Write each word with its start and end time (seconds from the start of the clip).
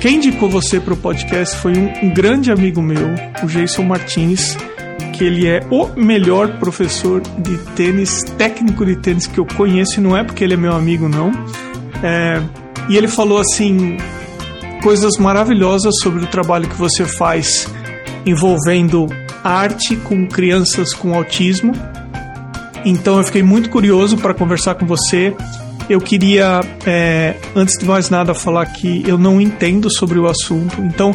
quem 0.00 0.16
indicou 0.16 0.48
você 0.48 0.80
para 0.80 0.94
o 0.94 0.96
podcast 0.96 1.56
foi 1.58 1.76
um, 1.76 2.06
um 2.06 2.14
grande 2.14 2.50
amigo 2.50 2.80
meu, 2.80 3.06
o 3.42 3.46
Jason 3.46 3.82
Martins, 3.82 4.56
que 5.12 5.22
ele 5.22 5.46
é 5.46 5.60
o 5.70 5.88
melhor 5.88 6.58
professor 6.58 7.20
de 7.38 7.58
tênis, 7.76 8.22
técnico 8.38 8.86
de 8.86 8.96
tênis 8.96 9.26
que 9.26 9.38
eu 9.38 9.44
conheço, 9.44 10.00
e 10.00 10.02
não 10.02 10.16
é 10.16 10.24
porque 10.24 10.42
ele 10.42 10.54
é 10.54 10.56
meu 10.56 10.72
amigo, 10.72 11.06
não. 11.06 11.30
É, 12.02 12.42
e 12.88 12.96
ele 12.96 13.08
falou 13.08 13.38
assim 13.38 13.98
coisas 14.82 15.18
maravilhosas 15.18 15.92
sobre 16.00 16.24
o 16.24 16.26
trabalho 16.26 16.66
que 16.66 16.76
você 16.76 17.04
faz 17.04 17.68
envolvendo 18.24 19.06
arte 19.44 19.96
com 19.96 20.26
crianças 20.26 20.94
com 20.94 21.14
autismo. 21.14 21.72
Então 22.86 23.18
eu 23.18 23.24
fiquei 23.24 23.42
muito 23.42 23.68
curioso 23.68 24.16
para 24.16 24.32
conversar 24.32 24.76
com 24.76 24.86
você. 24.86 25.34
Eu 25.90 26.00
queria, 26.00 26.60
é, 26.86 27.34
antes 27.56 27.76
de 27.76 27.84
mais 27.84 28.08
nada, 28.10 28.32
falar 28.32 28.64
que 28.66 29.02
eu 29.04 29.18
não 29.18 29.40
entendo 29.40 29.90
sobre 29.90 30.20
o 30.20 30.28
assunto. 30.28 30.80
Então 30.82 31.12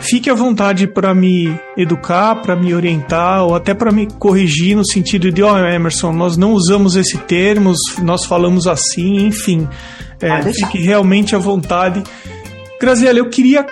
fique 0.00 0.28
à 0.28 0.34
vontade 0.34 0.88
para 0.88 1.14
me 1.14 1.56
educar, 1.76 2.34
para 2.42 2.56
me 2.56 2.74
orientar 2.74 3.44
ou 3.44 3.54
até 3.54 3.74
para 3.74 3.92
me 3.92 4.08
corrigir 4.18 4.76
no 4.76 4.84
sentido 4.84 5.30
de, 5.30 5.40
ó, 5.40 5.54
oh, 5.54 5.58
Emerson, 5.64 6.12
nós 6.12 6.36
não 6.36 6.52
usamos 6.52 6.96
esse 6.96 7.16
termo, 7.16 7.72
nós 8.02 8.24
falamos 8.24 8.66
assim, 8.66 9.24
enfim. 9.24 9.68
É, 10.20 10.52
fique 10.52 10.78
realmente 10.78 11.36
à 11.36 11.38
vontade. 11.38 12.02
Graziela, 12.80 13.20
eu 13.20 13.30
queria 13.30 13.64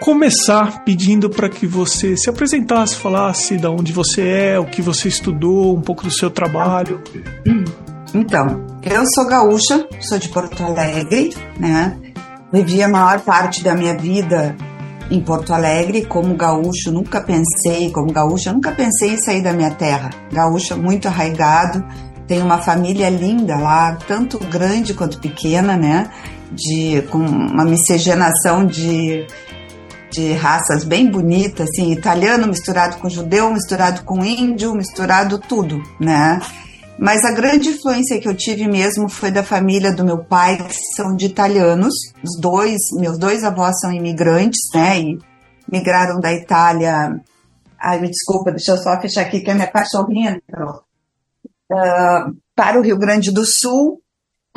começar 0.00 0.82
pedindo 0.82 1.28
para 1.28 1.50
que 1.50 1.66
você 1.66 2.16
se 2.16 2.30
apresentasse, 2.30 2.96
falasse 2.96 3.58
de 3.58 3.66
onde 3.66 3.92
você 3.92 4.22
é, 4.22 4.58
o 4.58 4.64
que 4.64 4.80
você 4.80 5.08
estudou, 5.08 5.76
um 5.76 5.82
pouco 5.82 6.04
do 6.04 6.10
seu 6.10 6.30
trabalho. 6.30 7.02
Então, 8.14 8.66
eu 8.82 9.02
sou 9.14 9.26
gaúcha, 9.26 9.86
sou 10.00 10.18
de 10.18 10.28
Porto 10.28 10.62
Alegre, 10.64 11.34
né? 11.58 11.96
Vivi 12.52 12.82
a 12.82 12.88
maior 12.88 13.20
parte 13.20 13.62
da 13.62 13.74
minha 13.74 13.96
vida 13.96 14.56
em 15.10 15.20
Porto 15.20 15.52
Alegre 15.52 16.04
como 16.04 16.34
gaúcho, 16.34 16.90
nunca 16.90 17.20
pensei, 17.20 17.90
como 17.90 18.12
gaúcha, 18.12 18.52
nunca 18.52 18.72
pensei 18.72 19.10
em 19.14 19.20
sair 19.20 19.42
da 19.42 19.52
minha 19.52 19.70
terra. 19.70 20.10
Gaúcha 20.32 20.76
muito 20.76 21.06
arraigado, 21.06 21.84
tenho 22.26 22.44
uma 22.44 22.58
família 22.58 23.08
linda 23.08 23.56
lá, 23.56 23.96
tanto 24.08 24.38
grande 24.38 24.94
quanto 24.94 25.18
pequena, 25.18 25.76
né? 25.76 26.10
De, 26.50 27.02
com 27.10 27.18
uma 27.18 27.64
miscigenação 27.64 28.66
de, 28.66 29.24
de 30.10 30.32
raças 30.32 30.82
bem 30.82 31.08
bonitas, 31.08 31.68
assim, 31.68 31.92
italiano 31.92 32.48
misturado 32.48 32.96
com 32.96 33.08
judeu, 33.08 33.52
misturado 33.52 34.02
com 34.02 34.24
índio, 34.24 34.74
misturado 34.74 35.38
tudo, 35.38 35.80
né? 36.00 36.40
Mas 37.00 37.24
a 37.24 37.32
grande 37.32 37.70
influência 37.70 38.20
que 38.20 38.28
eu 38.28 38.36
tive 38.36 38.68
mesmo 38.68 39.08
foi 39.08 39.30
da 39.30 39.42
família 39.42 39.90
do 39.90 40.04
meu 40.04 40.22
pai, 40.22 40.58
que 40.58 40.74
são 40.94 41.16
de 41.16 41.24
italianos. 41.24 41.94
Os 42.22 42.38
dois, 42.38 42.76
meus 42.92 43.16
dois 43.16 43.42
avós 43.42 43.80
são 43.80 43.90
imigrantes, 43.90 44.60
né? 44.74 45.00
E 45.00 45.18
migraram 45.72 46.20
da 46.20 46.30
Itália. 46.30 47.18
Ai, 47.80 48.00
me 48.00 48.10
desculpa, 48.10 48.50
deixa 48.50 48.72
eu 48.72 48.76
só 48.76 49.00
fechar 49.00 49.22
aqui 49.22 49.40
que 49.40 49.50
a 49.50 49.54
minha 49.54 49.66
cachorrinha 49.66 50.32
entrou 50.46 50.82
uh, 51.72 52.36
para 52.54 52.78
o 52.78 52.82
Rio 52.82 52.98
Grande 52.98 53.32
do 53.32 53.46
Sul. 53.46 54.02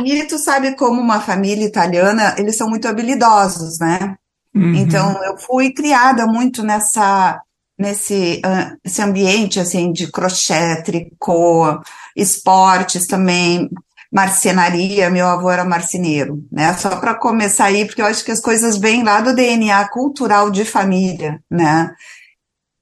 E 0.04 0.24
tu 0.26 0.38
sabe 0.38 0.76
como 0.76 1.00
uma 1.00 1.22
família 1.22 1.66
italiana, 1.66 2.36
eles 2.38 2.58
são 2.58 2.68
muito 2.68 2.90
habilidosos, 2.90 3.80
né? 3.80 4.18
Uhum. 4.54 4.76
Então 4.76 5.24
eu 5.24 5.38
fui 5.38 5.72
criada 5.72 6.28
muito 6.28 6.62
nessa 6.62 7.42
nesse 7.84 8.42
uh, 8.46 9.02
ambiente 9.04 9.60
assim 9.60 9.92
de 9.92 10.10
crochê, 10.10 10.82
tricô, 10.84 11.82
esportes 12.16 13.06
também, 13.06 13.70
marcenaria, 14.12 15.10
meu 15.10 15.28
avô 15.28 15.52
era 15.52 15.66
marceneiro, 15.66 16.44
né? 16.52 16.74
Só 16.76 16.96
para 16.96 17.14
começar 17.14 17.66
aí, 17.66 17.86
porque 17.86 18.02
eu 18.02 18.06
acho 18.06 18.24
que 18.24 18.32
as 18.32 18.40
coisas 18.40 18.78
vêm 18.78 19.04
lá 19.04 19.20
do 19.22 19.36
DNA 19.36 19.88
cultural 19.90 20.50
de 20.50 20.64
família, 20.64 21.42
né? 21.52 21.94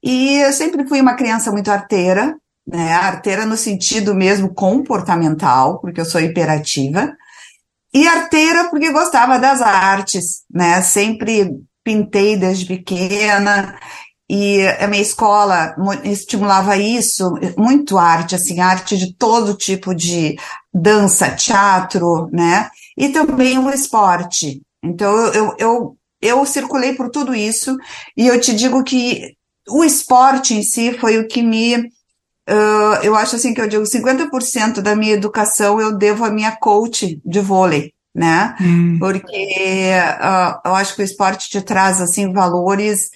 E 0.03 0.37
eu 0.37 0.53
sempre 0.53 0.87
fui 0.87 1.01
uma 1.01 1.15
criança 1.15 1.51
muito 1.51 1.71
arteira, 1.71 2.35
né? 2.67 2.93
Arteira 2.93 3.45
no 3.45 3.57
sentido 3.57 4.13
mesmo 4.13 4.53
comportamental, 4.53 5.79
porque 5.79 5.99
eu 6.01 6.05
sou 6.05 6.21
hiperativa, 6.21 7.15
e 7.93 8.07
arteira 8.07 8.69
porque 8.69 8.91
gostava 8.91 9.39
das 9.39 9.61
artes, 9.61 10.43
né? 10.49 10.81
Sempre 10.81 11.49
pintei 11.83 12.37
desde 12.37 12.65
pequena 12.65 13.75
e 14.33 14.65
a 14.65 14.87
minha 14.87 15.01
escola 15.01 15.75
estimulava 16.05 16.77
isso, 16.77 17.33
muito 17.57 17.97
arte, 17.97 18.33
assim, 18.33 18.61
arte 18.61 18.97
de 18.97 19.13
todo 19.13 19.57
tipo 19.57 19.93
de 19.93 20.37
dança, 20.73 21.31
teatro, 21.31 22.29
né? 22.31 22.69
E 22.97 23.09
também 23.09 23.59
o 23.59 23.69
esporte. 23.69 24.61
Então 24.81 25.13
eu, 25.33 25.55
eu, 25.59 25.97
eu, 26.21 26.45
circulei 26.45 26.93
por 26.93 27.09
tudo 27.09 27.35
isso 27.35 27.75
e 28.15 28.25
eu 28.25 28.39
te 28.39 28.55
digo 28.55 28.81
que 28.85 29.35
o 29.67 29.83
esporte 29.83 30.53
em 30.53 30.63
si 30.63 30.97
foi 30.97 31.19
o 31.19 31.27
que 31.27 31.43
me 31.43 31.91
Uh, 32.49 32.97
eu 33.03 33.15
acho 33.15 33.35
assim 33.35 33.53
que 33.53 33.61
eu 33.61 33.67
digo 33.67 33.83
50% 33.83 34.81
da 34.81 34.95
minha 34.95 35.13
educação 35.13 35.79
eu 35.79 35.95
devo 35.95 36.25
à 36.25 36.31
minha 36.31 36.51
coach 36.51 37.21
de 37.23 37.39
vôlei, 37.39 37.93
né? 38.13 38.55
Hum. 38.59 38.97
Porque 38.99 39.91
uh, 40.19 40.59
eu 40.67 40.75
acho 40.75 40.95
que 40.95 41.01
o 41.01 41.05
esporte 41.05 41.49
te 41.49 41.61
traz 41.61 42.01
assim 42.01 42.33
valores 42.33 43.11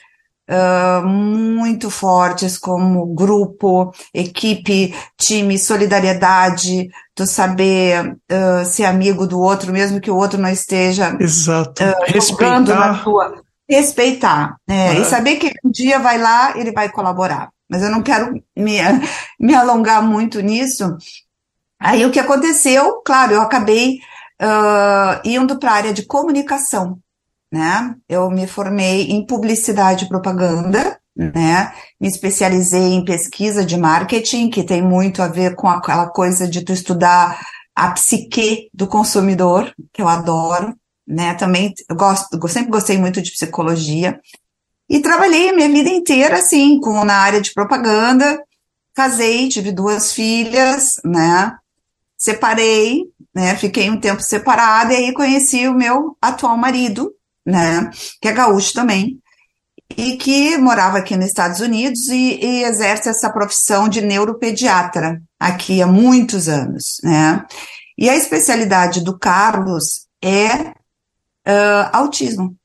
uh, 0.50 1.06
muito 1.08 1.90
fortes 1.90 2.58
como 2.58 3.06
grupo, 3.14 3.92
equipe, 4.14 4.96
time, 5.18 5.58
solidariedade, 5.58 6.90
tu 7.14 7.26
saber 7.26 8.18
ser 8.66 8.86
amigo 8.86 9.26
do 9.26 9.40
outro, 9.40 9.72
mesmo 9.72 10.02
que 10.02 10.12
o 10.12 10.18
outro 10.18 10.40
não 10.40 10.50
esteja 10.50 11.16
Exato. 11.20 11.84
respeitar 12.06 12.60
na 12.60 13.04
tua 13.04 13.46
respeitar, 13.68 14.58
né? 14.68 15.00
E 15.00 15.06
saber 15.06 15.38
que 15.38 15.52
um 15.64 15.72
dia 15.72 15.98
vai 15.98 16.20
lá, 16.20 16.56
ele 16.56 16.72
vai 16.72 16.88
colaborar 16.90 17.50
mas 17.70 17.82
eu 17.82 17.90
não 17.90 18.02
quero 18.02 18.32
me, 18.56 18.78
me 19.40 19.56
alongar 19.56 20.04
muito 20.04 20.40
nisso. 20.40 20.98
Aí 21.80 22.06
o 22.06 22.12
que 22.12 22.20
aconteceu, 22.20 23.02
claro, 23.04 23.34
eu 23.34 23.42
acabei 23.42 24.00
uh, 24.42 25.20
indo 25.24 25.60
para 25.60 25.72
a 25.72 25.76
área 25.76 25.94
de 25.94 26.06
comunicação, 26.06 26.98
né? 27.56 27.96
Eu 28.10 28.30
me 28.30 28.46
formei 28.46 29.04
em 29.04 29.26
publicidade 29.26 30.04
e 30.04 30.10
propaganda, 30.10 31.00
né? 31.16 31.74
Me 31.98 32.10
especializei 32.10 32.92
em 32.94 33.06
pesquisa 33.06 33.66
de 33.66 33.78
marketing, 33.78 34.50
que 34.50 34.62
tem 34.62 34.82
muito 34.82 35.22
a 35.22 35.30
ver 35.30 35.56
com 35.56 35.70
aquela 35.70 36.08
coisa 36.10 36.50
de 36.50 36.66
tu 36.66 36.74
estudar 36.74 37.40
a 37.74 37.92
psique 37.92 38.70
do 38.74 38.88
consumidor, 38.88 39.74
que 39.94 40.02
eu 40.02 40.08
adoro, 40.10 40.76
né? 41.08 41.34
Também 41.36 41.74
eu 41.90 41.96
gosto, 41.96 42.38
eu 42.38 42.48
sempre 42.50 42.72
gostei 42.72 42.98
muito 42.98 43.22
de 43.22 43.32
psicologia. 43.32 44.20
E 44.90 45.00
trabalhei 45.00 45.50
a 45.50 45.56
minha 45.56 45.70
vida 45.70 45.90
inteira, 45.90 46.36
assim, 46.40 46.82
com, 46.82 47.06
na 47.06 47.16
área 47.16 47.40
de 47.40 47.54
propaganda. 47.54 48.38
Casei, 48.94 49.48
tive 49.48 49.72
duas 49.72 50.12
filhas, 50.12 51.00
né? 51.06 51.56
Separei, 52.18 53.06
né? 53.34 53.56
Fiquei 53.56 53.90
um 53.90 54.00
tempo 54.00 54.22
separada 54.22 54.94
e 54.94 54.98
aí 54.98 55.14
conheci 55.14 55.68
o 55.70 55.74
meu 55.74 56.18
atual 56.22 56.58
marido, 56.58 57.15
né? 57.46 57.90
Que 58.22 58.30
é 58.30 58.32
gaúcho 58.32 58.74
também. 58.74 59.20
E 59.96 60.18
que 60.18 60.58
morava 60.58 60.98
aqui 60.98 61.16
nos 61.16 61.28
Estados 61.28 61.60
Unidos 61.60 62.08
e, 62.08 62.40
e 62.44 62.64
exerce 62.64 63.08
essa 63.08 63.30
profissão 63.30 63.88
de 63.88 64.02
neuropediatra 64.02 65.22
aqui 65.40 65.82
há 65.82 65.86
muitos 65.86 66.50
anos, 66.50 66.98
né? 67.04 67.46
E 67.98 68.10
a 68.10 68.16
especialidade 68.16 69.02
do 69.02 69.18
Carlos 69.18 70.08
é 70.22 70.56
uh, 71.48 71.90
autismo. 71.94 72.56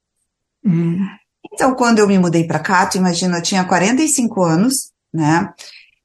Hum. 0.64 1.06
Então, 1.52 1.74
quando 1.74 1.98
eu 1.98 2.08
me 2.08 2.18
mudei 2.18 2.44
para 2.44 2.58
cá, 2.58 2.86
tu 2.86 2.96
imagina, 2.96 3.38
eu 3.38 3.42
tinha 3.42 3.64
45 3.64 4.42
anos, 4.42 4.90
né? 5.12 5.52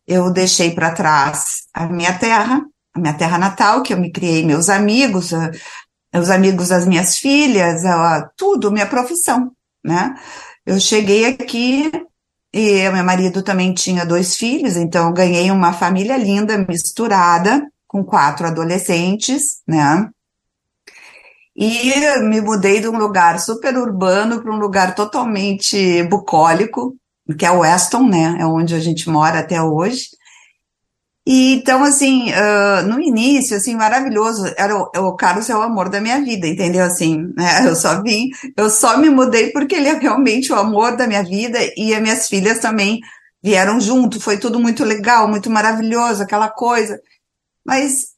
Eu 0.08 0.32
deixei 0.32 0.72
para 0.72 0.92
trás 0.92 1.64
a 1.74 1.88
minha 1.88 2.14
terra, 2.14 2.62
a 2.94 3.00
minha 3.00 3.14
terra 3.14 3.38
natal, 3.38 3.82
que 3.82 3.94
eu 3.94 4.00
me 4.00 4.12
criei, 4.12 4.46
meus 4.46 4.70
amigos, 4.70 5.32
os 6.20 6.30
amigos 6.30 6.70
das 6.70 6.86
minhas 6.88 7.18
filhas, 7.18 7.82
tudo, 8.38 8.72
minha 8.72 8.86
profissão, 8.86 9.52
né? 9.84 10.16
Eu 10.66 10.80
cheguei 10.80 11.26
aqui 11.26 11.92
e 12.54 12.90
meu 12.90 13.04
marido 13.04 13.44
também 13.44 13.74
tinha 13.74 14.06
dois 14.06 14.36
filhos, 14.36 14.78
então 14.78 15.14
ganhei 15.14 15.52
uma 15.52 15.74
família 15.74 16.18
linda, 16.18 16.58
misturada, 16.58 17.62
com 17.88 18.04
quatro 18.04 18.48
adolescentes, 18.48 19.62
né? 19.68 20.10
E 21.56 21.94
me 22.24 22.42
mudei 22.42 22.82
de 22.82 22.88
um 22.88 22.98
lugar 22.98 23.40
super 23.40 23.78
urbano 23.78 24.42
para 24.42 24.52
um 24.52 24.60
lugar 24.60 24.94
totalmente 24.94 26.04
bucólico, 26.04 26.96
que 27.38 27.46
é 27.46 27.52
Weston, 27.52 28.08
né? 28.08 28.38
É 28.40 28.46
onde 28.46 28.76
a 28.76 28.80
gente 28.80 29.10
mora 29.10 29.40
até 29.40 29.62
hoje. 29.62 30.08
E 31.28 31.56
então, 31.56 31.84
assim, 31.84 32.32
uh, 32.32 32.88
no 32.88 33.00
início, 33.02 33.58
assim, 33.58 33.76
maravilhoso. 33.76 34.46
Era 34.58 34.78
o, 34.78 34.90
o 34.96 35.16
Carlos 35.16 35.50
é 35.50 35.56
o 35.56 35.62
amor 35.62 35.90
da 35.90 36.00
minha 36.00 36.22
vida, 36.22 36.48
entendeu? 36.48 36.86
Assim, 36.86 37.34
né? 37.36 37.66
Eu 37.68 37.76
só 37.76 38.02
vim, 38.02 38.30
eu 38.56 38.70
só 38.70 38.98
me 38.98 39.10
mudei 39.10 39.52
porque 39.52 39.76
ele 39.76 39.88
é 39.88 39.94
realmente 39.94 40.54
o 40.54 40.56
amor 40.56 40.96
da 40.96 41.08
minha 41.08 41.24
vida 41.24 41.60
e 41.76 41.94
as 41.96 42.02
minhas 42.02 42.28
filhas 42.30 42.60
também 42.60 43.00
vieram 43.44 43.80
junto. 43.80 44.20
Foi 44.20 44.38
tudo 44.38 44.60
muito 44.60 44.84
legal, 44.84 45.28
muito 45.28 45.50
maravilhoso, 45.50 46.22
aquela 46.22 46.50
coisa. 46.50 47.02
Mas 47.66 48.16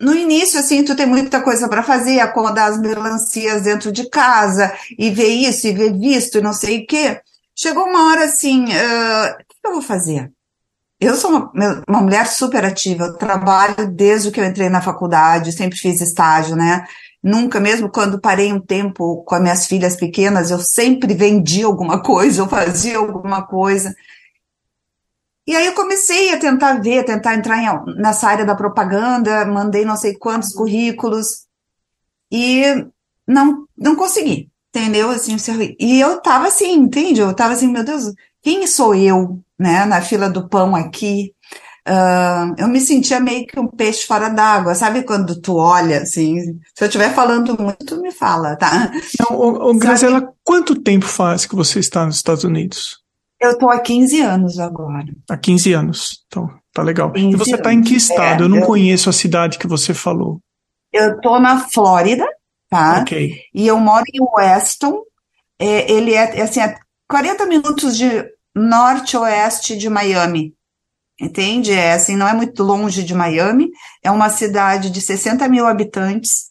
no 0.00 0.14
início, 0.14 0.58
assim, 0.60 0.84
tu 0.84 0.96
tem 0.96 1.06
muita 1.06 1.42
coisa 1.42 1.68
para 1.68 1.82
fazer, 1.82 2.20
acomodar 2.20 2.70
as 2.70 2.78
melancias 2.78 3.62
dentro 3.62 3.92
de 3.92 4.08
casa, 4.10 4.72
e 4.98 5.10
ver 5.10 5.28
isso, 5.28 5.66
e 5.66 5.72
ver 5.72 5.98
visto, 5.98 6.38
e 6.38 6.42
não 6.42 6.52
sei 6.52 6.80
o 6.82 6.86
quê. 6.86 7.20
Chegou 7.54 7.84
uma 7.84 8.08
hora 8.10 8.24
assim, 8.24 8.64
uh, 8.64 9.32
o 9.32 9.36
que 9.38 9.66
eu 9.66 9.72
vou 9.72 9.82
fazer? 9.82 10.30
Eu 10.98 11.14
sou 11.14 11.30
uma, 11.30 11.52
uma, 11.86 12.00
mulher 12.00 12.26
super 12.26 12.64
ativa, 12.64 13.04
eu 13.04 13.18
trabalho 13.18 13.90
desde 13.92 14.30
que 14.30 14.40
eu 14.40 14.44
entrei 14.44 14.70
na 14.70 14.80
faculdade, 14.80 15.52
sempre 15.52 15.78
fiz 15.78 16.00
estágio, 16.00 16.56
né? 16.56 16.86
Nunca, 17.22 17.60
mesmo 17.60 17.90
quando 17.90 18.20
parei 18.20 18.52
um 18.52 18.60
tempo 18.60 19.22
com 19.24 19.34
as 19.34 19.42
minhas 19.42 19.66
filhas 19.66 19.96
pequenas, 19.96 20.50
eu 20.50 20.58
sempre 20.58 21.12
vendia 21.12 21.66
alguma 21.66 22.02
coisa, 22.02 22.40
eu 22.40 22.48
fazia 22.48 22.96
alguma 22.98 23.46
coisa. 23.46 23.94
E 25.46 25.54
aí 25.54 25.66
eu 25.66 25.74
comecei 25.74 26.32
a 26.32 26.38
tentar 26.38 26.80
ver, 26.80 27.04
tentar 27.04 27.34
entrar 27.34 27.58
em, 27.58 28.00
nessa 28.00 28.28
área 28.28 28.44
da 28.44 28.54
propaganda, 28.54 29.44
mandei 29.44 29.84
não 29.84 29.96
sei 29.96 30.14
quantos 30.16 30.52
currículos 30.52 31.46
e 32.32 32.62
não, 33.26 33.66
não 33.76 33.94
consegui, 33.94 34.50
entendeu? 34.74 35.10
Assim, 35.10 35.36
e 35.78 36.00
eu 36.00 36.20
tava 36.20 36.48
assim, 36.48 36.72
entende? 36.72 37.20
Eu 37.20 37.34
tava 37.34 37.52
assim, 37.52 37.68
meu 37.68 37.84
Deus, 37.84 38.12
quem 38.46 38.64
sou 38.64 38.94
eu, 38.94 39.40
né, 39.58 39.84
na 39.86 40.00
fila 40.00 40.30
do 40.30 40.48
pão 40.48 40.76
aqui? 40.76 41.32
Uh, 41.84 42.54
eu 42.56 42.68
me 42.68 42.80
sentia 42.80 43.18
meio 43.18 43.44
que 43.44 43.58
um 43.58 43.66
peixe 43.66 44.06
fora 44.06 44.28
d'água, 44.28 44.72
sabe 44.76 45.02
quando 45.02 45.40
tu 45.40 45.56
olha, 45.56 46.02
assim, 46.02 46.40
se 46.72 46.84
eu 46.84 46.86
estiver 46.86 47.12
falando 47.12 47.60
muito, 47.60 48.00
me 48.00 48.12
fala, 48.12 48.54
tá? 48.54 48.92
Não, 49.18 49.36
ô, 49.36 49.70
ô, 49.70 49.74
Graziela, 49.74 50.32
quanto 50.44 50.80
tempo 50.80 51.06
faz 51.06 51.44
que 51.44 51.56
você 51.56 51.80
está 51.80 52.06
nos 52.06 52.16
Estados 52.16 52.44
Unidos? 52.44 53.00
Eu 53.40 53.50
estou 53.50 53.68
há 53.68 53.80
15 53.80 54.20
anos 54.20 54.60
agora. 54.60 55.06
Há 55.28 55.36
15 55.36 55.72
anos, 55.72 56.24
então 56.28 56.48
tá 56.72 56.84
legal. 56.84 57.12
E 57.16 57.34
você 57.34 57.56
está 57.56 57.74
em 57.74 57.82
que 57.82 57.96
estado? 57.96 58.44
É, 58.44 58.46
eu 58.46 58.48
não 58.48 58.58
eu, 58.58 58.66
conheço 58.66 59.10
a 59.10 59.12
cidade 59.12 59.58
que 59.58 59.66
você 59.66 59.92
falou. 59.92 60.40
Eu 60.92 61.16
estou 61.16 61.40
na 61.40 61.68
Flórida, 61.68 62.24
tá? 62.70 63.00
Ok. 63.00 63.40
E 63.52 63.66
eu 63.66 63.80
moro 63.80 64.04
em 64.14 64.20
Weston. 64.36 65.02
É, 65.58 65.90
ele 65.90 66.14
é, 66.14 66.42
assim, 66.42 66.60
é 66.60 66.76
40 67.08 67.46
minutos 67.46 67.96
de 67.96 68.35
norte-oeste 68.56 69.76
de 69.76 69.90
Miami. 69.90 70.54
Entende? 71.20 71.72
É 71.72 71.92
assim, 71.92 72.16
não 72.16 72.26
é 72.26 72.32
muito 72.32 72.62
longe 72.62 73.02
de 73.02 73.14
Miami. 73.14 73.70
É 74.02 74.10
uma 74.10 74.30
cidade 74.30 74.90
de 74.90 75.00
60 75.00 75.48
mil 75.48 75.66
habitantes, 75.66 76.46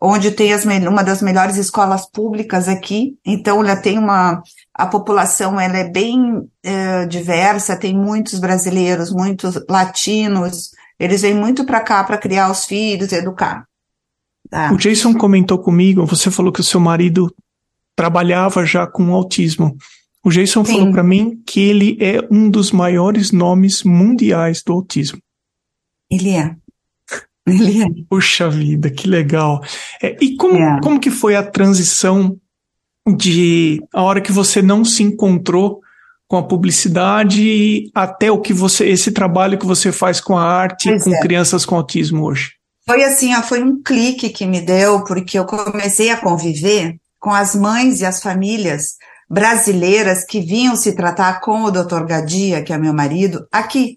onde 0.00 0.30
tem 0.30 0.52
as, 0.52 0.64
uma 0.64 1.04
das 1.04 1.22
melhores 1.22 1.56
escolas 1.56 2.10
públicas 2.10 2.68
aqui. 2.68 3.18
Então, 3.24 3.60
ela 3.60 3.76
tem 3.76 3.98
uma 3.98 4.42
a 4.74 4.86
população 4.86 5.60
ela 5.60 5.76
é 5.76 5.84
bem 5.84 6.48
é, 6.62 7.04
diversa, 7.04 7.76
tem 7.76 7.94
muitos 7.94 8.38
brasileiros, 8.38 9.12
muitos 9.12 9.62
latinos, 9.68 10.70
eles 10.98 11.20
vêm 11.20 11.34
muito 11.34 11.66
para 11.66 11.80
cá 11.80 12.02
para 12.02 12.16
criar 12.16 12.50
os 12.50 12.64
filhos, 12.64 13.12
educar. 13.12 13.66
Tá? 14.48 14.72
O 14.72 14.78
Jason 14.78 15.12
comentou 15.12 15.58
comigo, 15.58 16.06
você 16.06 16.30
falou 16.30 16.50
que 16.50 16.62
o 16.62 16.64
seu 16.64 16.80
marido 16.80 17.30
trabalhava 17.94 18.64
já 18.64 18.86
com 18.86 19.14
autismo. 19.14 19.76
O 20.24 20.30
Jason 20.30 20.64
Sim. 20.64 20.72
falou 20.72 20.92
para 20.92 21.02
mim 21.02 21.42
que 21.46 21.60
ele 21.60 21.96
é 22.00 22.26
um 22.30 22.50
dos 22.50 22.72
maiores 22.72 23.32
nomes 23.32 23.82
mundiais 23.82 24.62
do 24.62 24.72
autismo. 24.72 25.18
Ele 26.10 26.30
é. 26.30 26.54
Ele 27.46 27.82
é. 27.82 27.86
Puxa 28.08 28.48
vida, 28.50 28.90
que 28.90 29.08
legal. 29.08 29.62
É, 30.02 30.16
e 30.20 30.36
como, 30.36 30.58
é. 30.58 30.80
como 30.82 31.00
que 31.00 31.10
foi 31.10 31.34
a 31.34 31.42
transição 31.42 32.38
de 33.16 33.82
a 33.94 34.02
hora 34.02 34.20
que 34.20 34.30
você 34.30 34.60
não 34.60 34.84
se 34.84 35.02
encontrou 35.02 35.80
com 36.28 36.36
a 36.36 36.46
publicidade 36.46 37.90
até 37.94 38.30
o 38.30 38.40
que 38.40 38.52
você 38.52 38.88
esse 38.88 39.10
trabalho 39.10 39.58
que 39.58 39.66
você 39.66 39.90
faz 39.90 40.20
com 40.20 40.38
a 40.38 40.44
arte 40.44 40.88
pois 40.88 41.02
com 41.02 41.14
é. 41.14 41.20
crianças 41.20 41.64
com 41.64 41.74
autismo 41.74 42.24
hoje? 42.24 42.52
Foi 42.86 43.02
assim, 43.04 43.32
foi 43.42 43.62
um 43.62 43.82
clique 43.82 44.30
que 44.30 44.46
me 44.46 44.60
deu 44.60 45.02
porque 45.04 45.38
eu 45.38 45.44
comecei 45.44 46.10
a 46.10 46.16
conviver 46.16 46.96
com 47.18 47.30
as 47.30 47.54
mães 47.54 48.00
e 48.00 48.04
as 48.04 48.22
famílias 48.22 48.96
brasileiras 49.30 50.24
que 50.24 50.40
vinham 50.40 50.74
se 50.74 50.92
tratar 50.92 51.40
com 51.40 51.62
o 51.62 51.70
Dr. 51.70 52.04
Gadia, 52.04 52.64
que 52.64 52.72
é 52.72 52.78
meu 52.78 52.92
marido, 52.92 53.46
aqui. 53.52 53.96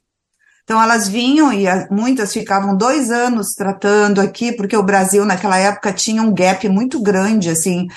Então 0.64 0.82
elas 0.82 1.10
vinham 1.10 1.52
e 1.52 1.66
muitas 1.90 2.32
ficavam 2.32 2.78
dois 2.78 3.10
anos 3.10 3.54
tratando 3.54 4.22
aqui, 4.22 4.52
porque 4.54 4.78
o 4.78 4.84
Brasil 4.84 5.26
naquela 5.26 5.58
época 5.58 5.92
tinha 5.92 6.22
um 6.22 6.34
gap 6.34 6.70
muito 6.70 7.02
grande, 7.02 7.50
assim, 7.50 7.88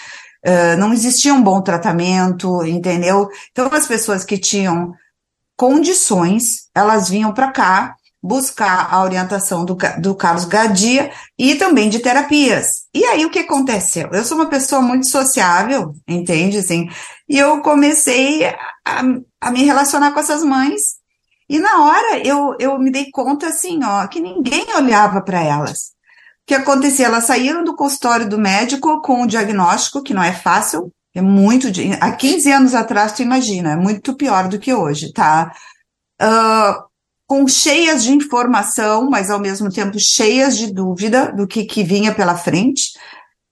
uh, 0.45 0.77
não 0.79 0.93
existia 0.93 1.35
um 1.35 1.43
bom 1.43 1.61
tratamento, 1.61 2.65
entendeu? 2.65 3.29
Então, 3.53 3.69
as 3.71 3.87
pessoas 3.87 4.25
que 4.25 4.39
tinham 4.39 4.93
condições, 5.57 6.69
elas 6.75 7.09
vinham 7.09 7.33
para 7.33 7.53
cá 7.53 7.95
buscar 8.27 8.89
a 8.93 9.03
orientação 9.03 9.65
do, 9.65 9.77
do 9.99 10.15
Carlos 10.15 10.45
Gadia 10.45 11.11
e 11.39 11.55
também 11.55 11.89
de 11.89 12.01
terapias. 12.01 12.67
E 12.93 13.05
aí 13.05 13.25
o 13.25 13.31
que 13.31 13.39
aconteceu? 13.41 14.09
Eu 14.13 14.25
sou 14.25 14.37
uma 14.37 14.49
pessoa 14.49 14.83
muito 14.83 15.09
sociável, 15.09 15.95
entende? 16.07 16.59
Assim, 16.59 16.89
e 17.29 17.39
eu 17.39 17.61
comecei 17.63 18.45
a, 18.45 19.03
a 19.41 19.51
me 19.51 19.65
relacionar 19.65 20.13
com 20.13 20.21
essas 20.21 20.43
mães. 20.43 20.81
E 21.49 21.59
na 21.59 21.85
hora 21.85 22.19
eu, 22.27 22.57
eu 22.59 22.79
me 22.79 22.91
dei 22.91 23.11
conta 23.11 23.49
assim, 23.49 23.81
ó, 23.85 24.07
que 24.07 24.21
ninguém 24.21 24.67
olhava 24.75 25.21
para 25.23 25.43
elas 25.43 25.97
que 26.47 26.55
acontecia? 26.55 27.07
Elas 27.07 27.25
saíram 27.25 27.65
do 27.65 27.75
consultório 27.75 28.29
do 28.29 28.39
médico 28.39 29.03
com 29.03 29.23
o 29.23 29.27
diagnóstico, 29.27 30.03
que 30.03 30.15
não 30.15 30.23
é 30.23 30.33
fácil, 30.33 30.93
é 31.13 31.21
muito. 31.21 31.67
Há 32.01 32.13
15 32.13 32.53
anos 32.53 32.75
atrás, 32.75 33.13
tu 33.13 33.23
imagina, 33.23 33.73
é 33.73 33.77
muito 33.77 34.15
pior 34.15 34.49
do 34.49 34.59
que 34.59 34.73
hoje, 34.73 35.13
tá? 35.13 35.53
Uh, 36.23 36.87
com 37.27 37.47
cheias 37.49 38.05
de 38.05 38.13
informação, 38.13 39.11
mas 39.11 39.31
ao 39.31 39.41
mesmo 39.41 39.71
tempo 39.71 39.99
cheias 39.99 40.57
de 40.57 40.73
dúvida 40.73 41.33
do 41.33 41.47
que, 41.47 41.65
que 41.65 41.83
vinha 41.83 42.15
pela 42.15 42.37
frente, 42.37 42.93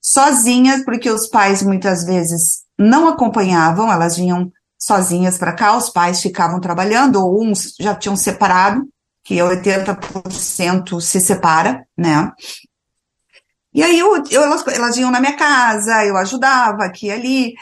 sozinhas, 0.01 0.83
porque 0.85 1.09
os 1.09 1.27
pais 1.27 1.61
muitas 1.61 2.05
vezes 2.05 2.63
não 2.77 3.07
acompanhavam, 3.07 3.91
elas 3.91 4.15
vinham 4.15 4.51
sozinhas 4.77 5.37
para 5.37 5.53
cá, 5.53 5.75
os 5.75 5.89
pais 5.89 6.21
ficavam 6.21 6.59
trabalhando, 6.59 7.15
ou 7.15 7.43
uns 7.43 7.73
já 7.79 7.95
tinham 7.95 8.15
separado, 8.15 8.87
que 9.23 9.35
80% 9.35 11.01
se 11.01 11.19
separa, 11.19 11.85
né? 11.97 12.31
E 13.73 13.83
aí 13.83 13.99
eu, 13.99 14.23
eu, 14.29 14.43
elas, 14.43 14.65
elas 14.67 14.95
iam 14.95 15.11
na 15.11 15.19
minha 15.19 15.35
casa, 15.35 16.05
eu 16.05 16.15
ajudava 16.15 16.85
aqui 16.85 17.07
e 17.07 17.11
ali. 17.11 17.53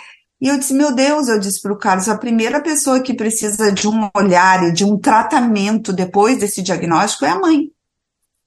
E 0.44 0.50
eu 0.50 0.57
disse, 0.57 0.73
meu 0.73 0.94
Deus, 0.94 1.30
eu 1.30 1.40
disse 1.40 1.62
para 1.62 1.71
o 1.71 1.78
Carlos, 1.78 2.09
a 2.09 2.18
primeira 2.18 2.62
pessoa 2.62 3.00
que 3.00 3.14
precisa 3.14 3.71
de 3.71 3.88
um 3.88 4.09
olhar 4.14 4.62
e 4.68 4.73
de 4.73 4.83
um 4.83 5.00
tratamento 5.00 5.94
depois 5.94 6.38
desse 6.38 6.62
diagnóstico 6.62 7.23
é 7.23 7.30
a 7.30 7.40
mãe. 7.40 7.71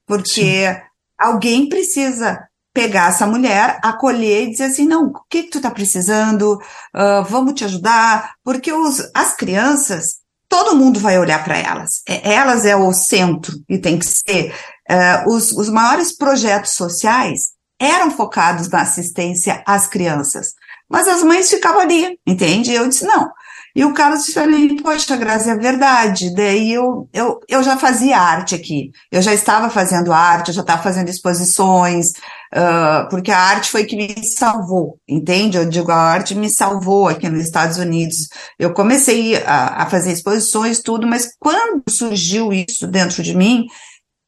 Porque 0.05 0.71
Sim. 0.71 0.81
alguém 1.19 1.71
precisa 1.71 2.47
pegar 2.75 3.09
essa 3.09 3.27
mulher, 3.27 3.81
acolher 3.83 4.43
e 4.43 4.51
dizer 4.51 4.65
assim, 4.65 4.87
não, 4.87 5.07
o 5.07 5.21
que, 5.31 5.45
que 5.45 5.51
tu 5.51 5.57
está 5.57 5.71
precisando? 5.71 6.61
Uh, 6.95 7.25
vamos 7.31 7.55
te 7.55 7.65
ajudar. 7.65 8.35
Porque 8.45 8.71
os, 8.71 9.11
as 9.15 9.35
crianças, 9.35 10.05
todo 10.51 10.77
mundo 10.77 11.01
vai 11.01 11.19
olhar 11.19 11.43
para 11.43 11.57
elas. 11.57 12.03
É, 12.07 12.35
elas 12.35 12.67
é 12.67 12.77
o 12.77 12.93
centro 12.93 13.55
e 13.67 13.79
tem 13.79 13.99
que 13.99 14.07
ser. 14.07 14.55
Uh, 14.87 15.33
os, 15.33 15.51
os 15.51 15.71
maiores 15.71 16.15
projetos 16.15 16.73
sociais 16.73 17.57
eram 17.81 18.11
focados 18.11 18.69
na 18.69 18.83
assistência 18.83 19.63
às 19.67 19.87
crianças. 19.87 20.49
Mas 20.89 21.09
as 21.09 21.23
mães 21.23 21.51
ficavam 21.51 21.81
ali, 21.81 22.19
entende? 22.27 22.73
Eu 22.73 22.89
disse, 22.89 23.05
não. 23.05 23.29
E 23.77 23.85
o 23.85 23.93
Carlos 23.93 24.25
disse 24.25 24.33
para 24.33 24.83
poxa, 24.83 25.17
Grazi, 25.17 25.51
é 25.51 25.55
verdade. 25.55 26.35
Daí 26.35 26.73
eu, 26.73 27.07
eu, 27.13 27.39
eu 27.47 27.63
já 27.63 27.77
fazia 27.77 28.19
arte 28.19 28.55
aqui. 28.55 28.91
Eu 29.13 29.21
já 29.21 29.35
estava 29.35 29.69
fazendo 29.69 30.15
arte, 30.15 30.49
eu 30.49 30.55
já 30.55 30.63
estava 30.63 30.83
fazendo 30.83 31.11
exposições, 31.11 32.07
uh, 32.55 33.07
porque 33.11 33.31
a 33.31 33.39
arte 33.39 33.71
foi 33.71 33.85
que 33.85 33.95
me 33.95 34.15
salvou, 34.27 34.99
entende? 35.07 35.59
Eu 35.59 35.69
digo, 35.69 35.93
a 35.93 35.97
arte 35.97 36.35
me 36.35 36.49
salvou 36.49 37.07
aqui 37.07 37.29
nos 37.29 37.43
Estados 37.43 37.77
Unidos. 37.77 38.29
Eu 38.59 38.73
comecei 38.73 39.37
a, 39.45 39.83
a 39.83 39.91
fazer 39.91 40.13
exposições, 40.13 40.81
tudo, 40.81 41.07
mas 41.07 41.29
quando 41.39 41.83
surgiu 41.91 42.55
isso 42.55 42.87
dentro 42.87 43.23
de 43.23 43.37
mim, 43.37 43.67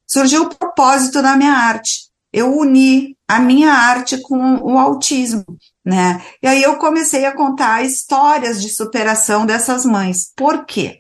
surgiu 0.07 0.43
o 0.43 0.55
propósito 0.55 1.23
da 1.23 1.37
minha 1.37 1.55
arte 1.55 2.09
eu 2.33 2.57
uni 2.57 3.17
a 3.27 3.39
minha 3.39 3.73
arte 3.73 4.21
com 4.21 4.57
o 4.57 4.79
autismo, 4.79 5.45
né? 5.89 6.23
E 6.43 6.47
aí 6.47 6.63
eu 6.63 6.77
comecei 6.77 7.25
a 7.25 7.35
contar 7.35 7.83
histórias 7.83 8.61
de 8.61 8.69
superação 8.69 9.47
dessas 9.47 9.87
mães. 9.87 10.31
Por 10.37 10.67
quê? 10.67 10.99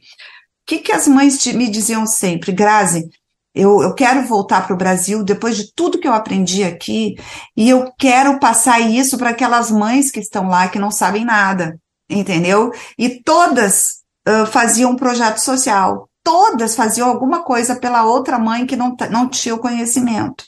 O 0.62 0.66
que, 0.66 0.78
que 0.78 0.92
as 0.92 1.06
mães 1.06 1.44
me 1.48 1.68
diziam 1.68 2.06
sempre? 2.06 2.52
Grazi, 2.52 3.06
eu, 3.54 3.82
eu 3.82 3.94
quero 3.94 4.26
voltar 4.26 4.66
para 4.66 4.72
o 4.72 4.78
Brasil 4.78 5.22
depois 5.22 5.58
de 5.58 5.74
tudo 5.74 5.98
que 5.98 6.08
eu 6.08 6.14
aprendi 6.14 6.64
aqui 6.64 7.16
e 7.54 7.68
eu 7.68 7.92
quero 7.98 8.38
passar 8.38 8.80
isso 8.80 9.18
para 9.18 9.28
aquelas 9.28 9.70
mães 9.70 10.10
que 10.10 10.20
estão 10.20 10.48
lá 10.48 10.68
que 10.68 10.78
não 10.78 10.90
sabem 10.90 11.22
nada, 11.22 11.78
entendeu? 12.08 12.72
E 12.98 13.22
todas 13.22 13.82
uh, 14.26 14.46
faziam 14.46 14.92
um 14.92 14.96
projeto 14.96 15.36
social, 15.38 16.08
todas 16.24 16.74
faziam 16.74 17.10
alguma 17.10 17.42
coisa 17.42 17.76
pela 17.76 18.06
outra 18.06 18.38
mãe 18.38 18.64
que 18.64 18.76
não, 18.76 18.96
não 19.10 19.28
tinha 19.28 19.54
o 19.54 19.58
conhecimento. 19.58 20.44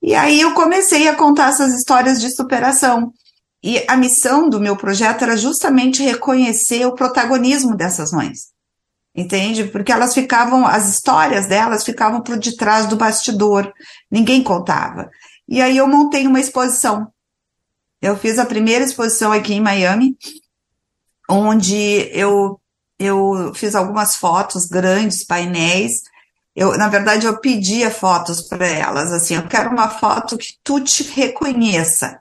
E 0.00 0.14
aí 0.14 0.40
eu 0.40 0.54
comecei 0.54 1.08
a 1.08 1.16
contar 1.16 1.48
essas 1.48 1.74
histórias 1.74 2.20
de 2.20 2.30
superação. 2.30 3.12
E 3.66 3.84
a 3.88 3.96
missão 3.96 4.48
do 4.48 4.60
meu 4.60 4.76
projeto 4.76 5.22
era 5.22 5.36
justamente 5.36 6.00
reconhecer 6.00 6.86
o 6.86 6.94
protagonismo 6.94 7.76
dessas 7.76 8.12
mães. 8.12 8.52
entende? 9.12 9.64
Porque 9.64 9.90
elas 9.90 10.14
ficavam, 10.14 10.64
as 10.64 10.88
histórias 10.88 11.48
delas 11.48 11.82
ficavam 11.82 12.20
por 12.20 12.38
detrás 12.38 12.86
do 12.86 12.94
bastidor, 12.94 13.72
ninguém 14.08 14.40
contava. 14.40 15.10
E 15.48 15.60
aí 15.60 15.76
eu 15.76 15.88
montei 15.88 16.28
uma 16.28 16.38
exposição. 16.38 17.08
Eu 18.00 18.16
fiz 18.16 18.38
a 18.38 18.46
primeira 18.46 18.84
exposição 18.84 19.32
aqui 19.32 19.54
em 19.54 19.60
Miami, 19.60 20.16
onde 21.28 22.08
eu, 22.12 22.60
eu 23.00 23.52
fiz 23.52 23.74
algumas 23.74 24.14
fotos 24.14 24.66
grandes, 24.66 25.24
painéis. 25.24 26.02
Eu, 26.54 26.78
na 26.78 26.86
verdade, 26.86 27.26
eu 27.26 27.40
pedia 27.40 27.90
fotos 27.90 28.42
para 28.42 28.64
elas, 28.68 29.12
assim, 29.12 29.34
eu 29.34 29.48
quero 29.48 29.70
uma 29.70 29.88
foto 29.88 30.38
que 30.38 30.54
tu 30.62 30.78
te 30.80 31.02
reconheça. 31.02 32.20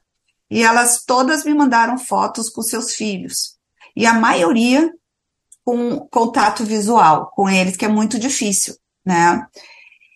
E 0.50 0.64
elas 0.64 1.04
todas 1.06 1.44
me 1.44 1.54
mandaram 1.54 1.98
fotos 1.98 2.50
com 2.50 2.62
seus 2.62 2.94
filhos. 2.94 3.56
E 3.96 4.06
a 4.06 4.14
maioria 4.14 4.92
com 5.64 6.00
contato 6.12 6.64
visual 6.64 7.32
com 7.36 7.50
eles, 7.50 7.76
que 7.76 7.86
é 7.86 7.88
muito 7.88 8.20
difícil, 8.20 8.76
né? 9.04 9.46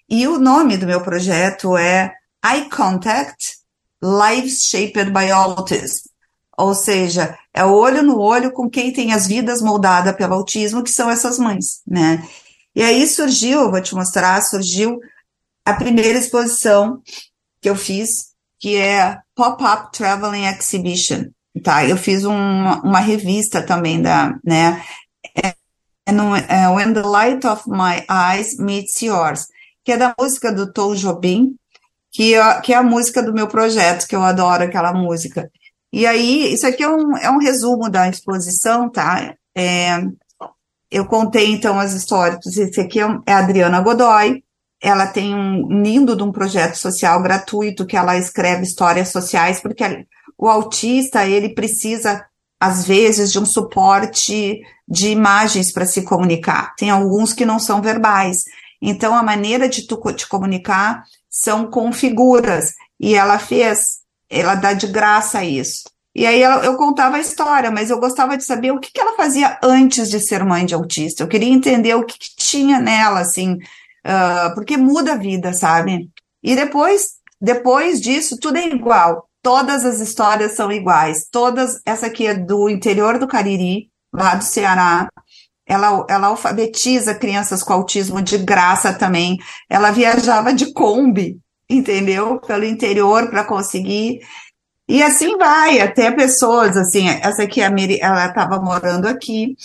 E 0.08 0.28
o 0.28 0.38
nome 0.38 0.78
do 0.78 0.86
meu 0.86 1.02
projeto 1.02 1.76
é 1.76 2.14
Eye 2.46 2.70
Contact 2.70 3.58
Lives 4.02 4.64
Shaped 4.64 5.12
by 5.12 5.32
Autism. 5.32 6.10
Ou 6.58 6.76
seja, 6.76 7.38
é 7.54 7.64
olho 7.64 8.04
no 8.04 8.20
olho 8.20 8.52
com 8.52 8.70
quem 8.70 8.92
tem 8.92 9.14
as 9.14 9.26
vidas 9.26 9.62
moldadas 9.62 10.16
pelo 10.16 10.36
autismo, 10.36 10.84
que 10.84 10.92
são 10.92 11.10
essas 11.10 11.40
mães, 11.40 11.82
né? 11.88 12.28
E 12.76 12.84
aí 12.84 13.08
surgiu, 13.08 13.72
vou 13.72 13.82
te 13.82 13.96
mostrar, 13.96 14.42
surgiu 14.42 15.00
a 15.66 15.74
primeira 15.74 16.20
exposição 16.20 17.02
que 17.62 17.70
eu 17.70 17.76
fiz, 17.76 18.34
que 18.60 18.76
é 18.76 19.18
Pop-Up 19.40 19.94
Traveling 19.94 20.48
Exhibition, 20.48 21.30
tá? 21.64 21.86
Eu 21.86 21.96
fiz 21.96 22.26
uma, 22.26 22.82
uma 22.82 23.00
revista 23.00 23.62
também 23.62 24.02
da, 24.02 24.38
né? 24.44 24.84
É, 25.34 25.56
é 26.06 26.68
When 26.68 26.94
the 26.94 27.04
Light 27.04 27.48
of 27.48 27.64
My 27.70 28.04
Eyes 28.10 28.58
Meets 28.58 29.02
Yours, 29.02 29.46
que 29.86 29.94
é 29.94 29.98
da 29.98 30.14
música 30.20 30.52
do 30.52 30.74
Tom 30.74 30.94
Jobim, 30.94 31.56
que 32.12 32.36
é, 32.36 32.60
que 32.60 32.74
é 32.74 32.76
a 32.76 32.84
música 32.84 33.24
do 33.24 33.32
meu 33.34 33.48
projeto, 33.48 34.10
que 34.10 34.16
eu 34.16 34.22
adoro 34.22 34.66
aquela 34.66 34.92
música. 34.92 35.50
E 35.94 36.06
aí, 36.06 36.54
isso 36.54 36.68
aqui 36.68 36.84
é 36.84 36.90
um, 36.90 37.16
é 37.16 37.32
um 37.32 37.38
resumo 37.38 37.90
da 37.90 38.10
exposição, 38.10 38.90
tá? 38.92 39.34
É, 39.56 40.02
eu 40.92 41.06
contei, 41.06 41.50
então, 41.50 41.80
as 41.80 41.94
histórias. 41.94 42.46
Esse 42.46 42.82
aqui 42.82 43.00
é, 43.00 43.06
é 43.26 43.32
a 43.32 43.40
Adriana 43.40 43.80
Godoy, 43.80 44.44
ela 44.82 45.08
tem 45.08 45.36
um 45.36 45.82
lindo 45.82 46.16
de 46.16 46.24
um 46.24 46.32
projeto 46.32 46.76
social 46.76 47.22
gratuito 47.22 47.86
que 47.86 47.98
ela 47.98 48.18
escreve 48.18 48.64
histórias 48.64 49.10
sociais, 49.10 49.60
porque 49.60 49.84
o 50.38 50.48
autista, 50.48 51.28
ele 51.28 51.50
precisa, 51.50 52.26
às 52.60 52.86
vezes, 52.86 53.32
de 53.32 53.40
um 53.40 53.46
suporte 53.46 54.62
de 54.88 55.10
imagens 55.10 55.74
para 55.74 55.86
se 55.86 56.04
comunicar. 56.04 56.74
Tem 56.78 56.90
alguns 56.90 57.34
que 57.34 57.46
não 57.46 57.60
são 57.60 57.82
verbais. 57.82 58.38
Então, 58.82 59.14
a 59.14 59.22
maneira 59.22 59.68
de 59.68 59.86
tu 59.86 60.00
te 60.14 60.28
comunicar 60.28 61.04
são 61.30 61.70
com 61.70 61.92
figuras. 61.92 62.72
E 62.98 63.16
ela 63.16 63.38
fez, 63.38 64.00
ela 64.30 64.56
dá 64.56 64.72
de 64.72 64.88
graça 64.88 65.44
isso. 65.44 65.84
E 66.16 66.26
aí 66.26 66.42
ela, 66.42 66.64
eu 66.66 66.76
contava 66.76 67.18
a 67.18 67.22
história, 67.22 67.70
mas 67.70 67.90
eu 67.90 68.00
gostava 68.00 68.36
de 68.36 68.44
saber 68.44 68.72
o 68.72 68.80
que, 68.80 68.92
que 68.92 69.00
ela 69.00 69.16
fazia 69.16 69.60
antes 69.62 70.10
de 70.10 70.20
ser 70.20 70.44
mãe 70.44 70.66
de 70.66 70.74
autista. 70.74 71.24
Eu 71.24 71.28
queria 71.28 71.50
entender 71.50 71.94
o 71.96 72.06
que, 72.06 72.18
que 72.18 72.36
tinha 72.36 72.80
nela, 72.80 73.20
assim, 73.20 73.58
uh, 74.06 74.54
porque 74.56 74.78
muda 74.78 75.14
a 75.14 75.18
vida, 75.18 75.54
sabe? 75.54 76.10
E 76.44 76.56
depois, 76.56 77.14
depois 77.40 78.00
disso, 78.02 78.38
tudo 78.40 78.58
é 78.58 78.68
igual. 78.68 79.28
Todas 79.42 79.86
as 79.86 80.00
histórias 80.00 80.54
são 80.54 80.72
iguais. 80.72 81.28
Todas, 81.32 81.80
essa 81.86 82.08
aqui 82.08 82.28
é 82.28 82.34
do 82.34 82.70
interior 82.70 83.18
do 83.18 83.28
Cariri, 83.28 83.90
lá 84.14 84.36
do 84.36 84.44
Ceará. 84.44 85.08
Ela, 85.66 86.06
ela 86.10 86.28
alfabetiza 86.28 87.16
crianças 87.16 87.62
com 87.62 87.74
autismo 87.74 88.22
de 88.22 88.38
graça 88.38 88.94
também. 88.94 89.38
Ela 89.70 89.92
viajava 89.92 90.54
de 90.54 90.74
Kombi, 90.74 91.40
entendeu? 91.70 92.40
Pelo 92.40 92.66
interior 92.66 93.30
para 93.30 93.46
conseguir. 93.46 94.20
E 94.90 95.04
assim 95.04 95.38
vai, 95.38 95.80
até 95.80 96.10
pessoas, 96.10 96.76
assim, 96.76 97.08
essa 97.08 97.44
aqui, 97.44 97.62
a 97.62 97.70
Miri, 97.70 98.00
ela 98.02 98.26
estava 98.26 98.60
morando 98.60 99.08
aqui, 99.08 99.56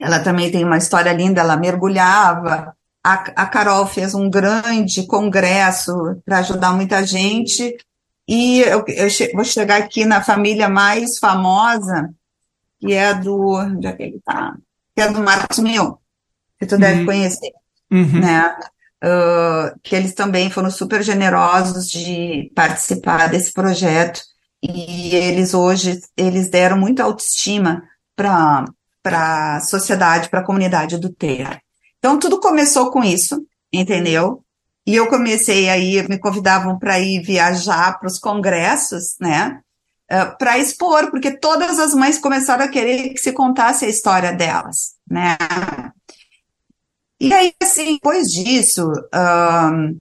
ela 0.00 0.20
também 0.20 0.50
tem 0.50 0.64
uma 0.64 0.78
história 0.78 1.12
linda, 1.12 1.42
ela 1.42 1.54
mergulhava, 1.54 2.74
a, 3.04 3.14
a 3.14 3.46
Carol 3.46 3.86
fez 3.86 4.14
um 4.14 4.30
grande 4.30 5.06
congresso 5.06 5.92
para 6.24 6.38
ajudar 6.38 6.72
muita 6.72 7.04
gente. 7.04 7.76
E 8.28 8.60
eu, 8.60 8.84
eu 8.86 9.10
che 9.10 9.32
vou 9.34 9.44
chegar 9.44 9.78
aqui 9.78 10.04
na 10.04 10.22
família 10.22 10.68
mais 10.68 11.18
famosa, 11.18 12.10
que 12.78 12.92
é 12.92 13.12
do. 13.12 13.56
Onde 13.56 13.86
é 13.88 13.92
que 13.92 14.02
ele 14.04 14.20
tá? 14.24 14.54
Que 14.94 15.02
é 15.02 15.10
do 15.10 15.20
Marcos 15.20 15.58
Mion, 15.58 15.94
que 16.58 16.66
tu 16.66 16.76
uhum. 16.76 16.80
deve 16.80 17.04
conhecer. 17.04 17.52
Uhum. 17.90 18.20
Né? 18.20 18.56
Uh, 19.04 19.76
que 19.82 19.96
eles 19.96 20.14
também 20.14 20.48
foram 20.48 20.70
super 20.70 21.02
generosos 21.02 21.88
de 21.88 22.52
participar 22.54 23.28
desse 23.28 23.52
projeto. 23.52 24.22
E 24.62 25.16
eles 25.16 25.54
hoje 25.54 26.00
eles 26.16 26.48
deram 26.48 26.78
muita 26.78 27.02
autoestima 27.02 27.82
para 28.14 28.64
a 29.04 29.60
sociedade, 29.60 30.28
para 30.28 30.38
a 30.38 30.44
comunidade 30.44 30.98
do 30.98 31.12
Terra. 31.12 31.60
Então, 32.02 32.18
tudo 32.18 32.40
começou 32.40 32.90
com 32.90 33.04
isso, 33.04 33.46
entendeu? 33.72 34.42
E 34.84 34.96
eu 34.96 35.08
comecei 35.08 35.68
aí, 35.68 36.02
me 36.08 36.18
convidavam 36.18 36.76
para 36.76 36.98
ir 36.98 37.22
viajar 37.22 37.96
para 38.00 38.08
os 38.08 38.18
congressos, 38.18 39.14
né? 39.20 39.60
Eh, 40.10 40.24
para 40.36 40.58
expor, 40.58 41.12
porque 41.12 41.38
todas 41.38 41.78
as 41.78 41.94
mães 41.94 42.18
começaram 42.18 42.64
a 42.64 42.68
querer 42.68 43.10
que 43.10 43.18
se 43.18 43.30
contasse 43.30 43.84
a 43.84 43.88
história 43.88 44.32
delas, 44.32 44.96
né? 45.08 45.38
E 47.20 47.32
aí, 47.32 47.54
assim, 47.62 47.94
depois 47.94 48.26
disso, 48.26 48.82
um, 49.14 49.96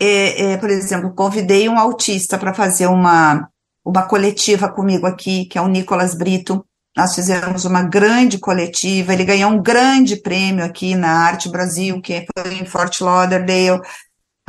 é, 0.00 0.52
é, 0.52 0.56
por 0.56 0.68
exemplo, 0.68 1.14
convidei 1.14 1.68
um 1.68 1.78
autista 1.78 2.36
para 2.36 2.52
fazer 2.52 2.88
uma, 2.88 3.48
uma 3.84 4.02
coletiva 4.02 4.68
comigo 4.68 5.06
aqui, 5.06 5.44
que 5.44 5.56
é 5.56 5.60
o 5.60 5.68
Nicolas 5.68 6.12
Brito, 6.12 6.66
nós 6.96 7.14
fizemos 7.14 7.66
uma 7.66 7.82
grande 7.82 8.38
coletiva, 8.38 9.12
ele 9.12 9.24
ganhou 9.24 9.50
um 9.50 9.62
grande 9.62 10.16
prêmio 10.16 10.64
aqui 10.64 10.94
na 10.94 11.10
Arte 11.10 11.48
Brasil, 11.48 12.00
que 12.00 12.26
foi 12.32 12.54
em 12.54 12.64
Fort 12.64 13.00
Lauderdale. 13.00 13.82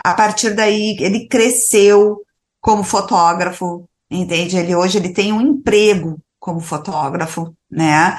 A 0.01 0.13
partir 0.13 0.51
daí, 0.54 0.96
ele 1.00 1.27
cresceu 1.27 2.22
como 2.62 2.84
fotógrafo, 2.84 3.88
entende? 4.10 4.56
Ele 4.56 4.74
hoje 4.74 4.98
ele 4.98 5.10
tem 5.10 5.34
um 5.34 5.42
emprego 5.42 6.18
como 6.39 6.62
fotógrafo, 6.62 7.54
né? 7.70 8.18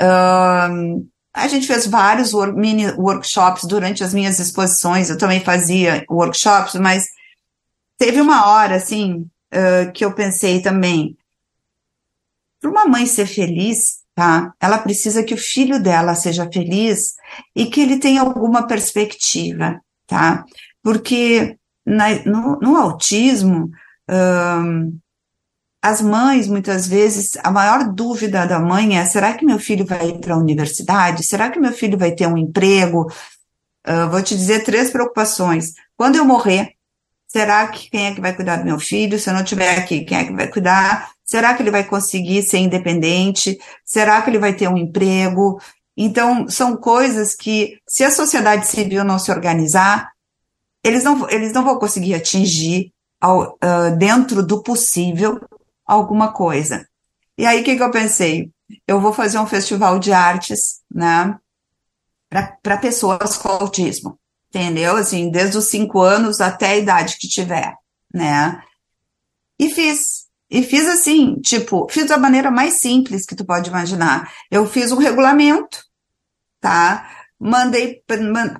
Um, 0.00 1.08
a 1.34 1.48
gente 1.48 1.66
fez 1.66 1.86
vários 1.86 2.32
work, 2.32 2.56
mini 2.56 2.86
workshops 2.92 3.64
durante 3.64 4.04
as 4.04 4.14
minhas 4.14 4.38
exposições, 4.38 5.10
eu 5.10 5.18
também 5.18 5.40
fazia 5.40 6.04
workshops, 6.08 6.74
mas 6.76 7.04
teve 7.98 8.20
uma 8.20 8.46
hora, 8.46 8.76
assim, 8.76 9.26
uh, 9.52 9.92
que 9.92 10.04
eu 10.04 10.12
pensei 10.12 10.62
também, 10.62 11.16
para 12.66 12.70
uma 12.70 12.86
mãe 12.86 13.06
ser 13.06 13.26
feliz, 13.26 14.00
tá? 14.14 14.52
Ela 14.60 14.78
precisa 14.78 15.22
que 15.22 15.34
o 15.34 15.38
filho 15.38 15.80
dela 15.80 16.14
seja 16.14 16.50
feliz 16.52 17.14
e 17.54 17.66
que 17.66 17.80
ele 17.80 17.98
tenha 17.98 18.20
alguma 18.20 18.66
perspectiva, 18.66 19.80
tá? 20.06 20.44
Porque 20.82 21.56
na, 21.84 22.24
no, 22.24 22.58
no, 22.60 22.76
autismo, 22.76 23.70
hum, 24.10 24.98
as 25.82 26.02
mães, 26.02 26.48
muitas 26.48 26.86
vezes, 26.88 27.36
a 27.44 27.50
maior 27.50 27.92
dúvida 27.92 28.46
da 28.46 28.58
mãe 28.58 28.98
é: 28.98 29.04
será 29.04 29.34
que 29.34 29.44
meu 29.44 29.58
filho 29.58 29.86
vai 29.86 30.08
ir 30.08 30.18
para 30.18 30.34
a 30.34 30.38
universidade? 30.38 31.24
Será 31.24 31.50
que 31.50 31.60
meu 31.60 31.72
filho 31.72 31.96
vai 31.96 32.12
ter 32.12 32.26
um 32.26 32.36
emprego? 32.36 33.06
Uh, 33.86 34.10
vou 34.10 34.20
te 34.20 34.34
dizer 34.34 34.64
três 34.64 34.90
preocupações. 34.90 35.74
Quando 35.96 36.16
eu 36.16 36.24
morrer, 36.24 36.72
será 37.36 37.68
que 37.68 37.90
quem 37.90 38.06
é 38.06 38.14
que 38.14 38.20
vai 38.20 38.34
cuidar 38.34 38.56
do 38.56 38.64
meu 38.64 38.80
filho? 38.80 39.18
Se 39.18 39.28
eu 39.28 39.34
não 39.34 39.42
estiver 39.42 39.78
aqui, 39.78 40.06
quem 40.06 40.16
é 40.16 40.24
que 40.24 40.32
vai 40.32 40.48
cuidar? 40.48 41.10
Será 41.22 41.52
que 41.52 41.62
ele 41.62 41.70
vai 41.70 41.84
conseguir 41.84 42.42
ser 42.42 42.56
independente? 42.56 43.58
Será 43.84 44.22
que 44.22 44.30
ele 44.30 44.38
vai 44.38 44.54
ter 44.54 44.68
um 44.68 44.76
emprego? 44.78 45.60
Então, 45.94 46.48
são 46.48 46.78
coisas 46.78 47.34
que, 47.34 47.78
se 47.86 48.04
a 48.04 48.10
sociedade 48.10 48.66
civil 48.66 49.04
não 49.04 49.18
se 49.18 49.30
organizar, 49.30 50.10
eles 50.82 51.04
não, 51.04 51.28
eles 51.28 51.52
não 51.52 51.62
vão 51.62 51.78
conseguir 51.78 52.14
atingir, 52.14 52.90
ao, 53.20 53.52
uh, 53.54 53.94
dentro 53.98 54.42
do 54.42 54.62
possível, 54.62 55.38
alguma 55.84 56.32
coisa. 56.32 56.86
E 57.36 57.44
aí, 57.44 57.60
o 57.60 57.64
que, 57.64 57.76
que 57.76 57.82
eu 57.82 57.90
pensei? 57.90 58.50
Eu 58.88 58.98
vou 58.98 59.12
fazer 59.12 59.38
um 59.38 59.46
festival 59.46 59.98
de 59.98 60.10
artes, 60.10 60.80
né, 60.90 61.36
para 62.62 62.78
pessoas 62.78 63.36
com 63.36 63.48
autismo, 63.48 64.18
entendeu? 64.56 64.96
Assim, 64.96 65.30
desde 65.30 65.58
os 65.58 65.66
cinco 65.66 66.00
anos 66.00 66.40
até 66.40 66.68
a 66.68 66.76
idade 66.76 67.16
que 67.18 67.28
tiver, 67.28 67.74
né? 68.12 68.60
E 69.58 69.68
fiz. 69.70 70.26
E 70.50 70.62
fiz 70.62 70.86
assim, 70.86 71.40
tipo, 71.40 71.88
fiz 71.90 72.06
da 72.06 72.16
maneira 72.16 72.50
mais 72.52 72.74
simples 72.74 73.26
que 73.26 73.34
tu 73.34 73.44
pode 73.44 73.68
imaginar. 73.68 74.32
Eu 74.50 74.64
fiz 74.64 74.92
um 74.92 74.96
regulamento, 74.96 75.82
tá? 76.60 77.10
Mandei, 77.38 78.00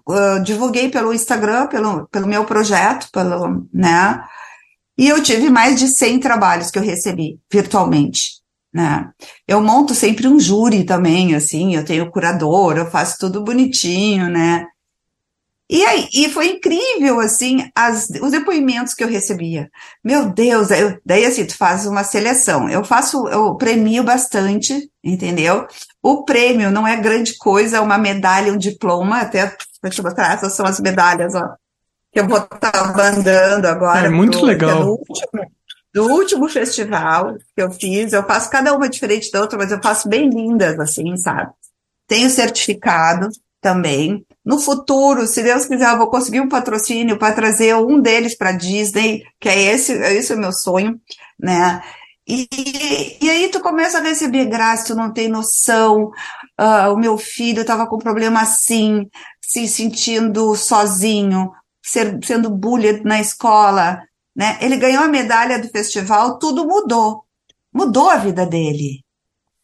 uh, 0.09 0.43
divulguei 0.43 0.91
pelo 0.91 1.15
Instagram, 1.15 1.69
pelo, 1.69 2.09
pelo 2.09 2.27
meu 2.27 2.45
projeto, 2.45 3.09
pelo, 3.13 3.69
né? 3.73 4.21
E 4.99 5.09
eu 5.09 5.23
tive 5.23 5.49
mais 5.49 5.79
de 5.79 5.87
100 5.89 6.19
trabalhos 6.21 6.71
que 6.71 6.79
eu 6.79 6.83
recebi 6.83 7.39
virtualmente, 7.51 8.41
né? 8.75 9.09
Eu 9.47 9.63
monto 9.63 9.95
sempre 9.95 10.27
um 10.27 10.41
júri 10.41 10.85
também, 10.85 11.37
assim, 11.37 11.77
eu 11.77 11.85
tenho 11.85 12.11
curador, 12.11 12.77
eu 12.77 12.91
faço 12.91 13.17
tudo 13.21 13.45
bonitinho, 13.45 14.29
né? 14.29 14.67
E 15.69 15.85
aí, 15.85 16.09
e 16.15 16.29
foi 16.31 16.51
incrível, 16.51 17.19
assim, 17.19 17.69
as, 17.75 18.09
os 18.23 18.31
depoimentos 18.31 18.95
que 18.95 19.03
eu 19.03 19.09
recebia. 19.09 19.69
Meu 20.03 20.31
Deus, 20.31 20.71
eu, 20.71 20.97
daí 21.05 21.25
assim, 21.25 21.45
tu 21.45 21.57
faz 21.57 21.87
uma 21.87 22.05
seleção. 22.05 22.69
Eu 22.69 22.85
faço, 22.85 23.27
eu 23.29 23.57
premio 23.57 24.05
bastante, 24.05 24.89
entendeu? 25.03 25.67
O 26.01 26.25
prêmio 26.25 26.71
não 26.71 26.87
é 26.87 26.97
grande 26.97 27.37
coisa, 27.37 27.79
é 27.79 27.81
uma 27.81 27.99
medalha, 27.99 28.53
um 28.53 28.57
diploma, 28.57 29.21
até, 29.21 29.57
deixa 29.83 30.01
eu 30.01 30.05
mostrar, 30.05 30.35
essas 30.35 30.55
são 30.55 30.65
as 30.65 30.79
medalhas, 30.79 31.35
ó, 31.35 31.57
que 32.13 32.21
eu 32.21 32.29
vou 32.29 32.39
estar 32.39 32.71
tá 32.71 32.93
mandando 32.97 33.67
agora. 33.67 34.07
É 34.07 34.09
muito 34.09 34.39
pro, 34.39 34.47
legal. 34.47 34.85
Do 34.85 34.91
último, 34.91 35.51
do 35.93 36.07
último 36.13 36.49
festival 36.49 37.35
que 37.57 37.63
eu 37.63 37.73
fiz, 37.73 38.13
eu 38.13 38.23
faço 38.23 38.51
cada 38.51 38.73
uma 38.73 38.89
diferente 38.89 39.33
da 39.33 39.41
outra, 39.41 39.59
mas 39.59 39.73
eu 39.73 39.83
faço 39.83 40.09
bem 40.09 40.29
lindas, 40.31 40.79
assim, 40.79 41.17
sabe? 41.17 41.51
Tenho 42.07 42.31
certificado 42.31 43.29
também. 43.61 44.25
No 44.47 44.61
futuro, 44.61 45.27
se 45.27 45.43
Deus 45.43 45.67
quiser, 45.67 45.91
eu 45.91 45.99
vou 45.99 46.09
conseguir 46.09 46.41
um 46.41 46.49
patrocínio 46.49 47.19
para 47.19 47.35
trazer 47.35 47.75
um 47.75 48.01
deles 48.01 48.39
para 48.39 48.53
Disney, 48.53 49.25
que 49.41 49.49
é 49.49 49.75
esse, 49.75 49.93
esse 49.93 50.33
é 50.33 50.37
o 50.37 50.39
meu 50.39 50.53
sonho, 50.53 51.01
né? 51.37 51.83
E, 52.29 52.49
e 53.21 53.29
aí 53.29 53.49
tu 53.49 53.59
começa 53.59 53.99
a 53.99 54.03
receber 54.03 54.45
graça, 54.45 54.87
tu 54.87 54.95
não 54.95 55.13
tem 55.13 55.29
noção. 55.29 56.13
Uh, 56.61 56.93
o 56.95 56.97
meu 56.97 57.19
filho 57.19 57.63
estava 57.63 57.89
com 57.89 57.99
problema 57.99 58.41
assim, 58.41 59.09
se 59.41 59.67
sentindo 59.67 60.55
sozinho, 60.55 61.51
ser, 61.83 62.17
sendo 62.25 62.49
bullied 62.49 63.03
na 63.03 63.21
escola, 63.21 64.01
né? 64.35 64.59
Ele 64.61 64.77
ganhou 64.77 65.03
a 65.03 65.09
medalha 65.09 65.59
do 65.59 65.69
festival, 65.69 66.39
tudo 66.39 66.65
mudou. 66.65 67.25
Mudou 67.75 68.09
a 68.09 68.17
vida 68.17 68.47
dele. 68.47 69.05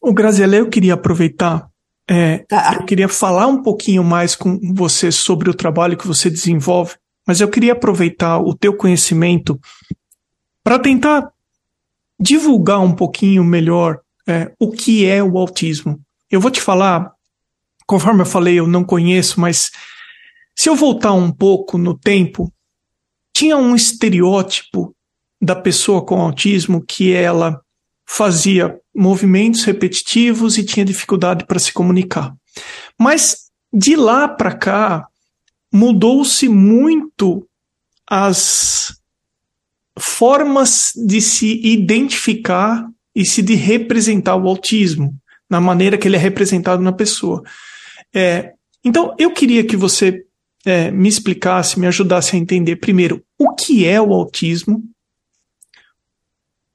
O 0.01 0.13
Graziele, 0.13 0.57
eu 0.57 0.69
queria 0.69 0.95
aproveitar 0.95 1.72
é, 2.09 2.39
tá. 2.39 2.75
Eu 2.75 2.85
queria 2.85 3.09
falar 3.09 3.47
um 3.47 3.63
pouquinho 3.63 4.03
mais 4.03 4.35
com 4.35 4.59
você 4.75 5.13
sobre 5.13 5.49
o 5.49 5.55
trabalho 5.55 5.97
que 5.97 6.07
você 6.07 6.29
desenvolve, 6.29 6.97
mas 7.27 7.41
eu 7.41 7.49
queria 7.49 7.73
aproveitar 7.73 8.39
o 8.39 8.55
teu 8.55 8.77
conhecimento 8.77 9.59
para 10.63 10.79
tentar 10.79 11.31
divulgar 12.19 12.81
um 12.81 12.95
pouquinho 12.95 13.45
melhor 13.45 14.01
é, 14.27 14.53
o 14.59 14.71
que 14.71 15.07
é 15.07 15.23
o 15.23 15.39
autismo. 15.39 16.01
Eu 16.31 16.41
vou 16.41 16.51
te 16.51 16.61
falar, 16.61 17.13
conforme 17.87 18.23
eu 18.23 18.27
falei, 18.27 18.59
eu 18.59 18.67
não 18.67 18.85
conheço, 18.85 19.41
mas 19.41 19.71
se 20.55 20.69
eu 20.69 20.77
voltar 20.77 21.13
um 21.13 21.33
pouco 21.33 21.79
no 21.79 21.99
tempo, 21.99 22.53
tinha 23.35 23.57
um 23.57 23.75
estereótipo 23.75 24.95
da 25.41 25.57
pessoa 25.57 26.05
com 26.05 26.21
autismo 26.21 26.85
que 26.85 27.13
ela 27.13 27.61
fazia 28.07 28.79
movimentos 28.95 29.65
repetitivos 29.65 30.59
e 30.59 30.65
tinha 30.65 30.85
dificuldade 30.85 31.47
para 31.47 31.59
se 31.59 31.73
comunicar. 31.73 32.35
Mas 32.99 33.51
de 33.73 33.97
lá 33.97 34.29
para 34.29 34.55
cá 34.55 35.07
mudou-se 35.73 36.49
muito 36.49 37.47
as 38.09 38.95
formas 39.99 40.93
de 40.95 41.21
se 41.21 41.61
identificar 41.65 42.87
e 43.15 43.25
se 43.25 43.43
de 43.43 43.55
representar 43.55 44.37
o 44.37 44.49
autismo 44.49 45.15
na 45.49 45.61
maneira 45.61 45.99
que 45.99 46.09
ele 46.09 46.17
é 46.17 46.19
representado 46.19 46.83
na 46.83 46.93
pessoa. 46.93 47.43
É, 48.15 48.53
então 48.85 49.15
eu 49.19 49.33
queria 49.33 49.65
que 49.65 49.77
você 49.77 50.25
é, 50.65 50.91
me 50.91 51.09
explicasse, 51.09 51.79
me 51.79 51.87
ajudasse 51.87 52.37
a 52.37 52.39
entender 52.39 52.77
primeiro 52.77 53.23
o 53.39 53.55
que 53.55 53.87
é 53.87 54.01
o 54.01 54.13
autismo, 54.13 54.83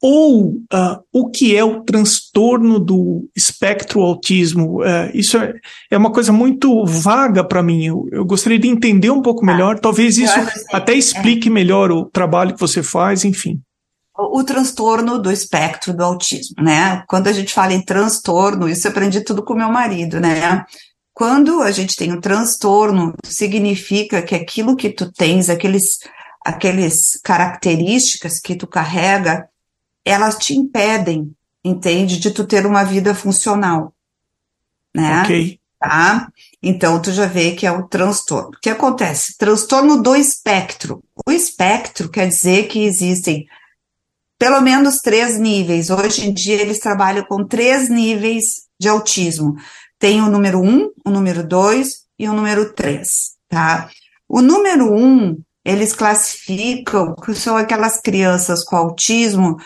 ou 0.02 0.50
uh, 0.50 1.04
o 1.12 1.30
que 1.30 1.56
é 1.56 1.64
o 1.64 1.82
transtorno 1.82 2.80
do 2.80 3.28
espectro 3.36 4.02
autismo. 4.02 4.82
Uh, 4.82 5.10
isso 5.14 5.38
é, 5.38 5.54
é, 5.92 5.98
uma 5.98 6.12
coisa 6.12 6.32
muito 6.32 6.86
vaga 6.86 7.44
para 7.44 7.64
mim. 7.64 7.86
Eu, 7.86 8.08
eu, 8.12 8.26
gostaria 8.26 8.60
de 8.60 8.68
entender 8.68 9.10
um 9.10 9.22
pouco 9.22 9.46
melhor. 9.46 9.76
Ah, 9.76 9.80
Talvez 9.80 10.18
isso 10.18 10.36
até 10.72 10.94
explique 10.94 11.48
é. 11.48 11.52
melhor 11.52 11.92
o 11.92 12.06
trabalho 12.06 12.54
que 12.54 12.60
você 12.60 12.84
faz, 12.84 13.26
enfim. 13.26 13.60
O, 14.16 14.40
o, 14.40 14.44
transtorno 14.44 15.20
do 15.20 15.32
espectro 15.32 15.94
do 15.94 16.04
autismo, 16.04 16.64
né? 16.64 17.04
Quando 17.08 17.28
a 17.28 17.34
gente 17.34 17.54
fala 17.54 17.74
em 17.74 17.82
transtorno, 17.82 18.70
isso 18.70 18.88
eu 18.88 18.92
aprendi 18.92 19.22
tudo 19.22 19.44
com 19.44 19.56
meu 19.56 19.72
marido, 19.72 20.20
né? 20.20 20.64
Quando 21.14 21.64
a 21.64 21.72
gente 21.72 21.96
tem 21.96 22.14
um 22.14 22.22
transtorno, 22.22 23.16
significa 23.26 24.22
que 24.22 24.36
aquilo 24.36 24.76
que 24.76 24.92
tu 24.92 25.12
tens, 25.12 25.50
aqueles, 25.50 25.98
aqueles 26.46 27.20
características 27.24 28.40
que 28.40 28.56
tu 28.56 28.68
carrega, 28.68 29.48
elas 30.10 30.38
te 30.38 30.56
impedem, 30.56 31.32
entende, 31.64 32.20
de 32.20 32.32
tu 32.32 32.46
ter 32.46 32.66
uma 32.66 32.84
vida 32.84 33.14
funcional, 33.14 33.94
né? 34.96 35.22
Ok. 35.24 35.60
Tá? 35.80 36.30
Então, 36.62 37.00
tu 37.00 37.12
já 37.12 37.28
vê 37.28 37.52
que 37.52 37.68
é 37.68 37.72
o 37.72 37.88
transtorno. 37.88 38.50
O 38.50 38.60
que 38.60 38.70
acontece? 38.70 39.38
Transtorno 39.38 40.02
do 40.02 40.16
espectro. 40.16 41.04
O 41.26 41.32
espectro 41.32 42.10
quer 42.10 42.28
dizer 42.28 42.68
que 42.68 42.84
existem 42.84 43.46
pelo 44.40 44.62
menos 44.62 44.98
três 45.00 45.40
níveis. 45.40 45.90
Hoje 45.90 46.28
em 46.28 46.34
dia, 46.34 46.60
eles 46.60 46.80
trabalham 46.80 47.24
com 47.26 47.46
três 47.46 47.90
níveis 47.90 48.68
de 48.80 48.88
autismo. 48.88 49.56
Tem 50.00 50.22
o 50.22 50.30
número 50.30 50.60
um, 50.62 50.92
o 51.06 51.10
número 51.10 51.46
dois 51.46 52.06
e 52.18 52.28
o 52.28 52.34
número 52.34 52.74
três, 52.74 53.36
tá? 53.48 53.90
O 54.28 54.42
número 54.42 54.94
um, 54.94 55.40
eles 55.64 55.94
classificam 55.94 57.16
que 57.16 57.34
são 57.34 57.58
aquelas 57.58 58.00
crianças 58.00 58.64
com 58.64 58.76
autismo 58.76 59.58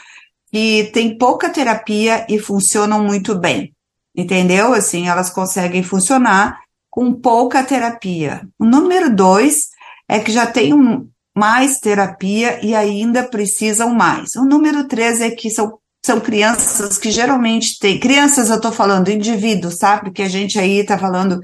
que 0.52 0.90
tem 0.94 1.18
pouca 1.18 1.50
terapia 1.50 2.26
e 2.30 2.38
funcionam 2.38 3.04
muito 3.04 3.36
bem. 3.36 3.74
Entendeu? 4.16 4.74
Assim, 4.74 5.08
elas 5.08 5.30
conseguem 5.30 5.84
funcionar 5.84 6.60
com 6.90 7.14
pouca 7.14 7.64
terapia. 7.64 8.48
O 8.60 8.66
número 8.66 9.16
dois 9.16 9.70
é 10.08 10.20
que 10.20 10.32
já 10.32 10.46
tem 10.46 10.74
um, 10.74 11.08
mais 11.36 11.80
terapia 11.80 12.64
e 12.64 12.76
ainda 12.76 13.24
precisam 13.24 13.94
mais. 13.94 14.36
O 14.36 14.44
número 14.44 14.88
três 14.88 15.22
é 15.22 15.32
que 15.32 15.50
são, 15.50 15.80
são 16.06 16.20
crianças 16.20 16.98
que 16.98 17.10
geralmente 17.10 17.80
têm. 17.80 18.00
Crianças, 18.00 18.50
eu 18.50 18.58
estou 18.58 18.72
falando, 18.72 19.10
indivíduos, 19.10 19.78
sabe? 19.78 20.06
Porque 20.06 20.22
a 20.22 20.30
gente 20.30 20.60
aí 20.60 20.80
está 20.80 20.98
falando. 20.98 21.40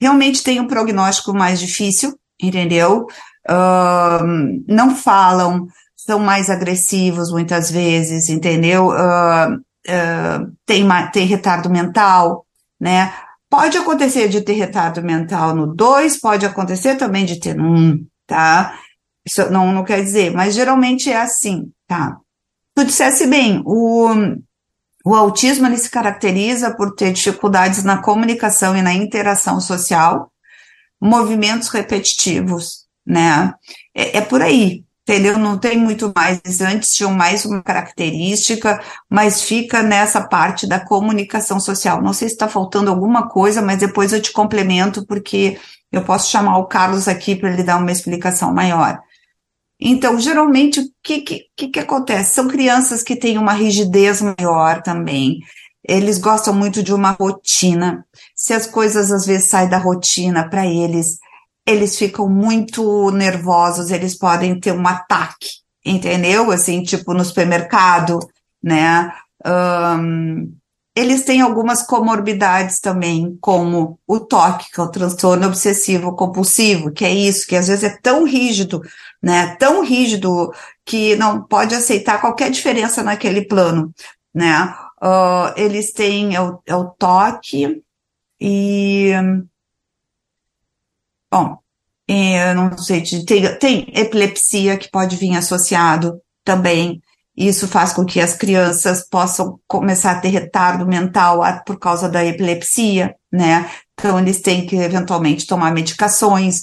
Realmente 0.00 0.42
tem 0.42 0.60
um 0.60 0.66
prognóstico 0.66 1.34
mais 1.34 1.60
difícil, 1.60 2.18
entendeu? 2.40 3.06
Uh, 3.48 4.64
não 4.66 4.96
falam, 4.96 5.68
são 6.06 6.20
mais 6.20 6.48
agressivos 6.48 7.30
muitas 7.32 7.70
vezes, 7.70 8.28
entendeu? 8.28 8.88
Uh, 8.88 9.54
uh, 9.56 10.52
tem, 10.64 10.86
tem 11.12 11.26
retardo 11.26 11.68
mental, 11.68 12.46
né? 12.80 13.12
Pode 13.50 13.76
acontecer 13.76 14.28
de 14.28 14.40
ter 14.40 14.52
retardo 14.52 15.02
mental 15.02 15.54
no 15.54 15.74
2, 15.74 16.20
pode 16.20 16.46
acontecer 16.46 16.96
também 16.96 17.24
de 17.24 17.40
ter 17.40 17.54
no 17.54 17.64
1, 17.64 17.76
um, 17.76 18.06
tá? 18.26 18.78
Isso 19.26 19.50
não, 19.50 19.72
não 19.72 19.84
quer 19.84 20.02
dizer, 20.02 20.32
mas 20.32 20.54
geralmente 20.54 21.10
é 21.10 21.20
assim, 21.20 21.70
tá? 21.88 22.16
Tu 22.74 22.84
dissesse 22.84 23.26
bem, 23.26 23.62
o, 23.64 24.08
o 25.04 25.14
autismo 25.14 25.66
ele 25.66 25.78
se 25.78 25.90
caracteriza 25.90 26.76
por 26.76 26.94
ter 26.94 27.12
dificuldades 27.12 27.82
na 27.82 27.98
comunicação 28.00 28.76
e 28.76 28.82
na 28.82 28.92
interação 28.92 29.60
social, 29.60 30.30
movimentos 31.00 31.68
repetitivos, 31.68 32.86
né? 33.04 33.52
É, 33.94 34.18
é 34.18 34.20
por 34.20 34.42
aí, 34.42 34.85
entendeu? 35.06 35.38
Não 35.38 35.56
tem 35.56 35.78
muito 35.78 36.12
mais. 36.14 36.40
Antes 36.60 36.90
tinham 36.90 37.12
mais 37.14 37.44
uma 37.44 37.62
característica, 37.62 38.82
mas 39.08 39.40
fica 39.40 39.80
nessa 39.82 40.20
parte 40.20 40.66
da 40.66 40.80
comunicação 40.80 41.60
social. 41.60 42.02
Não 42.02 42.12
sei 42.12 42.28
se 42.28 42.34
está 42.34 42.48
faltando 42.48 42.90
alguma 42.90 43.28
coisa, 43.28 43.62
mas 43.62 43.78
depois 43.78 44.12
eu 44.12 44.20
te 44.20 44.32
complemento, 44.32 45.06
porque 45.06 45.58
eu 45.92 46.02
posso 46.02 46.30
chamar 46.30 46.58
o 46.58 46.66
Carlos 46.66 47.06
aqui 47.06 47.36
para 47.36 47.52
ele 47.52 47.62
dar 47.62 47.76
uma 47.76 47.92
explicação 47.92 48.52
maior. 48.52 48.98
Então, 49.80 50.18
geralmente, 50.18 50.80
o 50.80 50.84
que, 51.02 51.20
que, 51.20 51.68
que 51.68 51.78
acontece? 51.78 52.34
São 52.34 52.48
crianças 52.48 53.02
que 53.02 53.14
têm 53.14 53.38
uma 53.38 53.52
rigidez 53.52 54.20
maior 54.20 54.82
também. 54.82 55.38
Eles 55.84 56.18
gostam 56.18 56.52
muito 56.52 56.82
de 56.82 56.92
uma 56.92 57.12
rotina. 57.12 58.04
Se 58.34 58.52
as 58.52 58.66
coisas 58.66 59.12
às 59.12 59.24
vezes 59.24 59.48
saem 59.48 59.68
da 59.68 59.78
rotina 59.78 60.48
para 60.48 60.66
eles, 60.66 61.18
eles 61.66 61.98
ficam 61.98 62.28
muito 62.28 63.10
nervosos, 63.10 63.90
eles 63.90 64.16
podem 64.16 64.58
ter 64.58 64.72
um 64.72 64.86
ataque, 64.86 65.48
entendeu? 65.84 66.50
Assim, 66.50 66.82
tipo 66.82 67.12
no 67.12 67.24
supermercado, 67.24 68.20
né? 68.62 69.12
Um, 69.44 70.54
eles 70.94 71.24
têm 71.24 71.42
algumas 71.42 71.82
comorbidades 71.82 72.80
também, 72.80 73.36
como 73.40 73.98
o 74.06 74.18
toque, 74.18 74.70
que 74.72 74.80
é 74.80 74.82
o 74.82 74.90
transtorno 74.90 75.46
obsessivo 75.46 76.16
compulsivo, 76.16 76.90
que 76.90 77.04
é 77.04 77.12
isso, 77.12 77.46
que 77.46 77.54
às 77.54 77.68
vezes 77.68 77.84
é 77.84 77.98
tão 78.00 78.24
rígido, 78.24 78.80
né? 79.22 79.56
Tão 79.56 79.84
rígido 79.84 80.50
que 80.86 81.14
não 81.16 81.42
pode 81.42 81.74
aceitar 81.74 82.20
qualquer 82.20 82.50
diferença 82.50 83.02
naquele 83.02 83.44
plano, 83.44 83.92
né? 84.34 84.74
Uh, 85.02 85.52
eles 85.56 85.92
têm 85.92 86.34
é 86.34 86.40
o, 86.40 86.60
é 86.64 86.74
o 86.74 86.86
toque 86.90 87.82
e 88.40 89.12
Bom, 91.36 91.58
é, 92.08 92.50
eu 92.50 92.54
não 92.54 92.78
sei, 92.78 93.02
tem, 93.26 93.58
tem 93.58 93.92
epilepsia 93.94 94.78
que 94.78 94.90
pode 94.90 95.16
vir 95.16 95.36
associado 95.36 96.18
também. 96.42 97.02
Isso 97.36 97.68
faz 97.68 97.92
com 97.92 98.06
que 98.06 98.20
as 98.20 98.34
crianças 98.34 99.06
possam 99.06 99.60
começar 99.66 100.12
a 100.12 100.20
ter 100.20 100.28
retardo 100.28 100.86
mental 100.86 101.40
por 101.66 101.78
causa 101.78 102.08
da 102.08 102.24
epilepsia, 102.24 103.14
né? 103.30 103.70
Então, 103.92 104.18
eles 104.18 104.40
têm 104.40 104.66
que 104.66 104.76
eventualmente 104.76 105.46
tomar 105.46 105.72
medicações. 105.74 106.62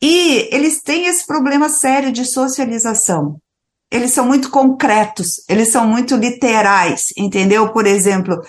E 0.00 0.48
eles 0.54 0.80
têm 0.80 1.06
esse 1.06 1.26
problema 1.26 1.68
sério 1.68 2.10
de 2.10 2.24
socialização. 2.24 3.38
Eles 3.90 4.12
são 4.12 4.26
muito 4.26 4.50
concretos, 4.50 5.44
eles 5.46 5.68
são 5.68 5.86
muito 5.86 6.16
literais, 6.16 7.08
entendeu? 7.18 7.70
Por 7.70 7.86
exemplo, 7.86 8.40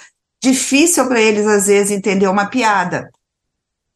difícil 0.42 1.06
para 1.08 1.20
eles, 1.20 1.46
às 1.46 1.68
vezes, 1.68 1.92
entender 1.92 2.28
uma 2.28 2.46
piada, 2.46 3.10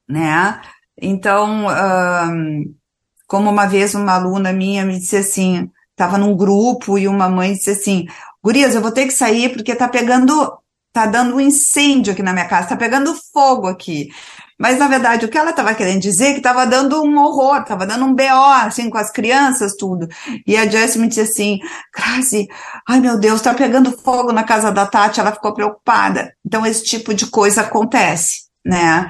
né? 0.08 0.60
Então, 1.01 1.67
um, 1.67 2.73
como 3.27 3.49
uma 3.49 3.65
vez 3.65 3.93
uma 3.95 4.13
aluna 4.13 4.51
minha 4.51 4.85
me 4.85 4.99
disse 4.99 5.17
assim, 5.17 5.69
estava 5.91 6.17
num 6.17 6.35
grupo 6.35 6.97
e 6.97 7.07
uma 7.07 7.29
mãe 7.29 7.53
disse 7.53 7.71
assim, 7.71 8.05
Gurias, 8.43 8.75
eu 8.75 8.81
vou 8.81 8.91
ter 8.91 9.05
que 9.05 9.12
sair 9.12 9.49
porque 9.49 9.75
tá 9.75 9.88
pegando, 9.88 10.57
tá 10.93 11.05
dando 11.05 11.35
um 11.35 11.39
incêndio 11.41 12.13
aqui 12.13 12.23
na 12.23 12.33
minha 12.33 12.47
casa, 12.47 12.69
tá 12.69 12.77
pegando 12.77 13.15
fogo 13.33 13.67
aqui. 13.67 14.09
Mas, 14.59 14.77
na 14.77 14.89
verdade, 14.89 15.25
o 15.25 15.29
que 15.29 15.38
ela 15.38 15.51
estava 15.51 15.73
querendo 15.73 16.01
dizer 16.01 16.25
é 16.25 16.31
que 16.33 16.39
estava 16.39 16.65
dando 16.65 17.01
um 17.01 17.17
horror, 17.17 17.62
estava 17.62 17.85
dando 17.85 18.03
um 18.03 18.13
BO, 18.13 18.23
assim, 18.23 18.89
com 18.89 18.97
as 18.97 19.09
crianças, 19.09 19.73
tudo. 19.77 20.05
E 20.45 20.57
a 20.57 20.67
Jessie 20.67 20.99
me 20.99 21.07
disse 21.07 21.21
assim, 21.21 21.59
Grazi, 21.95 22.45
ai 22.85 22.99
meu 22.99 23.17
Deus, 23.17 23.38
está 23.38 23.53
pegando 23.53 23.97
fogo 23.97 24.33
na 24.33 24.43
casa 24.43 24.69
da 24.69 24.85
Tati, 24.85 25.21
ela 25.21 25.31
ficou 25.31 25.53
preocupada. 25.53 26.33
Então, 26.45 26.65
esse 26.65 26.83
tipo 26.83 27.13
de 27.13 27.27
coisa 27.27 27.62
acontece, 27.62 28.49
né? 28.65 29.09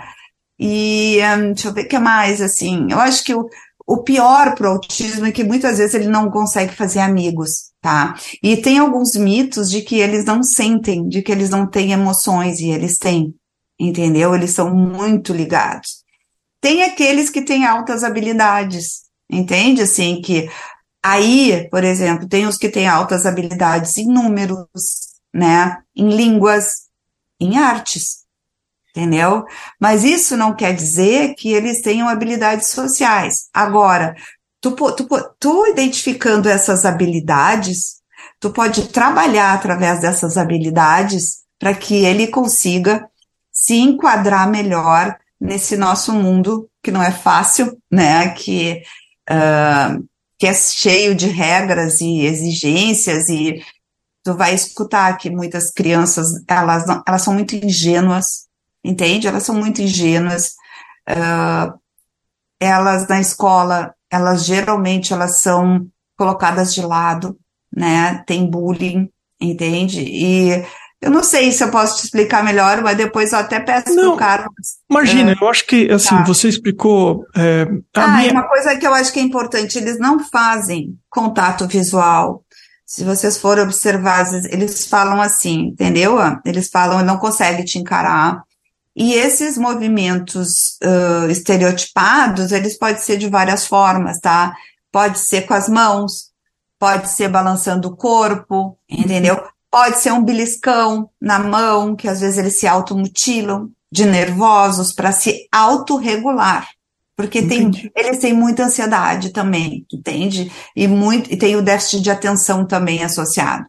E, 0.60 1.20
um, 1.38 1.54
deixa 1.54 1.70
eu 1.70 1.74
ver 1.74 1.86
o 1.86 1.88
que 1.88 1.98
mais, 1.98 2.42
assim, 2.42 2.88
eu 2.92 3.00
acho 3.00 3.24
que 3.24 3.34
o, 3.34 3.48
o 3.88 4.04
pior 4.04 4.56
para 4.56 4.70
o 4.70 4.74
autismo 4.74 5.26
é 5.26 5.32
que 5.32 5.44
muitas 5.44 5.78
vezes 5.78 5.94
ele 5.94 6.10
não 6.10 6.30
consegue 6.30 6.76
fazer 6.76 7.00
amigos, 7.00 7.72
tá? 7.82 8.16
E 8.44 8.58
tem 8.58 8.78
alguns 8.78 9.16
mitos 9.16 9.72
de 9.72 9.82
que 9.82 9.96
eles 10.00 10.26
não 10.26 10.44
sentem, 10.44 11.08
de 11.08 11.22
que 11.22 11.32
eles 11.32 11.50
não 11.50 11.66
têm 11.66 11.94
emoções, 11.94 12.60
e 12.60 12.70
eles 12.70 12.98
têm, 12.98 13.34
entendeu? 13.80 14.36
Eles 14.36 14.52
são 14.52 14.76
muito 14.76 15.32
ligados. 15.32 16.04
Tem 16.60 16.84
aqueles 16.84 17.30
que 17.30 17.42
têm 17.42 17.66
altas 17.66 18.04
habilidades, 18.04 19.04
entende? 19.32 19.82
Assim, 19.82 20.22
que 20.22 20.50
aí, 21.02 21.70
por 21.72 21.86
exemplo, 21.86 22.28
tem 22.28 22.46
os 22.46 22.58
que 22.58 22.68
têm 22.68 22.86
altas 22.86 23.26
habilidades 23.26 23.98
em 23.98 24.08
números, 24.08 24.68
né? 25.34 25.78
Em 25.96 26.10
línguas, 26.10 26.90
em 27.40 27.58
artes 27.58 28.29
entendeu? 28.90 29.46
Mas 29.80 30.04
isso 30.04 30.36
não 30.36 30.56
quer 30.56 30.74
dizer 30.74 31.36
que 31.36 31.54
eles 31.54 31.82
tenham 31.82 32.08
habilidades 32.08 32.70
sociais. 32.70 33.48
Agora, 33.54 34.16
tu, 34.62 34.72
tu, 34.72 35.08
tu 35.40 35.68
identificando 35.68 36.50
essas 36.50 36.86
habilidades, 36.86 38.00
tu 38.40 38.50
pode 38.50 38.88
trabalhar 38.90 39.54
através 39.54 40.02
dessas 40.02 40.38
habilidades 40.38 41.40
para 41.60 41.74
que 41.74 42.06
ele 42.06 42.28
consiga 42.28 43.08
se 43.52 43.76
enquadrar 43.76 44.50
melhor 44.50 45.18
nesse 45.40 45.78
nosso 45.78 46.14
mundo 46.14 46.70
que 46.82 46.92
não 46.92 47.04
é 47.04 47.12
fácil, 47.12 47.78
né? 47.92 48.30
Que, 48.30 48.82
uh, 49.30 50.04
que 50.38 50.48
é 50.48 50.54
cheio 50.54 51.14
de 51.14 51.28
regras 51.28 52.00
e 52.02 52.22
exigências 52.22 53.28
e 53.30 53.62
tu 54.24 54.36
vai 54.36 54.54
escutar 54.54 55.18
que 55.18 55.30
muitas 55.30 55.72
crianças 55.72 56.28
elas, 56.48 56.86
não, 56.86 57.04
elas 57.08 57.22
são 57.22 57.34
muito 57.34 57.56
ingênuas, 57.56 58.48
entende? 58.84 59.28
Elas 59.28 59.44
são 59.44 59.56
muito 59.56 59.82
ingênuas. 59.82 60.54
Uh, 61.10 61.78
elas 62.60 63.08
na 63.08 63.22
escola, 63.22 63.94
elas 64.12 64.46
geralmente 64.46 65.14
elas 65.14 65.42
são 65.42 65.88
colocadas 66.18 66.74
de 66.74 66.82
lado, 66.82 67.38
né? 67.74 68.24
Tem 68.28 68.50
bullying, 68.50 69.10
entende? 69.40 70.02
E 70.02 70.66
eu 71.02 71.10
não 71.10 71.24
sei 71.24 71.52
se 71.52 71.64
eu 71.64 71.72
posso 71.72 71.98
te 71.98 72.06
explicar 72.06 72.44
melhor, 72.44 72.82
mas 72.82 72.98
depois 72.98 73.32
eu 73.32 73.40
até 73.40 73.60
peço 73.60 73.96
não, 73.96 74.10
pro 74.10 74.18
Carlos. 74.18 74.80
Imagina, 74.90 75.32
uh, 75.32 75.38
eu 75.42 75.50
acho 75.50 75.66
que 75.66 75.90
assim, 75.90 76.10
tá. 76.10 76.24
você 76.24 76.50
explicou. 76.50 77.26
É, 77.36 77.66
ah, 77.96 78.18
minha... 78.18 78.32
uma 78.34 78.48
coisa 78.48 78.76
que 78.76 78.86
eu 78.86 78.94
acho 78.94 79.14
que 79.14 79.20
é 79.20 79.24
importante, 79.24 79.78
eles 79.78 79.98
não 79.98 80.20
fazem 80.20 80.98
contato 81.10 81.68
visual. 81.68 82.44
Se 82.86 83.04
vocês 83.06 83.38
forem 83.38 83.64
observar, 83.64 84.26
eles 84.50 84.86
falam 84.88 85.22
assim, 85.22 85.68
entendeu? 85.68 86.18
Eles 86.44 86.70
falam, 86.70 87.06
não 87.06 87.18
consegue 87.18 87.64
te 87.64 87.78
encarar, 87.78 88.42
e 89.00 89.14
esses 89.14 89.58
movimentos 89.58 90.78
uh, 90.84 91.32
estereotipados, 91.32 92.52
eles 92.52 92.78
podem 92.78 93.02
ser 93.02 93.18
de 93.18 93.30
várias 93.30 93.66
formas, 93.66 94.20
tá? 94.20 94.54
Pode 94.92 95.20
ser 95.20 95.44
com 95.44 95.54
as 95.54 95.70
mãos, 95.70 96.32
pode 96.78 97.08
ser 97.08 97.30
balançando 97.30 97.88
o 97.88 97.96
corpo, 97.96 98.78
entendeu? 98.90 99.42
Pode 99.72 100.00
ser 100.00 100.12
um 100.12 100.22
beliscão 100.22 101.10
na 101.22 101.40
mão, 101.40 101.96
que 101.96 102.10
às 102.10 102.20
vezes 102.20 102.38
eles 102.38 102.60
se 102.60 102.68
automutilam 102.68 103.70
de 103.90 104.06
nervosos 104.06 104.92
para 104.92 105.14
se 105.14 105.48
autorregular. 105.50 106.68
Porque 107.16 107.42
tem, 107.44 107.72
eles 107.96 108.20
têm 108.20 108.34
muita 108.34 108.66
ansiedade 108.66 109.30
também, 109.30 109.86
entende? 109.94 110.52
E, 110.76 110.90
muito, 110.90 111.32
e 111.32 111.38
tem 111.38 111.56
o 111.56 111.62
déficit 111.62 112.02
de 112.02 112.12
atenção 112.12 112.66
também 112.66 113.02
associado. 113.02 113.66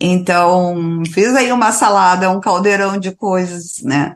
Então, 0.00 1.02
fiz 1.12 1.34
aí 1.34 1.50
uma 1.50 1.72
salada, 1.72 2.30
um 2.30 2.40
caldeirão 2.40 2.98
de 2.98 3.10
coisas, 3.10 3.82
né? 3.82 4.14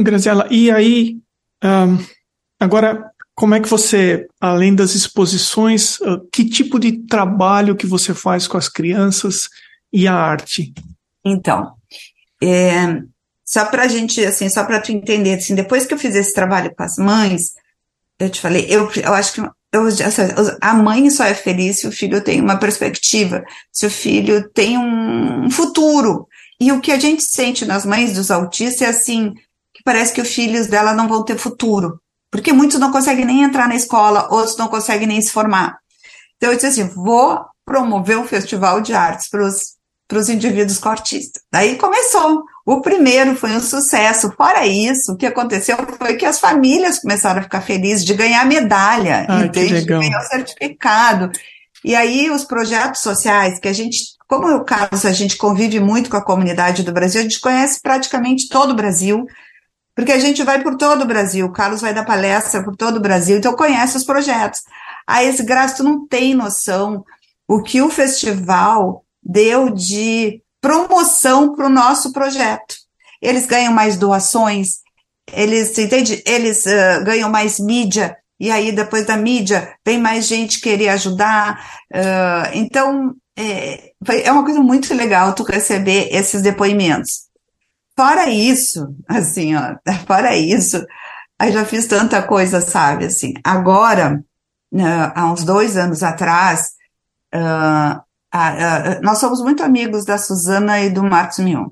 Graziela, 0.00 0.46
e 0.50 0.70
aí, 0.70 1.18
um, 1.62 1.98
agora, 2.60 3.10
como 3.34 3.54
é 3.54 3.60
que 3.60 3.68
você, 3.68 4.26
além 4.40 4.74
das 4.74 4.94
exposições, 4.94 6.00
uh, 6.00 6.20
que 6.32 6.44
tipo 6.44 6.78
de 6.78 7.06
trabalho 7.06 7.76
que 7.76 7.86
você 7.86 8.12
faz 8.12 8.46
com 8.46 8.56
as 8.56 8.68
crianças 8.68 9.48
e 9.92 10.08
a 10.08 10.14
arte? 10.14 10.72
Então, 11.24 11.72
é, 12.42 13.00
só 13.44 13.64
para 13.66 13.84
a 13.84 13.88
gente, 13.88 14.24
assim, 14.24 14.48
só 14.48 14.64
para 14.64 14.80
tu 14.80 14.92
entender, 14.92 15.34
assim, 15.34 15.54
depois 15.54 15.86
que 15.86 15.94
eu 15.94 15.98
fiz 15.98 16.14
esse 16.14 16.34
trabalho 16.34 16.74
com 16.74 16.82
as 16.82 16.96
mães, 16.96 17.54
eu 18.18 18.28
te 18.28 18.40
falei, 18.40 18.66
eu, 18.68 18.90
eu 18.96 19.14
acho 19.14 19.32
que 19.32 19.40
eu, 19.72 19.86
assim, 19.86 20.22
a 20.60 20.74
mãe 20.74 21.10
só 21.10 21.24
é 21.24 21.34
feliz 21.34 21.80
se 21.80 21.86
o 21.86 21.92
filho 21.92 22.22
tem 22.22 22.40
uma 22.40 22.56
perspectiva, 22.56 23.44
se 23.70 23.86
o 23.86 23.90
filho 23.90 24.48
tem 24.50 24.78
um 24.78 25.50
futuro. 25.50 26.26
E 26.60 26.72
o 26.72 26.80
que 26.80 26.90
a 26.90 26.98
gente 26.98 27.22
sente 27.22 27.64
nas 27.64 27.84
mães 27.84 28.14
dos 28.14 28.30
autistas 28.30 28.82
é 28.82 28.86
assim, 28.86 29.34
que 29.78 29.84
parece 29.84 30.12
que 30.12 30.20
os 30.20 30.34
filhos 30.34 30.66
dela 30.66 30.92
não 30.92 31.08
vão 31.08 31.24
ter 31.24 31.38
futuro. 31.38 32.00
Porque 32.30 32.52
muitos 32.52 32.78
não 32.78 32.92
conseguem 32.92 33.24
nem 33.24 33.42
entrar 33.42 33.68
na 33.68 33.76
escola, 33.76 34.28
outros 34.30 34.56
não 34.56 34.68
conseguem 34.68 35.06
nem 35.06 35.22
se 35.22 35.30
formar. 35.30 35.78
Então 36.36 36.50
eu 36.50 36.56
disse 36.56 36.66
assim: 36.66 36.88
vou 36.88 37.40
promover 37.64 38.18
um 38.18 38.26
festival 38.26 38.80
de 38.80 38.92
artes 38.92 39.28
para 39.28 40.18
os 40.18 40.28
indivíduos 40.28 40.78
cortistas. 40.78 41.42
Daí 41.50 41.76
começou. 41.76 42.42
O 42.66 42.82
primeiro 42.82 43.34
foi 43.34 43.52
um 43.52 43.60
sucesso. 43.60 44.30
Fora 44.36 44.66
isso, 44.66 45.12
o 45.12 45.16
que 45.16 45.24
aconteceu 45.24 45.76
foi 45.96 46.16
que 46.16 46.26
as 46.26 46.38
famílias 46.38 46.98
começaram 46.98 47.40
a 47.40 47.44
ficar 47.44 47.62
felizes 47.62 48.04
de 48.04 48.12
ganhar 48.12 48.44
medalha, 48.44 49.24
Ai, 49.26 49.48
de 49.48 49.84
ganhar 49.84 50.20
o 50.20 50.28
certificado. 50.28 51.30
E 51.82 51.94
aí 51.94 52.30
os 52.30 52.44
projetos 52.44 53.00
sociais 53.00 53.58
que 53.58 53.68
a 53.68 53.72
gente, 53.72 53.98
como 54.28 54.48
é 54.48 54.54
o 54.54 54.64
caso, 54.64 55.06
a 55.06 55.12
gente 55.12 55.38
convive 55.38 55.80
muito 55.80 56.10
com 56.10 56.16
a 56.18 56.24
comunidade 56.24 56.82
do 56.82 56.92
Brasil, 56.92 57.20
a 57.20 57.22
gente 57.22 57.40
conhece 57.40 57.80
praticamente 57.80 58.48
todo 58.48 58.72
o 58.72 58.76
Brasil 58.76 59.24
porque 59.98 60.12
a 60.12 60.20
gente 60.20 60.44
vai 60.44 60.62
por 60.62 60.76
todo 60.76 61.02
o 61.02 61.06
Brasil, 61.06 61.44
o 61.44 61.52
Carlos 61.52 61.80
vai 61.80 61.92
dar 61.92 62.04
palestra 62.04 62.62
por 62.62 62.76
todo 62.76 62.98
o 62.98 63.00
Brasil, 63.00 63.36
então 63.36 63.56
conhece 63.56 63.96
os 63.96 64.04
projetos. 64.04 64.62
Aí 65.04 65.26
esse 65.26 65.42
Graça, 65.42 65.78
tu 65.78 65.82
não 65.82 66.06
tem 66.06 66.34
noção 66.34 67.04
o 67.48 67.60
que 67.60 67.82
o 67.82 67.90
festival 67.90 69.04
deu 69.20 69.70
de 69.70 70.40
promoção 70.60 71.52
para 71.52 71.66
o 71.66 71.68
nosso 71.68 72.12
projeto. 72.12 72.76
Eles 73.20 73.44
ganham 73.44 73.72
mais 73.72 73.96
doações, 73.96 74.76
eles, 75.32 75.76
entende? 75.76 76.22
Eles 76.24 76.64
uh, 76.64 77.02
ganham 77.04 77.28
mais 77.28 77.58
mídia, 77.58 78.16
e 78.38 78.52
aí 78.52 78.70
depois 78.70 79.04
da 79.04 79.16
mídia 79.16 79.74
vem 79.84 79.98
mais 79.98 80.28
gente 80.28 80.60
querer 80.60 80.90
ajudar. 80.90 81.60
Uh, 81.92 82.50
então, 82.54 83.16
é, 83.36 83.90
é 84.22 84.30
uma 84.30 84.44
coisa 84.44 84.60
muito 84.60 84.94
legal 84.94 85.34
tu 85.34 85.42
receber 85.42 86.08
esses 86.12 86.40
depoimentos. 86.40 87.27
Fora 87.98 88.30
isso, 88.30 88.94
assim, 89.08 89.56
ó, 89.56 89.74
fora 90.06 90.36
isso, 90.36 90.86
aí 91.36 91.50
já 91.50 91.64
fiz 91.64 91.84
tanta 91.88 92.22
coisa, 92.22 92.60
sabe, 92.60 93.06
assim. 93.06 93.34
Agora, 93.42 94.22
uh, 94.72 95.12
há 95.16 95.32
uns 95.32 95.42
dois 95.42 95.76
anos 95.76 96.04
atrás, 96.04 96.74
uh, 97.34 97.98
uh, 97.98 99.02
nós 99.02 99.18
somos 99.18 99.40
muito 99.42 99.64
amigos 99.64 100.04
da 100.04 100.16
Suzana 100.16 100.78
e 100.78 100.90
do 100.90 101.02
Marcos 101.02 101.40
Mion. 101.40 101.70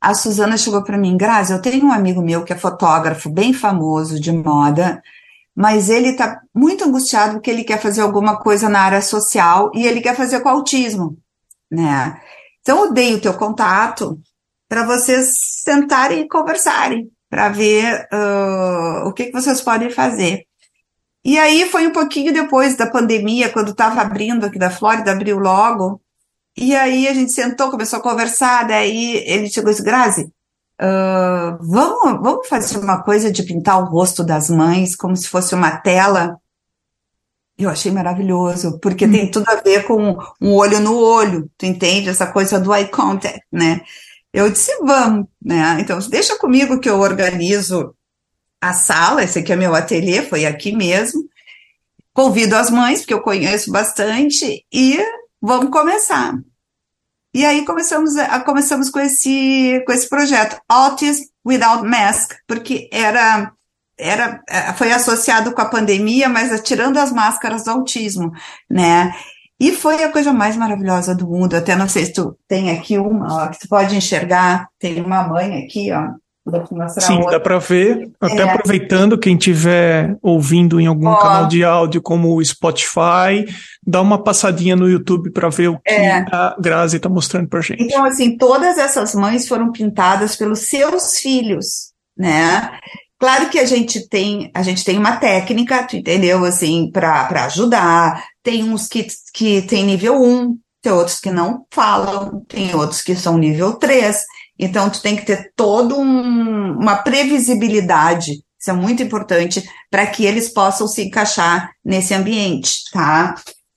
A 0.00 0.12
Suzana 0.12 0.56
chegou 0.56 0.82
para 0.82 0.98
mim, 0.98 1.16
Grazi, 1.16 1.52
eu 1.52 1.62
tenho 1.62 1.86
um 1.86 1.92
amigo 1.92 2.20
meu 2.20 2.42
que 2.42 2.52
é 2.52 2.58
fotógrafo 2.58 3.30
bem 3.30 3.52
famoso 3.52 4.18
de 4.18 4.32
moda, 4.32 5.00
mas 5.54 5.88
ele 5.88 6.08
está 6.08 6.40
muito 6.52 6.82
angustiado 6.82 7.34
porque 7.34 7.50
ele 7.52 7.62
quer 7.62 7.80
fazer 7.80 8.00
alguma 8.00 8.40
coisa 8.40 8.68
na 8.68 8.80
área 8.80 9.00
social 9.00 9.70
e 9.72 9.86
ele 9.86 10.00
quer 10.00 10.16
fazer 10.16 10.40
com 10.40 10.48
autismo, 10.48 11.16
né? 11.70 12.20
Então 12.60 12.86
eu 12.86 12.92
dei 12.92 13.14
o 13.14 13.20
teu 13.20 13.34
contato 13.34 14.20
para 14.68 14.84
vocês 14.84 15.34
sentarem 15.62 16.22
e 16.22 16.28
conversarem, 16.28 17.10
para 17.28 17.48
ver 17.48 18.06
uh, 18.12 19.08
o 19.08 19.12
que, 19.12 19.26
que 19.26 19.32
vocês 19.32 19.60
podem 19.60 19.90
fazer. 19.90 20.44
E 21.24 21.38
aí 21.38 21.68
foi 21.68 21.86
um 21.86 21.92
pouquinho 21.92 22.32
depois 22.32 22.76
da 22.76 22.88
pandemia, 22.88 23.48
quando 23.48 23.70
estava 23.70 24.00
abrindo 24.00 24.46
aqui 24.46 24.58
da 24.58 24.70
Flórida, 24.70 25.12
abriu 25.12 25.38
logo. 25.38 26.00
E 26.56 26.74
aí 26.74 27.06
a 27.08 27.14
gente 27.14 27.32
sentou, 27.32 27.70
começou 27.70 27.98
a 27.98 28.02
conversar, 28.02 28.66
daí 28.66 29.16
ele 29.26 29.50
chegou 29.50 29.70
e 29.70 29.74
disse, 29.74 29.84
Grazi, 29.84 30.22
uh, 30.80 31.58
vamos, 31.60 32.22
vamos 32.22 32.48
fazer 32.48 32.78
uma 32.78 33.02
coisa 33.02 33.30
de 33.30 33.42
pintar 33.42 33.80
o 33.80 33.86
rosto 33.86 34.24
das 34.24 34.48
mães 34.48 34.96
como 34.96 35.16
se 35.16 35.28
fosse 35.28 35.54
uma 35.54 35.76
tela 35.78 36.38
eu 37.58 37.70
achei 37.70 37.90
maravilhoso, 37.90 38.78
porque 38.80 39.08
tem 39.08 39.30
tudo 39.30 39.48
a 39.48 39.56
ver 39.56 39.84
com 39.84 40.16
um 40.40 40.54
olho 40.54 40.78
no 40.80 40.98
olho, 40.98 41.50
tu 41.56 41.64
entende? 41.64 42.10
Essa 42.10 42.26
coisa 42.26 42.60
do 42.60 42.74
eye 42.74 42.88
contact, 42.88 43.40
né? 43.50 43.80
Eu 44.36 44.50
disse, 44.50 44.70
vamos, 44.82 45.26
né? 45.42 45.78
Então, 45.80 45.98
deixa 46.10 46.36
comigo 46.36 46.78
que 46.78 46.90
eu 46.90 47.00
organizo 47.00 47.96
a 48.60 48.74
sala, 48.74 49.24
esse 49.24 49.38
aqui 49.38 49.50
é 49.50 49.56
meu 49.56 49.74
ateliê, 49.74 50.20
foi 50.20 50.44
aqui 50.44 50.76
mesmo. 50.76 51.22
Convido 52.12 52.54
as 52.54 52.68
mães, 52.68 52.98
porque 53.00 53.14
eu 53.14 53.22
conheço 53.22 53.72
bastante, 53.72 54.62
e 54.70 54.98
vamos 55.40 55.70
começar. 55.70 56.34
E 57.32 57.46
aí 57.46 57.64
começamos, 57.64 58.14
a, 58.14 58.38
começamos 58.40 58.90
com 58.90 59.00
esse, 59.00 59.82
com 59.86 59.92
esse 59.94 60.06
projeto, 60.06 60.60
Autism 60.68 61.24
Without 61.42 61.82
Mask, 61.88 62.34
porque 62.46 62.90
era 62.92 63.50
era, 63.98 64.42
é, 64.46 64.74
foi 64.74 64.92
associado 64.92 65.52
com 65.52 65.62
a 65.62 65.70
pandemia, 65.70 66.28
mas 66.28 66.60
tirando 66.60 66.98
as 66.98 67.10
máscaras 67.10 67.64
do 67.64 67.70
autismo, 67.70 68.30
né? 68.68 69.14
E 69.58 69.72
foi 69.72 70.04
a 70.04 70.12
coisa 70.12 70.32
mais 70.32 70.56
maravilhosa 70.56 71.14
do 71.14 71.26
mundo. 71.26 71.54
Até 71.54 71.74
não 71.74 71.88
sei 71.88 72.04
se 72.04 72.12
tu 72.12 72.36
tem 72.46 72.70
aqui 72.70 72.98
uma, 72.98 73.44
ó, 73.44 73.48
que 73.48 73.60
tu 73.60 73.68
pode 73.68 73.96
enxergar. 73.96 74.68
Tem 74.78 75.00
uma 75.00 75.26
mãe 75.26 75.64
aqui, 75.64 75.90
ó. 75.92 76.10
Sim, 77.00 77.16
outra. 77.16 77.32
dá 77.32 77.40
para 77.40 77.58
ver. 77.58 78.08
Até 78.20 78.38
é. 78.38 78.42
aproveitando, 78.42 79.18
quem 79.18 79.34
estiver 79.36 80.16
ouvindo 80.22 80.78
em 80.78 80.86
algum 80.86 81.08
ó. 81.08 81.16
canal 81.16 81.48
de 81.48 81.64
áudio 81.64 82.00
como 82.00 82.36
o 82.36 82.44
Spotify, 82.44 83.44
dá 83.84 84.00
uma 84.00 84.22
passadinha 84.22 84.76
no 84.76 84.88
YouTube 84.88 85.30
para 85.30 85.48
ver 85.48 85.68
o 85.68 85.78
que 85.78 85.90
é. 85.90 86.24
a 86.30 86.54
Grazi 86.60 86.98
está 86.98 87.08
mostrando 87.08 87.48
para 87.48 87.60
gente. 87.62 87.82
Então, 87.82 88.04
assim, 88.04 88.36
todas 88.36 88.78
essas 88.78 89.12
mães 89.14 89.48
foram 89.48 89.72
pintadas 89.72 90.36
pelos 90.36 90.68
seus 90.68 91.18
filhos, 91.18 91.92
né? 92.16 92.78
Claro 93.18 93.48
que 93.48 93.58
a 93.58 93.64
gente 93.64 94.08
tem, 94.08 94.50
a 94.54 94.62
gente 94.62 94.84
tem 94.84 94.98
uma 94.98 95.16
técnica, 95.16 95.84
tu 95.84 95.96
entendeu? 95.96 96.44
Assim, 96.44 96.90
para 96.90 97.44
ajudar. 97.46 98.24
Tem 98.42 98.62
uns 98.62 98.86
que, 98.86 99.06
que 99.32 99.62
tem 99.62 99.84
nível 99.84 100.22
1, 100.22 100.56
tem 100.82 100.92
outros 100.92 101.18
que 101.18 101.30
não 101.30 101.64
falam, 101.72 102.44
tem 102.46 102.74
outros 102.74 103.00
que 103.02 103.16
são 103.16 103.38
nível 103.38 103.74
3. 103.74 104.22
Então, 104.58 104.90
tu 104.90 105.00
tem 105.00 105.16
que 105.16 105.24
ter 105.24 105.52
toda 105.56 105.94
um, 105.94 106.72
uma 106.78 106.96
previsibilidade, 106.96 108.32
isso 108.58 108.70
é 108.70 108.72
muito 108.72 109.02
importante, 109.02 109.62
para 109.90 110.06
que 110.06 110.24
eles 110.24 110.48
possam 110.48 110.88
se 110.88 111.02
encaixar 111.02 111.70
nesse 111.84 112.14
ambiente, 112.14 112.90
tá? 112.92 113.34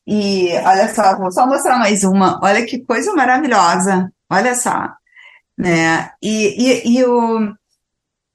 E 0.07 0.49
olha 0.65 0.93
só, 0.93 1.17
vou 1.17 1.31
só 1.31 1.45
mostrar 1.45 1.77
mais 1.77 2.03
uma. 2.03 2.39
Olha 2.41 2.65
que 2.65 2.83
coisa 2.83 3.13
maravilhosa. 3.13 4.11
Olha 4.29 4.55
só. 4.55 4.89
Né? 5.57 6.09
E, 6.21 6.55
e, 6.57 6.97
e 6.97 7.05
o, 7.05 7.53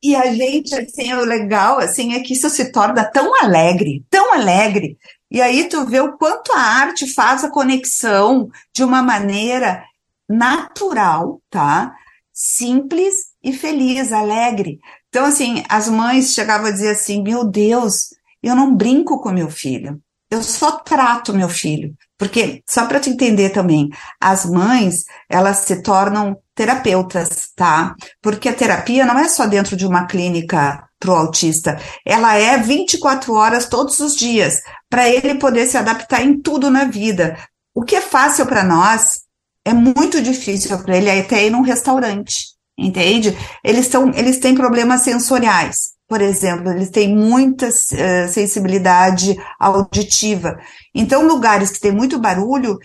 e 0.05 0.14
a 0.14 0.35
gente, 0.35 0.75
assim, 0.75 1.14
o 1.14 1.25
legal, 1.25 1.79
assim, 1.79 2.12
é 2.12 2.21
que 2.21 2.35
isso 2.35 2.51
se 2.51 2.71
torna 2.71 3.03
tão 3.03 3.35
alegre, 3.43 4.05
tão 4.11 4.35
alegre. 4.35 4.99
E 5.31 5.40
aí 5.40 5.67
tu 5.67 5.87
vê 5.87 5.99
o 5.99 6.19
quanto 6.19 6.53
a 6.53 6.61
arte 6.61 7.07
faz 7.07 7.43
a 7.43 7.51
conexão 7.51 8.51
de 8.75 8.85
uma 8.85 9.03
maneira 9.03 9.83
natural, 10.29 11.40
tá? 11.49 11.95
Simples 12.35 13.14
e 13.43 13.51
feliz, 13.51 14.12
alegre. 14.12 14.79
Então, 15.09 15.25
assim, 15.25 15.64
as 15.71 15.88
mães 15.88 16.35
chegavam 16.35 16.67
a 16.67 16.71
dizer 16.71 16.90
assim: 16.90 17.23
meu 17.23 17.43
Deus, 17.43 18.11
eu 18.43 18.55
não 18.55 18.77
brinco 18.77 19.23
com 19.23 19.33
meu 19.33 19.51
filho, 19.51 19.99
eu 20.31 20.43
só 20.43 20.73
trato 20.73 21.33
meu 21.33 21.49
filho. 21.49 21.95
Porque, 22.25 22.63
só 22.67 22.87
para 22.87 22.99
te 22.99 23.11
entender 23.11 23.51
também, 23.51 23.91
as 24.19 24.47
mães, 24.47 25.05
elas 25.29 25.59
se 25.59 25.83
tornam 25.83 26.35
terapeutas, 26.55 27.51
tá? 27.55 27.95
Porque 28.23 28.49
a 28.49 28.55
terapia 28.55 29.05
não 29.05 29.19
é 29.19 29.29
só 29.29 29.45
dentro 29.47 29.77
de 29.77 29.87
uma 29.87 30.07
clínica 30.07 30.89
para 30.99 31.11
o 31.11 31.17
autista, 31.17 31.79
ela 32.03 32.35
é 32.35 32.57
24 32.57 33.35
horas 33.35 33.67
todos 33.67 34.01
os 34.01 34.17
dias, 34.17 34.63
para 34.89 35.07
ele 35.07 35.35
poder 35.35 35.67
se 35.67 35.77
adaptar 35.77 36.25
em 36.25 36.41
tudo 36.41 36.71
na 36.71 36.85
vida. 36.85 37.37
O 37.75 37.83
que 37.83 37.95
é 37.95 38.01
fácil 38.01 38.47
para 38.47 38.65
nós 38.65 39.19
é 39.63 39.75
muito 39.75 40.23
difícil 40.23 40.79
para 40.79 40.97
ele 40.97 41.11
até 41.11 41.45
ir 41.45 41.51
num 41.51 41.61
restaurante, 41.61 42.55
entende? 42.79 43.37
Eles, 43.63 43.87
tão, 43.89 44.15
eles 44.15 44.39
têm 44.39 44.55
problemas 44.55 45.03
sensoriais 45.03 45.93
por 46.14 46.22
exemplo, 46.22 46.70
eles 46.70 46.90
têm 46.90 47.12
muita 47.12 47.66
uh, 47.66 48.29
sensibilidade 48.29 49.37
auditiva. 49.59 50.57
Então, 50.94 51.27
lugares 51.27 51.72
que 51.72 51.81
tem 51.81 51.90
muito 51.90 52.20
barulho 52.20 52.79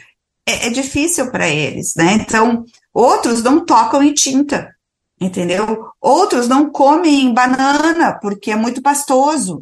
é, 0.48 0.66
é 0.66 0.70
difícil 0.72 1.30
para 1.30 1.48
eles, 1.48 1.94
né? 1.96 2.14
Então, 2.14 2.66
outros 2.92 3.44
não 3.44 3.64
tocam 3.64 4.02
em 4.02 4.16
tinta, 4.16 4.68
entendeu? 5.22 5.86
Outros 6.02 6.48
não 6.48 6.72
comem 6.72 7.32
banana 7.32 8.18
porque 8.20 8.50
é 8.50 8.56
muito 8.56 8.82
pastoso. 8.82 9.62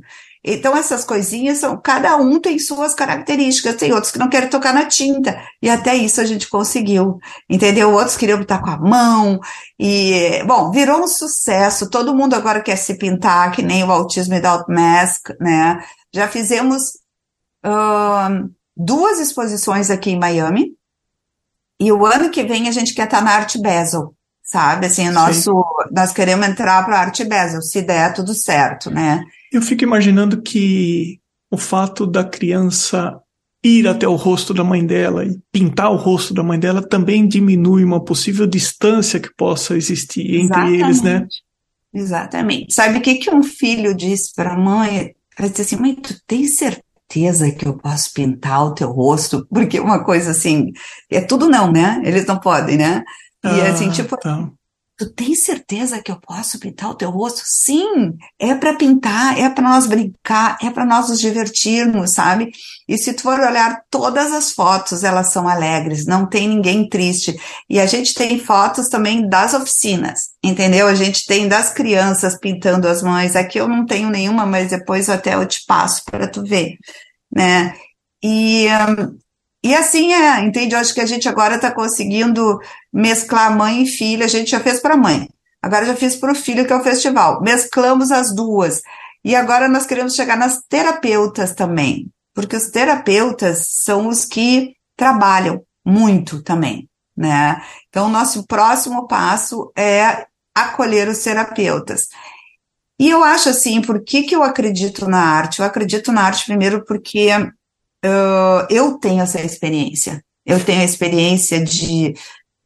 Então, 0.50 0.78
essas 0.78 1.04
coisinhas 1.04 1.58
são, 1.58 1.76
cada 1.76 2.16
um 2.16 2.40
tem 2.40 2.58
suas 2.58 2.94
características, 2.94 3.76
tem 3.76 3.92
outros 3.92 4.14
que 4.14 4.18
não 4.18 4.30
querem 4.30 4.50
tocar 4.50 4.74
na 4.74 4.86
tinta, 4.86 5.38
e 5.62 5.70
até 5.70 5.94
isso 5.94 6.22
a 6.22 6.26
gente 6.26 6.48
conseguiu, 6.48 7.20
entendeu? 7.50 7.92
Outros 7.92 8.16
queriam 8.16 8.40
botar 8.40 8.60
com 8.60 8.70
a 8.70 8.78
mão, 8.78 9.42
e, 9.78 10.42
bom, 10.46 10.72
virou 10.72 11.04
um 11.04 11.08
sucesso, 11.08 11.90
todo 11.90 12.16
mundo 12.16 12.34
agora 12.34 12.62
quer 12.62 12.78
se 12.78 12.98
pintar, 12.98 13.52
que 13.52 13.62
nem 13.62 13.84
o 13.84 13.92
Autismo 13.92 14.36
Without 14.36 14.64
Mask, 14.70 15.32
né? 15.38 15.84
Já 16.14 16.30
fizemos 16.30 16.82
uh, 17.66 18.50
duas 18.74 19.20
exposições 19.20 19.92
aqui 19.92 20.12
em 20.12 20.20
Miami, 20.20 20.72
e 21.78 21.92
o 21.92 22.06
ano 22.06 22.30
que 22.30 22.46
vem 22.46 22.70
a 22.70 22.72
gente 22.72 22.94
quer 22.94 23.04
estar 23.04 23.22
na 23.22 23.32
Arte 23.32 23.62
Basel, 23.62 24.14
sabe? 24.42 24.86
Assim, 24.86 25.10
o 25.10 25.12
nosso, 25.12 25.52
nós 25.92 26.14
queremos 26.14 26.48
entrar 26.48 26.86
para 26.86 26.96
a 26.96 27.02
Arte 27.02 27.26
Basel, 27.26 27.62
se 27.62 27.82
der 27.82 28.14
tudo 28.14 28.34
certo, 28.34 28.90
né? 28.90 29.26
Eu 29.52 29.62
fico 29.62 29.84
imaginando 29.84 30.42
que 30.42 31.20
o 31.50 31.58
fato 31.58 32.06
da 32.06 32.24
criança 32.24 33.20
ir 33.64 33.88
até 33.88 34.08
o 34.08 34.16
rosto 34.16 34.54
da 34.54 34.64
mãe 34.64 34.86
dela 34.86 35.26
e 35.26 35.38
pintar 35.52 35.92
o 35.92 35.96
rosto 35.96 36.34
da 36.34 36.44
mãe 36.44 36.60
dela 36.60 36.82
também 36.82 37.28
diminui 37.28 37.84
uma 37.84 38.04
possível 38.04 38.46
distância 38.46 39.20
que 39.20 39.34
possa 39.36 39.76
existir 39.76 40.36
entre 40.36 40.76
eles, 40.76 41.02
né? 41.02 41.28
Exatamente. 41.94 42.74
Sabe 42.74 42.98
o 42.98 43.02
que, 43.02 43.16
que 43.16 43.30
um 43.30 43.42
filho 43.42 43.94
diz 43.94 44.32
para 44.32 44.54
a 44.54 44.58
mãe? 44.58 45.16
Ela 45.38 45.50
diz 45.50 45.62
assim: 45.62 45.78
mãe, 45.78 45.96
tu 45.96 46.16
tem 46.26 46.48
certeza 46.48 47.52
que 47.52 47.68
eu 47.68 47.78
posso 47.78 48.14
pintar 48.14 48.66
o 48.66 48.74
teu 48.74 48.92
rosto? 48.92 49.48
Porque 49.50 49.80
uma 49.80 50.04
coisa 50.04 50.32
assim, 50.32 50.72
é 51.10 51.22
tudo 51.22 51.50
não, 51.50 51.72
né? 51.72 52.02
Eles 52.04 52.26
não 52.26 52.40
podem, 52.40 52.78
né? 52.78 53.04
E 53.44 53.48
ah, 53.48 53.72
assim, 53.72 53.90
tipo, 53.90 54.18
tá. 54.18 54.50
Tu 54.98 55.14
tem 55.14 55.36
certeza 55.36 56.02
que 56.02 56.12
eu 56.12 56.20
posso 56.20 56.60
pintar 56.60 56.90
o 56.90 56.96
teu 56.96 57.12
rosto? 57.12 57.44
Sim, 57.46 58.18
é 58.40 58.56
para 58.56 58.74
pintar, 58.74 59.38
é 59.38 59.48
para 59.48 59.64
nós 59.64 59.86
brincar, 59.86 60.58
é 60.60 60.72
para 60.72 60.88
nós 60.88 61.10
nos 61.10 61.20
divertirmos, 61.22 62.14
sabe? 62.14 62.50
E 62.88 62.98
se 62.98 63.14
tu 63.14 63.22
for 63.22 63.40
olhar 63.40 63.80
todas 63.92 64.34
as 64.34 64.52
fotos, 64.52 65.04
elas 65.04 65.32
são 65.32 65.48
alegres, 65.48 66.08
não 66.08 66.28
tem 66.28 66.48
ninguém 66.48 66.90
triste. 66.90 67.36
E 67.70 67.80
a 67.80 67.86
gente 67.86 68.16
tem 68.16 68.40
fotos 68.40 68.90
também 68.90 69.30
das 69.30 69.54
oficinas, 69.54 70.30
entendeu? 70.44 70.88
A 70.88 70.96
gente 70.96 71.28
tem 71.28 71.48
das 71.48 71.72
crianças 71.72 72.36
pintando 72.40 72.88
as 72.88 73.04
mães. 73.04 73.36
Aqui 73.36 73.60
eu 73.60 73.68
não 73.68 73.86
tenho 73.86 74.10
nenhuma, 74.10 74.48
mas 74.48 74.72
depois 74.72 75.10
até 75.10 75.36
eu 75.36 75.46
te 75.46 75.64
passo 75.68 76.02
para 76.06 76.28
tu 76.28 76.44
ver, 76.44 76.76
né? 77.32 77.76
E 78.24 78.66
um, 78.68 79.16
e 79.68 79.76
assim 79.76 80.14
é, 80.14 80.40
entende? 80.40 80.74
Eu 80.74 80.80
acho 80.80 80.94
que 80.94 81.02
a 81.02 81.06
gente 81.06 81.28
agora 81.28 81.56
está 81.56 81.70
conseguindo 81.70 82.58
mesclar 82.92 83.54
mãe 83.54 83.84
e 83.84 83.86
filha. 83.88 84.24
A 84.24 84.30
gente 84.30 84.52
já 84.52 84.62
fez 84.62 84.80
para 84.80 84.96
mãe, 84.96 85.28
agora 85.62 85.86
já 85.86 85.94
fiz 85.94 86.16
para 86.16 86.32
o 86.32 86.36
filho, 86.36 86.66
que 86.66 86.72
é 86.72 86.76
o 86.76 86.84
festival. 86.84 87.42
Mesclamos 87.42 88.10
as 88.10 88.34
duas. 88.34 88.82
E 89.26 89.36
agora 89.36 89.68
nós 89.68 89.86
queremos 89.86 90.16
chegar 90.16 90.38
nas 90.38 90.62
terapeutas 90.70 91.54
também, 91.54 92.10
porque 92.34 92.56
os 92.56 92.68
terapeutas 92.68 93.68
são 93.84 94.08
os 94.08 94.24
que 94.24 94.74
trabalham 94.96 95.62
muito 95.86 96.42
também, 96.42 96.90
né? 97.16 97.62
Então, 97.90 98.08
nosso 98.08 98.48
próximo 98.48 99.06
passo 99.06 99.70
é 99.78 100.28
acolher 100.56 101.10
os 101.10 101.20
terapeutas. 101.20 102.08
E 102.98 103.10
eu 103.10 103.22
acho 103.22 103.50
assim, 103.50 103.82
por 103.82 104.02
que, 104.02 104.24
que 104.24 104.34
eu 104.34 104.44
acredito 104.44 105.10
na 105.10 105.20
arte? 105.20 105.60
Eu 105.60 105.66
acredito 105.66 106.10
na 106.14 106.24
arte 106.24 106.46
primeiro 106.46 106.86
porque 106.86 107.30
uh, 108.06 108.68
eu 108.70 108.98
tenho 108.98 109.22
essa 109.22 109.42
experiência. 109.42 110.24
Eu 110.46 110.64
tenho 110.64 110.82
a 110.82 110.86
experiência 110.86 111.64
de 111.64 112.14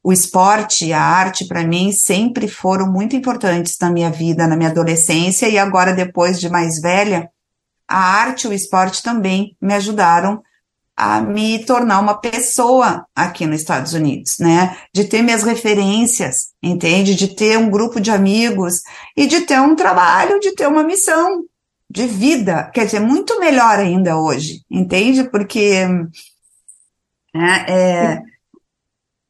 o 0.04 0.12
esporte 0.12 0.86
e 0.86 0.94
a 0.94 1.02
arte, 1.02 1.46
para 1.46 1.64
mim, 1.64 1.92
sempre 1.92 2.48
foram 2.48 2.92
muito 2.92 3.16
importantes 3.16 3.78
na 3.80 3.92
minha 3.92 4.10
vida, 4.10 4.48
na 4.48 4.56
minha 4.56 4.70
adolescência, 4.70 5.48
e 5.48 5.58
agora, 5.58 5.94
depois 5.94 6.40
de 6.40 6.50
mais 6.50 6.82
velha, 6.82 7.30
a 7.88 8.00
arte 8.00 8.46
e 8.46 8.48
o 8.48 8.54
esporte 8.54 9.04
também 9.04 9.56
me 9.62 9.74
ajudaram 9.74 10.42
a 10.96 11.22
me 11.22 11.64
tornar 11.66 12.00
uma 12.00 12.16
pessoa 12.16 13.06
aqui 13.16 13.46
nos 13.46 13.62
Estados 13.62 13.94
Unidos, 13.94 14.38
né? 14.40 14.78
De 14.94 15.06
ter 15.06 15.22
minhas 15.22 15.44
referências, 15.44 16.52
entende? 16.62 17.16
De 17.16 17.28
ter 17.30 17.58
um 17.58 17.70
grupo 17.70 18.00
de 18.00 18.12
amigos 18.12 18.82
e 19.16 19.26
de 19.26 19.42
ter 19.42 19.60
um 19.60 19.76
trabalho, 19.76 20.40
de 20.40 20.54
ter 20.54 20.68
uma 20.68 20.84
missão, 20.84 21.44
de 21.92 22.08
vida, 22.08 22.72
quer 22.74 22.86
dizer, 22.86 23.02
muito 23.02 23.38
melhor 23.38 23.78
ainda 23.78 24.18
hoje, 24.18 24.64
entende? 24.72 25.26
Porque 25.26 25.86
né, 27.34 27.66
é, 27.68 28.22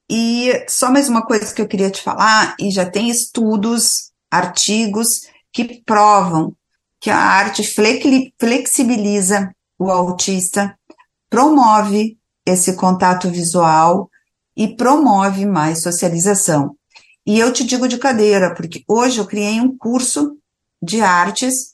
e 0.08 0.64
só 0.70 0.92
mais 0.92 1.10
uma 1.10 1.26
coisa 1.26 1.52
que 1.52 1.60
eu 1.62 1.68
queria 1.68 1.90
te 1.90 2.04
falar, 2.04 2.56
e 2.60 2.70
já 2.70 2.88
tem 2.88 3.10
estudos, 3.10 4.12
artigos 4.30 5.08
que 5.52 5.82
provam 5.84 6.56
que 7.00 7.10
a 7.10 7.18
arte 7.18 7.64
flexibiliza 8.38 9.52
o 9.80 9.90
autista, 9.90 10.78
promove 11.32 12.20
esse 12.46 12.76
contato 12.76 13.28
visual 13.28 14.08
e 14.56 14.76
promove 14.76 15.48
mais 15.48 15.82
socialização. 15.82 16.76
E 17.26 17.40
eu 17.40 17.52
te 17.52 17.64
digo 17.64 17.88
de 17.88 17.98
cadeira, 17.98 18.54
porque 18.54 18.84
hoje 18.88 19.18
eu 19.18 19.26
criei 19.26 19.60
um 19.60 19.76
curso 19.76 20.38
de 20.80 21.02
artes 21.02 21.71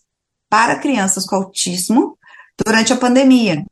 para 0.49 0.79
crianças 0.79 1.25
com 1.25 1.35
autismo 1.35 2.17
durante 2.63 2.91
a 2.91 2.97
pandemia, 2.97 3.63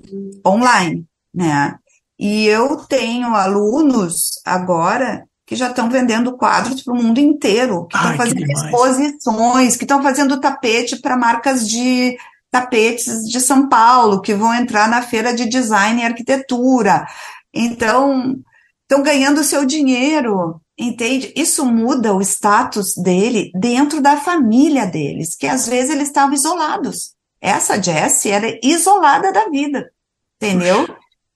online, 0.46 1.06
né? 1.34 1.76
E 2.18 2.46
eu 2.46 2.78
tenho 2.78 3.36
alunos 3.36 4.40
agora 4.46 5.26
que 5.46 5.56
já 5.56 5.70
estão 5.70 5.90
vendendo 5.90 6.38
quadros 6.38 6.82
para 6.82 6.94
o 6.94 6.98
mundo 6.98 7.20
inteiro, 7.20 7.86
que 7.88 7.98
estão 7.98 8.16
fazendo 8.16 8.46
que 8.46 8.52
exposições, 8.52 9.76
que 9.76 9.84
estão 9.84 10.02
fazendo 10.02 10.40
tapete 10.40 10.96
para 10.98 11.18
marcas 11.18 11.68
de 11.68 12.18
tapetes 12.50 13.28
de 13.30 13.40
São 13.42 13.68
Paulo, 13.68 14.22
que 14.22 14.34
vão 14.34 14.54
entrar 14.54 14.88
na 14.88 15.02
feira 15.02 15.34
de 15.34 15.46
design 15.46 16.02
e 16.02 16.06
arquitetura. 16.06 17.06
Então, 17.54 18.36
estão 18.82 19.04
ganhando 19.04 19.44
seu 19.44 19.66
dinheiro, 19.66 20.60
entende? 20.78 21.34
Isso 21.36 21.66
muda 21.66 22.14
o 22.14 22.22
status 22.22 22.94
dele 22.96 23.52
dentro 23.54 24.02
da 24.02 24.18
família 24.18 24.86
deles, 24.86 25.36
que 25.36 25.48
às 25.48 25.68
vezes 25.68 25.92
eles 25.92 26.08
estavam 26.08 26.34
isolados. 26.34 27.14
Essa 27.42 27.82
Jessie 27.82 28.32
era 28.32 28.60
isolada 28.64 29.32
da 29.32 29.50
vida, 29.50 29.92
entendeu? 30.42 30.88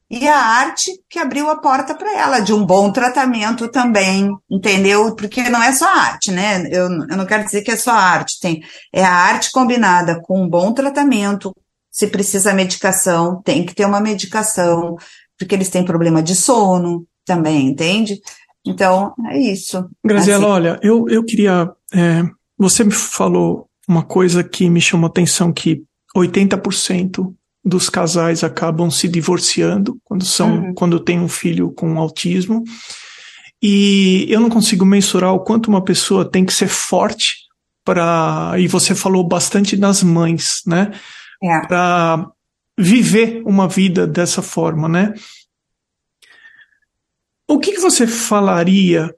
e 0.10 0.28
a 0.28 0.39
arte 0.39 0.91
que 1.08 1.19
abriu 1.19 1.49
a 1.49 1.62
porta 1.62 1.93
para 1.93 2.17
ela, 2.17 2.39
de 2.39 2.52
um 2.52 2.65
bom 2.65 2.91
tratamento 2.91 3.67
também, 3.69 4.32
entendeu? 4.49 5.15
Porque 5.15 5.47
não 5.49 5.62
é 5.62 5.71
só 5.71 5.86
arte, 5.86 6.32
né? 6.32 6.63
Eu, 6.71 6.86
eu 6.86 7.15
não 7.15 7.28
quero 7.28 7.45
dizer 7.45 7.62
que 7.62 7.69
é 7.69 7.78
só 7.78 7.91
arte, 7.91 8.39
tem, 8.41 8.62
é 8.91 9.04
a 9.04 9.13
arte 9.13 9.52
combinada 9.52 10.19
com 10.23 10.41
um 10.41 10.49
bom 10.49 10.73
tratamento. 10.73 11.56
Se 11.91 12.08
precisa 12.08 12.54
medicação, 12.54 13.39
tem 13.43 13.63
que 13.63 13.75
ter 13.75 13.86
uma 13.86 14.02
medicação, 14.02 14.95
porque 15.38 15.54
eles 15.54 15.69
têm 15.69 15.86
problema 15.86 16.23
de 16.23 16.36
sono 16.36 17.06
também, 17.23 17.67
entende? 17.67 18.19
Então, 18.65 19.13
é 19.28 19.39
isso. 19.39 19.89
Graziela, 20.06 20.45
assim. 20.45 20.54
olha, 20.54 20.80
eu, 20.82 21.08
eu 21.10 21.24
queria. 21.24 21.72
É, 21.93 22.24
você 22.58 22.84
me 22.84 22.91
falou 22.91 23.67
uma 23.88 24.04
coisa 24.04 24.43
que 24.43 24.69
me 24.69 24.82
chamou 24.82 25.08
a 25.08 25.10
atenção: 25.10 25.52
que 25.52 25.84
80% 26.15 27.34
dos 27.63 27.89
casais 27.89 28.43
acabam 28.43 28.89
se 28.89 29.08
divorciando 29.08 30.00
quando 30.04 30.26
são 30.26 30.58
uhum. 30.58 30.74
quando 30.74 31.00
tem 31.00 31.19
um 31.19 31.28
filho 31.28 31.72
com 31.72 31.98
autismo. 31.98 32.63
E 33.62 34.26
eu 34.30 34.39
não 34.39 34.50
consigo 34.50 34.86
mensurar 34.86 35.34
o 35.34 35.41
quanto 35.41 35.67
uma 35.67 35.84
pessoa 35.84 36.30
tem 36.30 36.45
que 36.45 36.54
ser 36.54 36.69
forte 36.69 37.36
para 37.84 38.54
e 38.58 38.67
você 38.67 38.95
falou 38.95 39.28
bastante 39.28 39.76
das 39.76 40.02
mães, 40.02 40.62
né? 40.65 40.91
É. 41.43 41.67
Para 41.67 42.30
viver 42.78 43.41
uma 43.45 43.67
vida 43.67 44.08
dessa 44.08 44.41
forma, 44.41 44.88
né? 44.88 45.13
O 47.50 47.58
que, 47.58 47.72
que 47.72 47.82
você 47.82 48.06
falaria 48.06 49.12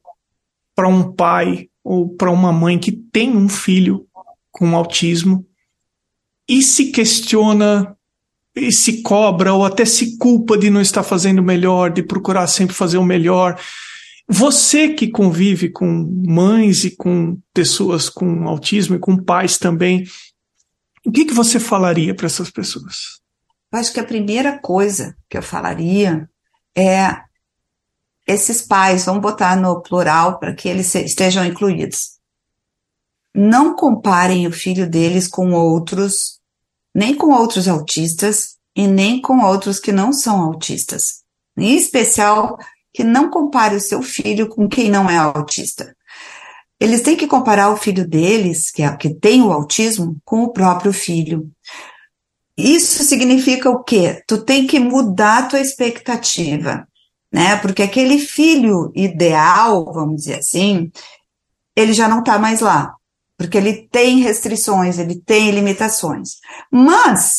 para 0.74 0.88
um 0.88 1.12
pai 1.12 1.68
ou 1.84 2.16
para 2.16 2.32
uma 2.32 2.54
mãe 2.54 2.80
que 2.80 2.94
tem 2.94 3.36
um 3.36 3.50
filho 3.50 4.08
com 4.50 4.74
autismo 4.74 5.46
e 6.48 6.62
se 6.62 6.94
questiona 6.94 7.94
e 8.56 8.72
se 8.72 9.02
cobra 9.02 9.54
ou 9.54 9.66
até 9.66 9.84
se 9.84 10.18
culpa 10.18 10.58
de 10.58 10.70
não 10.70 10.80
estar 10.80 11.04
fazendo 11.04 11.44
melhor, 11.44 11.92
de 11.92 12.02
procurar 12.02 12.48
sempre 12.48 12.74
fazer 12.74 12.98
o 12.98 13.04
melhor. 13.04 13.60
Você 14.30 14.94
que 14.94 15.10
convive 15.10 15.70
com 15.70 15.86
mães 16.26 16.86
e 16.86 16.96
com 16.96 17.38
pessoas 17.54 18.08
com 18.08 18.48
autismo 18.48 18.96
e 18.96 19.00
com 19.00 19.18
pais 19.18 19.58
também, 19.58 20.06
o 21.06 21.12
que, 21.12 21.26
que 21.26 21.34
você 21.34 21.60
falaria 21.60 22.16
para 22.16 22.28
essas 22.28 22.50
pessoas? 22.50 23.20
Eu 23.74 23.80
acho 23.80 23.92
que 23.92 24.00
a 24.00 24.06
primeira 24.06 24.58
coisa 24.58 25.18
que 25.30 25.38
eu 25.38 25.44
falaria 25.44 26.30
é 26.74 27.30
esses 28.28 28.62
pais, 28.62 29.06
vamos 29.06 29.22
botar 29.22 29.56
no 29.56 29.82
plural 29.82 30.40
para 30.40 30.54
que 30.54 30.70
eles 30.70 30.94
estejam 30.96 31.46
incluídos. 31.46 32.20
Não 33.34 33.76
comparem 33.76 34.48
o 34.48 34.52
filho 34.52 34.90
deles 34.90 35.28
com 35.28 35.52
outros 35.52 36.42
nem 36.94 37.16
com 37.16 37.32
outros 37.32 37.68
autistas 37.68 38.58
e 38.76 38.88
nem 38.88 39.22
com 39.22 39.40
outros 39.40 39.80
que 39.80 39.92
não 39.92 40.12
são 40.12 40.42
autistas. 40.42 41.22
Em 41.58 41.76
especial, 41.76 42.58
que 42.94 43.04
não 43.04 43.30
compare 43.30 43.76
o 43.76 43.82
seu 43.82 44.02
filho 44.02 44.50
com 44.50 44.68
quem 44.68 44.90
não 44.90 45.10
é 45.10 45.18
autista. 45.18 45.96
Eles 46.80 47.02
têm 47.02 47.16
que 47.16 47.28
comparar 47.28 47.70
o 47.70 47.78
filho 47.78 48.08
deles, 48.08 48.72
que, 48.72 48.82
é, 48.82 48.96
que 48.96 49.14
tem 49.14 49.42
o 49.42 49.52
autismo, 49.52 50.18
com 50.26 50.44
o 50.44 50.52
próprio 50.52 50.92
filho. 50.92 51.50
Isso 52.58 53.04
significa 53.04 53.70
o 53.70 53.84
quê? 53.84 54.22
Tu 54.28 54.44
tem 54.44 54.66
que 54.66 54.80
mudar 54.80 55.38
a 55.38 55.46
tua 55.48 55.60
expectativa, 55.60 56.88
né? 57.32 57.56
Porque 57.58 57.84
aquele 57.84 58.20
filho 58.20 58.92
ideal, 58.96 59.86
vamos 59.94 60.18
dizer 60.18 60.40
assim, 60.40 60.92
ele 61.76 61.94
já 61.94 62.08
não 62.08 62.20
está 62.20 62.38
mais 62.38 62.60
lá 62.62 62.96
porque 63.42 63.58
ele 63.58 63.88
tem 63.92 64.20
restrições, 64.20 65.00
ele 65.00 65.20
tem 65.20 65.50
limitações. 65.50 66.36
Mas 66.72 67.34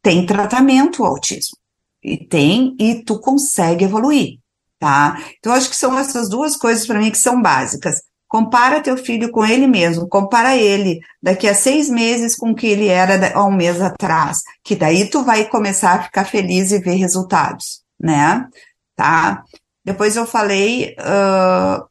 tem 0.00 0.24
tratamento 0.24 1.02
o 1.02 1.06
autismo. 1.06 1.56
E 2.02 2.16
tem, 2.16 2.76
e 2.78 3.02
tu 3.04 3.18
consegue 3.18 3.84
evoluir, 3.84 4.38
tá? 4.78 5.20
Então, 5.38 5.52
acho 5.52 5.68
que 5.68 5.76
são 5.76 5.98
essas 5.98 6.28
duas 6.28 6.56
coisas 6.56 6.86
para 6.86 6.98
mim 6.98 7.10
que 7.10 7.18
são 7.18 7.42
básicas. 7.42 7.96
Compara 8.26 8.80
teu 8.80 8.96
filho 8.96 9.30
com 9.32 9.44
ele 9.44 9.66
mesmo, 9.66 10.08
compara 10.08 10.56
ele 10.56 11.00
daqui 11.20 11.48
a 11.48 11.54
seis 11.54 11.90
meses 11.90 12.36
com 12.36 12.52
o 12.52 12.54
que 12.54 12.68
ele 12.68 12.86
era 12.86 13.36
há 13.36 13.44
um 13.44 13.52
mês 13.52 13.80
atrás, 13.82 14.38
que 14.62 14.76
daí 14.76 15.10
tu 15.10 15.24
vai 15.24 15.48
começar 15.48 15.94
a 15.94 16.02
ficar 16.04 16.24
feliz 16.24 16.70
e 16.70 16.78
ver 16.78 16.94
resultados, 16.94 17.82
né? 18.00 18.46
Tá? 19.00 19.42
Depois 19.84 20.14
eu 20.14 20.26
falei, 20.26 20.94
uh, 21.00 21.88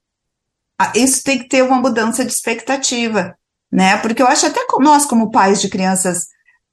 isso 0.95 1.23
tem 1.23 1.39
que 1.39 1.49
ter 1.49 1.63
uma 1.63 1.79
mudança 1.79 2.23
de 2.23 2.31
expectativa 2.31 3.35
né? 3.71 3.97
Porque 3.97 4.21
eu 4.21 4.27
acho 4.27 4.45
até 4.45 4.65
nós, 4.79 5.05
como 5.05 5.31
pais 5.31 5.61
de 5.61 5.69
crianças 5.69 6.27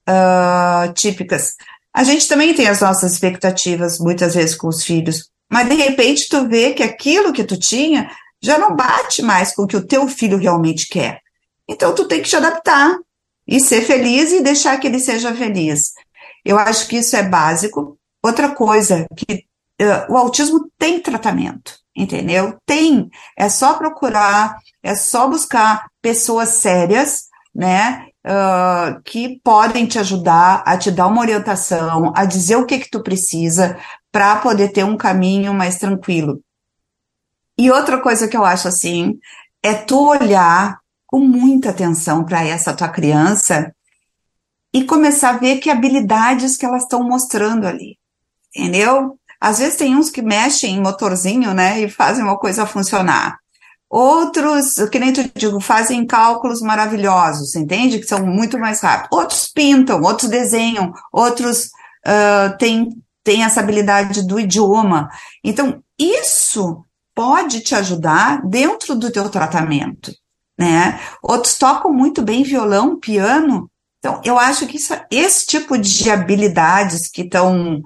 uh, 0.09 0.93
típicas, 0.95 1.55
a 1.93 2.05
gente 2.05 2.27
também 2.29 2.55
tem 2.55 2.69
as 2.69 2.81
nossas 2.81 3.13
expectativas, 3.13 3.99
muitas 3.99 4.35
vezes, 4.35 4.55
com 4.55 4.69
os 4.69 4.85
filhos. 4.85 5.31
Mas, 5.51 5.69
de 5.69 5.75
repente, 5.75 6.29
tu 6.29 6.49
vê 6.49 6.73
que 6.73 6.83
aquilo 6.83 7.33
que 7.33 7.45
tu 7.45 7.59
tinha 7.59 8.11
já 8.43 8.59
não 8.59 8.75
bate 8.75 9.23
mais 9.23 9.55
com 9.55 9.63
o 9.63 9.67
que 9.67 9.77
o 9.77 9.87
teu 9.87 10.07
filho 10.09 10.39
realmente 10.39 10.89
quer. 10.89 11.21
Então, 11.69 11.95
tu 11.95 12.07
tem 12.07 12.23
que 12.23 12.29
te 12.29 12.37
adaptar 12.37 12.97
e 13.47 13.61
ser 13.61 13.83
feliz 13.83 14.33
e 14.33 14.43
deixar 14.43 14.79
que 14.79 14.87
ele 14.87 14.99
seja 14.99 15.35
feliz. 15.35 15.93
Eu 16.45 16.59
acho 16.59 16.87
que 16.89 16.97
isso 16.97 17.17
é 17.17 17.23
básico. 17.23 17.99
Outra 18.23 18.51
coisa, 18.51 19.07
que 19.17 19.45
uh, 19.81 20.13
o 20.13 20.17
autismo 20.17 20.71
tem 20.79 21.01
tratamento, 21.01 21.79
entendeu? 21.97 22.59
Tem. 22.65 23.09
É 23.37 23.49
só 23.49 23.75
procurar, 23.75 24.57
é 24.83 24.95
só 24.95 25.29
buscar 25.29 25.87
pessoas 26.01 26.51
sérias, 26.51 27.25
né? 27.55 28.07
Uh, 28.27 29.01
que 29.05 29.41
podem 29.45 29.87
te 29.87 30.01
ajudar 30.01 30.63
a 30.67 30.77
te 30.77 30.91
dar 30.91 31.07
uma 31.07 31.21
orientação, 31.21 32.13
a 32.17 32.25
dizer 32.25 32.57
o 32.57 32.67
que 32.67 32.81
que 32.81 32.91
tu 32.91 33.01
precisa 33.01 33.79
para 34.11 34.37
poder 34.37 34.71
ter 34.71 34.85
um 34.85 34.97
caminho 34.97 35.55
mais 35.55 35.79
tranquilo. 35.79 36.41
E 37.59 37.71
outra 37.71 38.01
coisa 38.01 38.27
que 38.27 38.37
eu 38.37 38.45
acho 38.45 38.67
assim 38.69 39.19
é 39.63 39.75
tu 39.75 40.09
olhar 40.09 40.79
com 41.07 41.21
muita 41.21 41.71
atenção 41.71 42.25
para 42.25 42.45
essa 42.45 42.75
tua 42.75 42.89
criança 42.89 43.73
e 44.73 44.85
começar 44.85 45.31
a 45.31 45.39
ver 45.39 45.59
que 45.59 45.71
habilidades 45.71 46.57
que 46.57 46.67
elas 46.67 46.83
estão 46.83 47.03
mostrando 47.03 47.67
ali, 47.67 47.97
entendeu? 48.55 49.19
Às 49.41 49.59
vezes 49.59 49.77
tem 49.77 49.97
uns 49.97 50.11
que 50.11 50.23
mexem 50.23 50.77
em 50.77 50.81
motorzinho, 50.81 51.53
né, 51.55 51.81
e 51.81 51.91
fazem 51.91 52.25
uma 52.25 52.39
coisa 52.39 52.67
funcionar. 52.67 53.39
Outros, 53.89 54.75
que 54.91 54.99
nem 54.99 55.13
tu 55.13 55.23
digo, 55.35 55.61
fazem 55.61 56.05
cálculos 56.05 56.61
maravilhosos, 56.61 57.55
entende? 57.55 58.01
Que 58.01 58.07
são 58.07 58.27
muito 58.27 58.59
mais 58.59 58.81
rápidos. 58.81 59.17
Outros 59.17 59.49
pintam, 59.49 60.03
outros 60.03 60.29
desenham, 60.29 60.93
outros 61.13 61.67
uh, 62.05 62.57
têm, 62.59 62.91
têm 63.23 63.45
essa 63.45 63.61
habilidade 63.61 64.27
do 64.27 64.41
idioma. 64.41 65.09
Então, 65.43 65.81
isso 65.97 66.85
pode 67.15 67.61
te 67.61 67.75
ajudar 67.77 68.43
dentro 68.45 68.97
do 68.97 69.11
teu 69.11 69.31
tratamento, 69.31 70.13
né? 70.59 71.01
Outros 71.23 71.57
tocam 71.57 71.93
muito 71.93 72.23
bem 72.23 72.43
violão, 72.43 72.99
piano. 72.99 73.71
Então, 74.01 74.21
eu 74.25 74.37
acho 74.39 74.67
que 74.67 74.77
isso, 74.77 74.95
esse 75.11 75.47
tipo 75.47 75.79
de 75.79 76.11
habilidades 76.11 77.09
que 77.09 77.23
estão 77.23 77.81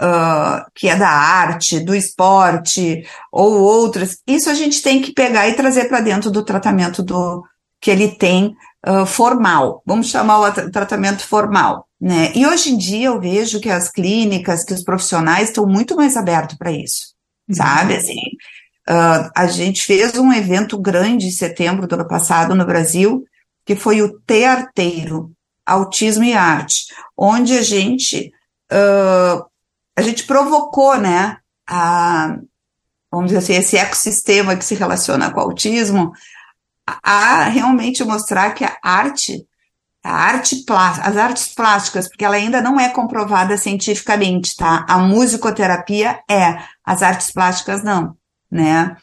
uh, 0.00 0.64
que 0.74 0.88
é 0.88 0.96
da 0.96 1.08
arte, 1.08 1.80
do 1.80 1.94
esporte 1.94 3.06
ou 3.32 3.60
outras, 3.60 4.18
isso 4.26 4.50
a 4.50 4.54
gente 4.54 4.82
tem 4.82 5.00
que 5.00 5.12
pegar 5.12 5.48
e 5.48 5.54
trazer 5.54 5.88
para 5.88 6.00
dentro 6.00 6.30
do 6.30 6.44
tratamento 6.44 7.02
do 7.02 7.42
que 7.80 7.90
ele 7.90 8.08
tem 8.16 8.54
uh, 8.86 9.04
formal, 9.06 9.82
vamos 9.86 10.08
chamar 10.08 10.40
o 10.40 10.70
tratamento 10.70 11.26
formal, 11.26 11.86
né? 12.00 12.32
E 12.34 12.46
hoje 12.46 12.72
em 12.72 12.78
dia 12.78 13.08
eu 13.08 13.20
vejo 13.20 13.60
que 13.60 13.70
as 13.70 13.90
clínicas, 13.90 14.64
que 14.64 14.72
os 14.72 14.82
profissionais 14.82 15.48
estão 15.48 15.66
muito 15.66 15.94
mais 15.94 16.16
abertos 16.16 16.56
para 16.56 16.72
isso, 16.72 17.14
uhum. 17.48 17.54
sabe? 17.54 17.96
Assim, 17.96 18.20
uh, 18.88 19.30
a 19.36 19.46
gente 19.46 19.82
fez 19.82 20.16
um 20.16 20.32
evento 20.32 20.78
grande 20.78 21.26
em 21.26 21.30
setembro 21.30 21.86
do 21.86 21.94
ano 21.94 22.08
passado 22.08 22.54
no 22.54 22.64
Brasil, 22.64 23.22
que 23.66 23.76
foi 23.76 24.00
o 24.00 24.18
Tearteiro, 24.20 25.30
Autismo 25.66 26.24
e 26.24 26.32
Arte, 26.32 26.86
onde 27.16 27.56
a 27.56 27.62
gente 27.62 28.30
uh, 28.72 29.44
a 29.96 30.02
gente 30.02 30.24
provocou, 30.24 30.96
né, 30.98 31.38
a, 31.68 32.36
vamos 33.10 33.26
dizer 33.28 33.38
assim, 33.38 33.54
esse 33.54 33.76
ecossistema 33.76 34.56
que 34.56 34.64
se 34.64 34.74
relaciona 34.74 35.30
com 35.30 35.40
o 35.40 35.44
autismo, 35.44 36.12
a, 36.86 36.98
a 37.02 37.44
realmente 37.44 38.04
mostrar 38.04 38.52
que 38.52 38.64
a 38.64 38.76
arte, 38.82 39.46
a 40.02 40.12
arte 40.12 40.64
as 40.68 41.16
artes 41.16 41.54
plásticas, 41.54 42.08
porque 42.08 42.24
ela 42.24 42.36
ainda 42.36 42.60
não 42.60 42.78
é 42.78 42.88
comprovada 42.88 43.56
cientificamente, 43.56 44.56
tá? 44.56 44.84
A 44.88 44.98
musicoterapia 44.98 46.20
é, 46.28 46.58
as 46.84 47.02
artes 47.02 47.30
plásticas 47.30 47.82
não, 47.82 48.16
né? 48.50 48.96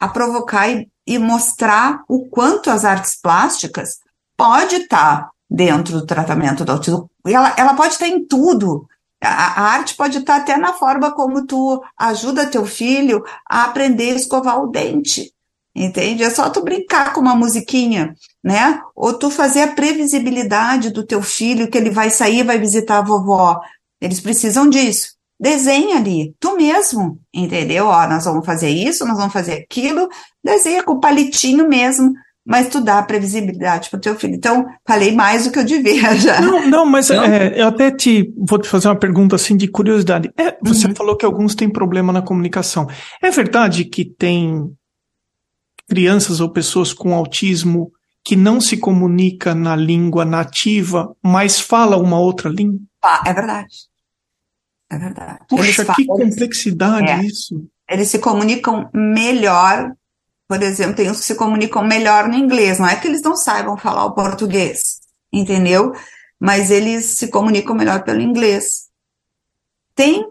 A 0.00 0.08
provocar 0.08 0.68
e, 0.68 0.88
e 1.06 1.18
mostrar 1.18 2.02
o 2.08 2.28
quanto 2.28 2.70
as 2.70 2.84
artes 2.84 3.20
plásticas 3.20 3.98
pode 4.36 4.76
estar 4.76 5.22
tá 5.22 5.30
dentro 5.50 5.94
do 5.94 6.06
tratamento 6.06 6.64
do 6.64 6.72
autismo. 6.72 7.10
Ela, 7.26 7.54
ela 7.56 7.74
pode 7.74 7.94
estar 7.94 8.06
tá 8.06 8.10
em 8.10 8.24
tudo, 8.24 8.86
a, 9.20 9.62
arte 9.62 9.96
pode 9.96 10.18
estar 10.18 10.36
até 10.36 10.56
na 10.56 10.72
forma 10.72 11.12
como 11.12 11.46
tu 11.46 11.82
ajuda 11.96 12.46
teu 12.46 12.64
filho 12.64 13.22
a 13.48 13.64
aprender 13.64 14.12
a 14.12 14.16
escovar 14.16 14.62
o 14.62 14.68
dente. 14.68 15.32
Entende? 15.74 16.24
É 16.24 16.30
só 16.30 16.50
tu 16.50 16.62
brincar 16.62 17.12
com 17.12 17.20
uma 17.20 17.36
musiquinha, 17.36 18.14
né? 18.42 18.80
Ou 18.96 19.12
tu 19.12 19.30
fazer 19.30 19.62
a 19.62 19.72
previsibilidade 19.74 20.90
do 20.90 21.06
teu 21.06 21.22
filho 21.22 21.70
que 21.70 21.78
ele 21.78 21.90
vai 21.90 22.10
sair, 22.10 22.42
vai 22.42 22.58
visitar 22.58 22.98
a 22.98 23.02
vovó. 23.02 23.60
Eles 24.00 24.20
precisam 24.20 24.68
disso. 24.68 25.16
Desenha 25.38 25.96
ali, 25.96 26.34
tu 26.40 26.56
mesmo, 26.56 27.20
entendeu? 27.32 27.86
Ó, 27.86 28.08
nós 28.08 28.24
vamos 28.24 28.44
fazer 28.44 28.70
isso, 28.70 29.06
nós 29.06 29.16
vamos 29.16 29.32
fazer 29.32 29.52
aquilo. 29.52 30.08
Desenha 30.42 30.82
com 30.82 30.98
palitinho 30.98 31.68
mesmo 31.68 32.12
mas 32.48 32.68
tu 32.68 32.80
dá 32.80 33.02
previsibilidade 33.02 33.90
para 33.90 33.98
o 33.98 34.00
teu 34.00 34.18
filho. 34.18 34.34
Então, 34.34 34.66
falei 34.86 35.14
mais 35.14 35.44
do 35.44 35.52
que 35.52 35.58
eu 35.58 35.64
devia 35.64 36.16
já. 36.16 36.40
Não, 36.40 36.66
não 36.66 36.86
mas 36.86 37.10
não? 37.10 37.22
É, 37.22 37.60
eu 37.60 37.68
até 37.68 37.90
te 37.90 38.32
vou 38.38 38.58
te 38.58 38.66
fazer 38.66 38.88
uma 38.88 38.98
pergunta 38.98 39.36
assim 39.36 39.54
de 39.54 39.68
curiosidade. 39.68 40.32
É, 40.34 40.56
você 40.62 40.86
uhum. 40.86 40.94
falou 40.94 41.14
que 41.14 41.26
alguns 41.26 41.54
têm 41.54 41.68
problema 41.68 42.10
na 42.10 42.22
comunicação. 42.22 42.88
É 43.22 43.30
verdade 43.30 43.84
que 43.84 44.02
tem 44.02 44.66
crianças 45.86 46.40
ou 46.40 46.50
pessoas 46.50 46.94
com 46.94 47.14
autismo 47.14 47.92
que 48.24 48.34
não 48.34 48.62
se 48.62 48.78
comunica 48.78 49.54
na 49.54 49.76
língua 49.76 50.24
nativa, 50.24 51.14
mas 51.22 51.60
fala 51.60 51.98
uma 51.98 52.18
outra 52.18 52.48
língua? 52.48 52.80
Ah, 53.04 53.24
é 53.26 53.34
verdade. 53.34 53.74
É 54.90 54.98
verdade. 54.98 55.38
Puxa, 55.50 55.84
que 55.94 56.06
complexidade 56.06 57.10
é, 57.10 57.24
isso. 57.26 57.62
Eles 57.90 58.08
se 58.08 58.18
comunicam 58.18 58.88
melhor 58.94 59.92
por 60.48 60.62
exemplo, 60.62 60.94
tem 60.94 61.10
uns 61.10 61.20
que 61.20 61.26
se 61.26 61.34
comunicam 61.34 61.84
melhor 61.84 62.26
no 62.26 62.34
inglês. 62.34 62.78
Não 62.78 62.88
é 62.88 62.96
que 62.96 63.06
eles 63.06 63.20
não 63.20 63.36
saibam 63.36 63.76
falar 63.76 64.06
o 64.06 64.14
português, 64.14 64.98
entendeu? 65.30 65.92
Mas 66.40 66.70
eles 66.70 67.16
se 67.18 67.28
comunicam 67.28 67.76
melhor 67.76 68.02
pelo 68.02 68.22
inglês. 68.22 68.88
Tem. 69.94 70.24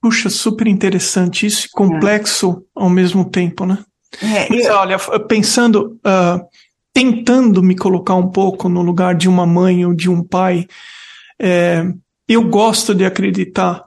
Puxa, 0.00 0.28
super 0.28 0.66
interessante 0.66 1.46
isso, 1.46 1.68
complexo 1.70 2.64
é. 2.76 2.80
ao 2.82 2.90
mesmo 2.90 3.30
tempo, 3.30 3.64
né? 3.64 3.78
É, 4.20 4.48
Mas, 4.50 4.66
eu... 4.66 4.74
olha, 4.74 4.98
pensando, 5.28 6.00
uh, 6.04 6.44
tentando 6.92 7.62
me 7.62 7.76
colocar 7.76 8.16
um 8.16 8.28
pouco 8.28 8.68
no 8.68 8.82
lugar 8.82 9.14
de 9.14 9.28
uma 9.28 9.46
mãe 9.46 9.86
ou 9.86 9.94
de 9.94 10.10
um 10.10 10.22
pai, 10.22 10.66
é, 11.40 11.84
eu 12.28 12.42
gosto 12.48 12.92
de 12.92 13.04
acreditar 13.04 13.84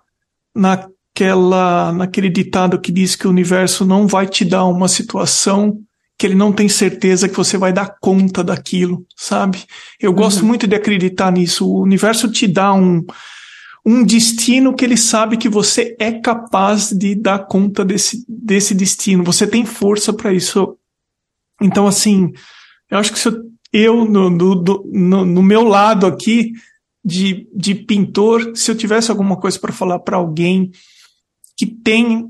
na 0.55 0.87
naquela, 1.15 1.93
naquele 1.93 2.29
ditado 2.29 2.79
que 2.79 2.91
diz 2.91 3.15
que 3.15 3.25
o 3.25 3.29
universo 3.29 3.85
não 3.85 4.05
vai 4.05 4.27
te 4.27 4.43
dar 4.43 4.65
uma 4.65 4.89
situação 4.89 5.79
que 6.17 6.25
ele 6.25 6.35
não 6.35 6.51
tem 6.51 6.67
certeza 6.67 7.27
que 7.27 7.35
você 7.35 7.57
vai 7.57 7.73
dar 7.73 7.95
conta 7.99 8.43
daquilo, 8.43 9.05
sabe? 9.15 9.63
Eu 9.99 10.11
uhum. 10.11 10.17
gosto 10.17 10.45
muito 10.45 10.67
de 10.67 10.75
acreditar 10.75 11.31
nisso. 11.31 11.67
O 11.69 11.81
universo 11.81 12.29
te 12.29 12.47
dá 12.47 12.73
um, 12.73 13.05
um 13.85 14.03
destino 14.03 14.73
que 14.73 14.83
ele 14.85 14.97
sabe 14.97 15.37
que 15.37 15.49
você 15.49 15.95
é 15.99 16.13
capaz 16.13 16.89
de 16.89 17.15
dar 17.15 17.39
conta 17.39 17.83
desse, 17.83 18.25
desse 18.27 18.73
destino. 18.73 19.23
Você 19.23 19.45
tem 19.45 19.65
força 19.65 20.13
para 20.13 20.33
isso. 20.33 20.77
Então, 21.61 21.85
assim, 21.85 22.31
eu 22.89 22.97
acho 22.97 23.11
que 23.11 23.19
se 23.19 23.27
eu, 23.27 23.43
eu 23.73 24.05
no, 24.05 24.29
no, 24.29 24.83
no, 24.85 25.25
no 25.25 25.43
meu 25.43 25.63
lado 25.63 26.05
aqui 26.05 26.53
de, 27.03 27.45
de 27.53 27.75
pintor, 27.75 28.53
se 28.55 28.71
eu 28.71 28.75
tivesse 28.75 29.11
alguma 29.11 29.37
coisa 29.37 29.59
para 29.59 29.73
falar 29.73 29.99
para 29.99 30.15
alguém, 30.15 30.71
que 31.55 31.65
tem 31.65 32.27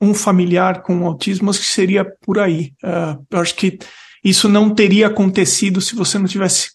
um 0.00 0.14
familiar 0.14 0.82
com 0.82 1.06
autismo, 1.06 1.50
acho 1.50 1.60
que 1.60 1.66
seria 1.66 2.04
por 2.22 2.38
aí. 2.38 2.72
Uh, 2.82 3.24
eu 3.30 3.40
acho 3.40 3.54
que 3.54 3.78
isso 4.24 4.48
não 4.48 4.74
teria 4.74 5.08
acontecido 5.08 5.80
se 5.80 5.94
você 5.94 6.18
não 6.18 6.26
tivesse 6.26 6.70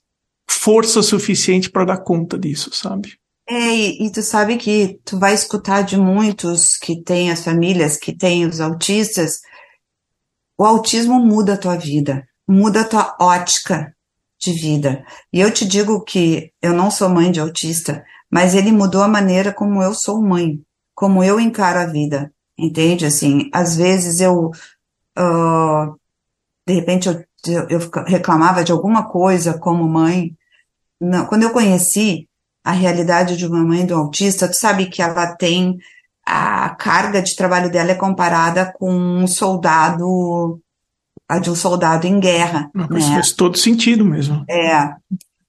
força 0.49 1.01
suficiente 1.01 1.69
para 1.69 1.85
dar 1.85 2.03
conta 2.03 2.37
disso, 2.37 2.69
sabe? 2.73 3.17
É, 3.47 3.75
e, 3.75 4.05
e, 4.05 4.11
tu 4.11 4.21
sabe 4.21 4.57
que 4.57 4.99
tu 5.03 5.19
vai 5.19 5.33
escutar 5.33 5.81
de 5.81 5.97
muitos 5.97 6.77
que 6.77 7.01
têm 7.01 7.29
as 7.29 7.43
famílias, 7.43 7.97
que 7.97 8.15
têm 8.15 8.45
os 8.45 8.61
autistas, 8.61 9.39
o 10.57 10.63
autismo 10.63 11.19
muda 11.19 11.55
a 11.55 11.57
tua 11.57 11.75
vida, 11.75 12.25
muda 12.47 12.81
a 12.81 12.85
tua 12.85 13.17
ótica 13.19 13.93
de 14.39 14.53
vida. 14.53 15.03
E 15.31 15.41
eu 15.41 15.51
te 15.51 15.65
digo 15.65 16.03
que 16.03 16.51
eu 16.61 16.73
não 16.73 16.89
sou 16.89 17.09
mãe 17.09 17.31
de 17.31 17.39
autista, 17.39 18.03
mas 18.31 18.55
ele 18.55 18.71
mudou 18.71 19.01
a 19.01 19.07
maneira 19.07 19.53
como 19.53 19.81
eu 19.81 19.93
sou 19.93 20.21
mãe 20.21 20.61
como 20.95 21.23
eu 21.23 21.39
encaro 21.39 21.79
a 21.79 21.85
vida, 21.85 22.31
entende? 22.57 23.05
Assim, 23.05 23.49
às 23.53 23.75
vezes 23.75 24.21
eu, 24.21 24.51
uh, 25.17 25.99
de 26.67 26.73
repente 26.73 27.07
eu, 27.07 27.23
eu 27.69 27.79
reclamava 28.05 28.63
de 28.63 28.71
alguma 28.71 29.09
coisa 29.09 29.57
como 29.57 29.87
mãe. 29.87 30.35
Não, 30.99 31.25
quando 31.25 31.43
eu 31.43 31.51
conheci 31.51 32.27
a 32.63 32.71
realidade 32.71 33.35
de 33.35 33.45
uma 33.45 33.63
mãe 33.63 33.85
do 33.85 33.95
autista, 33.95 34.47
tu 34.47 34.55
sabe 34.55 34.85
que 34.85 35.01
ela 35.01 35.35
tem 35.35 35.77
a 36.25 36.69
carga 36.69 37.21
de 37.21 37.35
trabalho 37.35 37.69
dela 37.69 37.91
é 37.91 37.95
comparada 37.95 38.71
com 38.71 38.89
um 38.89 39.27
soldado, 39.27 40.61
a 41.27 41.39
de 41.39 41.49
um 41.49 41.55
soldado 41.55 42.07
em 42.07 42.19
guerra. 42.19 42.69
Não, 42.73 42.87
né? 42.87 43.01
faz 43.01 43.33
todo 43.33 43.57
sentido 43.57 44.05
mesmo. 44.05 44.45
É. 44.49 44.93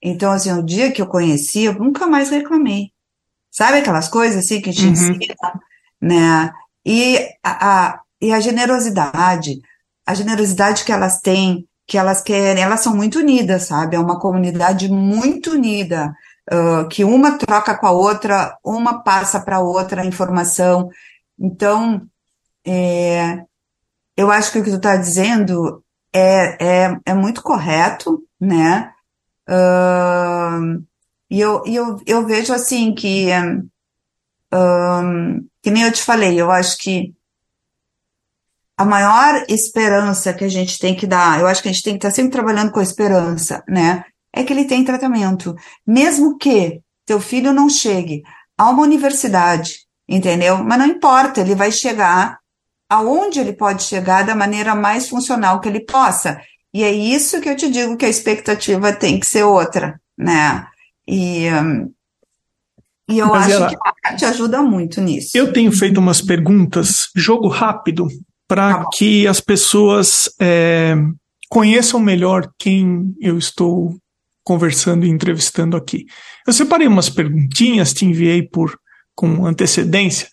Então, 0.02 0.32
assim, 0.32 0.52
o 0.52 0.62
dia 0.62 0.90
que 0.90 1.00
eu 1.00 1.06
conheci, 1.06 1.64
eu 1.64 1.74
nunca 1.74 2.06
mais 2.06 2.30
reclamei. 2.30 2.90
Sabe 3.54 3.78
aquelas 3.78 4.08
coisas 4.08 4.44
assim 4.44 4.60
que 4.60 4.72
te 4.72 4.84
uhum. 4.84 4.90
ensinam, 4.90 5.36
né? 6.02 6.52
E 6.84 7.18
a, 7.40 7.86
a, 7.86 8.00
e 8.20 8.32
a 8.32 8.40
generosidade, 8.40 9.60
a 10.04 10.12
generosidade 10.12 10.84
que 10.84 10.90
elas 10.90 11.20
têm, 11.20 11.64
que 11.86 11.96
elas 11.96 12.20
querem, 12.20 12.64
elas 12.64 12.82
são 12.82 12.96
muito 12.96 13.20
unidas, 13.20 13.62
sabe? 13.62 13.94
É 13.94 14.00
uma 14.00 14.18
comunidade 14.18 14.88
muito 14.88 15.52
unida, 15.52 16.12
uh, 16.52 16.88
que 16.88 17.04
uma 17.04 17.38
troca 17.38 17.78
com 17.78 17.86
a 17.86 17.92
outra, 17.92 18.58
uma 18.64 19.04
passa 19.04 19.38
para 19.38 19.58
a 19.58 19.62
outra 19.62 20.02
a 20.02 20.06
informação. 20.06 20.88
Então, 21.38 22.02
é, 22.66 23.40
eu 24.16 24.32
acho 24.32 24.50
que 24.50 24.58
o 24.58 24.64
que 24.64 24.70
tu 24.70 24.76
está 24.78 24.96
dizendo 24.96 25.80
é, 26.12 26.86
é, 26.86 26.96
é 27.06 27.14
muito 27.14 27.40
correto, 27.40 28.20
né? 28.40 28.90
Uh, 29.48 30.82
e 31.34 31.40
eu, 31.40 31.64
eu, 31.66 32.00
eu 32.06 32.24
vejo 32.24 32.54
assim 32.54 32.94
que, 32.94 33.26
um, 34.52 35.44
que 35.60 35.68
nem 35.68 35.82
eu 35.82 35.90
te 35.90 36.00
falei, 36.00 36.40
eu 36.40 36.48
acho 36.48 36.78
que 36.78 37.12
a 38.76 38.84
maior 38.84 39.44
esperança 39.48 40.32
que 40.32 40.44
a 40.44 40.48
gente 40.48 40.78
tem 40.78 40.94
que 40.94 41.08
dar, 41.08 41.40
eu 41.40 41.48
acho 41.48 41.60
que 41.60 41.68
a 41.68 41.72
gente 41.72 41.82
tem 41.82 41.94
que 41.94 42.06
estar 42.06 42.12
sempre 42.12 42.30
trabalhando 42.30 42.70
com 42.70 42.78
a 42.78 42.84
esperança, 42.84 43.64
né? 43.68 44.04
É 44.32 44.44
que 44.44 44.52
ele 44.52 44.64
tem 44.64 44.84
tratamento. 44.84 45.56
Mesmo 45.84 46.38
que 46.38 46.80
teu 47.04 47.20
filho 47.20 47.52
não 47.52 47.68
chegue 47.68 48.22
a 48.56 48.70
uma 48.70 48.84
universidade, 48.84 49.80
entendeu? 50.08 50.58
Mas 50.58 50.78
não 50.78 50.86
importa, 50.86 51.40
ele 51.40 51.56
vai 51.56 51.72
chegar 51.72 52.38
aonde 52.88 53.40
ele 53.40 53.54
pode 53.54 53.82
chegar 53.82 54.24
da 54.24 54.36
maneira 54.36 54.72
mais 54.76 55.08
funcional 55.08 55.60
que 55.60 55.68
ele 55.68 55.80
possa. 55.80 56.40
E 56.72 56.84
é 56.84 56.92
isso 56.92 57.40
que 57.40 57.48
eu 57.48 57.56
te 57.56 57.68
digo 57.68 57.96
que 57.96 58.04
a 58.04 58.08
expectativa 58.08 58.92
tem 58.92 59.18
que 59.18 59.26
ser 59.26 59.42
outra, 59.42 60.00
né? 60.16 60.64
E, 61.06 61.46
e 63.08 63.18
eu 63.18 63.28
Mas 63.28 63.46
acho 63.46 63.52
ela, 63.52 63.68
que 63.68 63.76
a 63.76 64.10
arte 64.10 64.24
ajuda 64.24 64.62
muito 64.62 65.00
nisso. 65.00 65.30
Eu 65.34 65.52
tenho 65.52 65.70
feito 65.72 65.98
umas 65.98 66.20
perguntas, 66.20 67.08
jogo 67.14 67.48
rápido, 67.48 68.08
para 68.48 68.84
tá 68.84 68.88
que 68.94 69.26
as 69.26 69.40
pessoas 69.40 70.30
é, 70.40 70.94
conheçam 71.48 72.00
melhor 72.00 72.50
quem 72.58 73.14
eu 73.20 73.38
estou 73.38 73.96
conversando 74.42 75.06
e 75.06 75.08
entrevistando 75.08 75.76
aqui. 75.76 76.04
Eu 76.46 76.52
separei 76.52 76.86
umas 76.86 77.08
perguntinhas, 77.08 77.92
te 77.92 78.04
enviei 78.04 78.42
por 78.42 78.78
com 79.14 79.46
antecedência. 79.46 80.28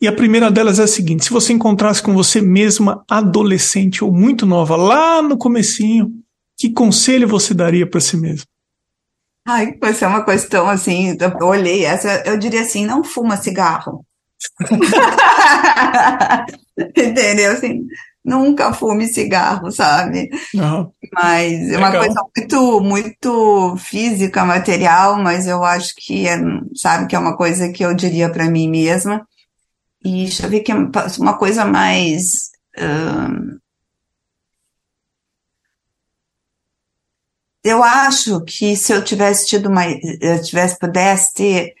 E 0.00 0.06
a 0.06 0.12
primeira 0.12 0.50
delas 0.50 0.78
é 0.78 0.84
a 0.84 0.88
seguinte: 0.88 1.24
se 1.24 1.30
você 1.30 1.52
encontrasse 1.52 2.02
com 2.02 2.14
você 2.14 2.40
mesma 2.40 3.04
adolescente 3.08 4.04
ou 4.04 4.12
muito 4.12 4.46
nova, 4.46 4.76
lá 4.76 5.22
no 5.22 5.36
comecinho 5.36 6.12
que 6.56 6.70
conselho 6.70 7.28
você 7.28 7.52
daria 7.52 7.86
para 7.86 8.00
si 8.00 8.16
mesmo? 8.16 8.46
Ai, 9.46 9.76
vai 9.80 9.94
é 10.00 10.06
uma 10.06 10.24
questão 10.24 10.68
assim, 10.68 11.16
eu 11.20 11.46
olhei 11.46 11.84
essa, 11.84 12.22
eu 12.26 12.36
diria 12.36 12.62
assim, 12.62 12.84
não 12.84 13.04
fuma 13.04 13.36
cigarro. 13.36 14.04
Entendeu? 16.76 17.52
Assim, 17.52 17.86
nunca 18.24 18.72
fume 18.72 19.06
cigarro, 19.06 19.70
sabe? 19.70 20.28
Uhum. 20.52 20.90
Mas 21.14 21.70
é 21.70 21.78
uma 21.78 21.88
Legal. 21.88 22.04
coisa 22.04 22.20
muito, 22.36 22.80
muito 22.80 23.76
física, 23.76 24.44
material, 24.44 25.22
mas 25.22 25.46
eu 25.46 25.62
acho 25.62 25.94
que 25.96 26.26
é, 26.26 26.36
sabe, 26.74 27.06
que 27.06 27.14
é 27.14 27.18
uma 27.18 27.36
coisa 27.36 27.70
que 27.70 27.84
eu 27.84 27.94
diria 27.94 28.28
para 28.28 28.50
mim 28.50 28.68
mesma. 28.68 29.24
E 30.04 30.24
deixa 30.24 30.46
eu 30.46 30.50
ver 30.50 30.60
que 30.60 30.72
é 30.72 30.74
uma 30.74 31.38
coisa 31.38 31.64
mais. 31.64 32.50
Eu 37.66 37.82
acho 37.82 38.40
que 38.44 38.76
se 38.76 38.92
eu 38.92 39.02
tivesse 39.02 39.46
tido 39.46 39.68
uma. 39.68 39.84
Eu 40.20 40.40
tivesse, 40.42 40.78
pudesse 40.78 41.34
ter. 41.34 41.74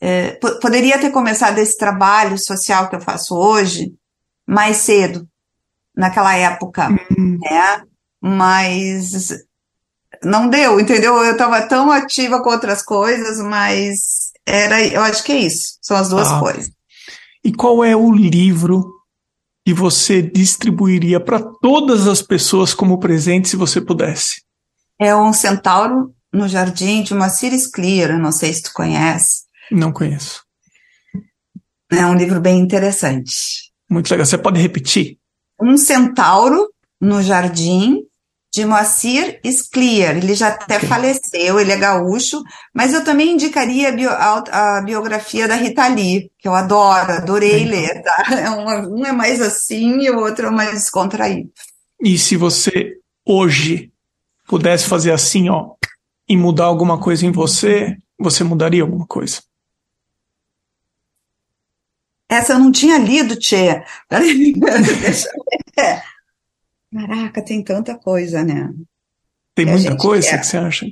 É, 0.00 0.32
poderia 0.60 0.98
ter 0.98 1.10
começado 1.10 1.58
esse 1.58 1.76
trabalho 1.76 2.38
social 2.38 2.88
que 2.88 2.96
eu 2.96 3.00
faço 3.00 3.36
hoje 3.36 3.94
mais 4.46 4.78
cedo, 4.78 5.28
naquela 5.94 6.34
época, 6.34 6.88
uhum. 6.88 7.38
né? 7.40 7.82
Mas 8.20 9.28
não 10.24 10.48
deu, 10.48 10.80
entendeu? 10.80 11.16
Eu 11.22 11.32
estava 11.32 11.62
tão 11.62 11.90
ativa 11.90 12.42
com 12.42 12.50
outras 12.50 12.82
coisas, 12.82 13.38
mas 13.38 14.32
era, 14.46 14.82
eu 14.84 15.02
acho 15.02 15.22
que 15.22 15.32
é 15.32 15.38
isso, 15.38 15.78
são 15.80 15.96
as 15.96 16.08
duas 16.08 16.28
ah. 16.28 16.40
coisas. 16.40 16.70
E 17.44 17.52
qual 17.52 17.84
é 17.84 17.94
o 17.94 18.10
livro 18.10 18.90
que 19.64 19.72
você 19.72 20.20
distribuiria 20.20 21.20
para 21.20 21.40
todas 21.60 22.08
as 22.08 22.20
pessoas 22.20 22.74
como 22.74 22.98
presente 22.98 23.48
se 23.48 23.56
você 23.56 23.80
pudesse? 23.80 24.42
É 25.00 25.16
um 25.16 25.32
centauro 25.32 26.14
no 26.32 26.46
jardim 26.46 27.02
de 27.02 27.14
uma 27.14 27.28
Ciris 27.28 27.66
Clear, 27.66 28.18
não 28.18 28.30
sei 28.30 28.52
se 28.52 28.64
tu 28.64 28.72
conhece. 28.74 29.44
Não 29.70 29.92
conheço. 29.92 30.42
É 31.90 32.04
um 32.06 32.14
livro 32.14 32.40
bem 32.40 32.60
interessante. 32.60 33.72
Muito 33.88 34.10
legal. 34.10 34.26
Você 34.26 34.38
pode 34.38 34.60
repetir? 34.60 35.18
Um 35.60 35.76
centauro 35.76 36.68
no 37.00 37.22
jardim 37.22 38.02
de 38.52 38.64
Moacir 38.64 39.40
Scliar. 39.44 40.16
Ele 40.16 40.34
já 40.34 40.48
até 40.48 40.76
okay. 40.76 40.88
faleceu, 40.88 41.58
ele 41.58 41.72
é 41.72 41.76
gaúcho, 41.76 42.42
mas 42.74 42.92
eu 42.92 43.04
também 43.04 43.32
indicaria 43.32 43.88
a, 43.88 43.92
bio, 43.92 44.10
a, 44.10 44.78
a 44.78 44.82
biografia 44.82 45.48
da 45.48 45.54
Rita 45.54 45.86
Lee, 45.88 46.30
que 46.38 46.46
eu 46.46 46.54
adoro, 46.54 47.12
adorei 47.12 47.64
ler. 47.64 48.02
Tá? 48.02 48.24
É 48.40 48.50
uma, 48.50 48.86
um 48.86 49.06
é 49.06 49.12
mais 49.12 49.40
assim 49.40 50.00
e 50.00 50.10
o 50.10 50.18
outro 50.18 50.48
é 50.48 50.50
mais 50.50 50.72
descontraído. 50.72 51.50
E 52.00 52.18
se 52.18 52.36
você 52.36 52.96
hoje 53.26 53.89
pudesse 54.50 54.88
fazer 54.88 55.12
assim, 55.12 55.48
ó, 55.48 55.74
e 56.28 56.36
mudar 56.36 56.64
alguma 56.64 56.98
coisa 56.98 57.24
em 57.24 57.30
você, 57.30 57.96
você 58.18 58.42
mudaria 58.42 58.82
alguma 58.82 59.06
coisa? 59.06 59.40
Essa 62.28 62.54
eu 62.54 62.58
não 62.58 62.72
tinha 62.72 62.98
lido, 62.98 63.36
Tchê. 63.36 63.84
Ver. 64.10 66.02
Caraca, 66.92 67.44
tem 67.44 67.62
tanta 67.62 67.94
coisa, 67.94 68.42
né? 68.42 68.72
Tem 69.54 69.66
que 69.66 69.70
muita 69.70 69.96
coisa 69.96 70.28
quer. 70.28 70.40
que 70.40 70.46
você 70.46 70.56
acha? 70.56 70.86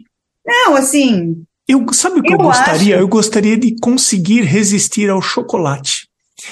Não, 0.47 0.77
assim. 0.77 1.45
Eu, 1.67 1.85
sabe 1.93 2.21
o 2.21 2.23
que 2.23 2.33
eu, 2.33 2.39
eu 2.39 2.45
gostaria? 2.45 2.95
Acho... 2.95 3.03
Eu 3.03 3.09
gostaria 3.09 3.57
de 3.57 3.77
conseguir 3.81 4.43
resistir 4.43 5.11
ao 5.11 5.21
chocolate. 5.21 6.08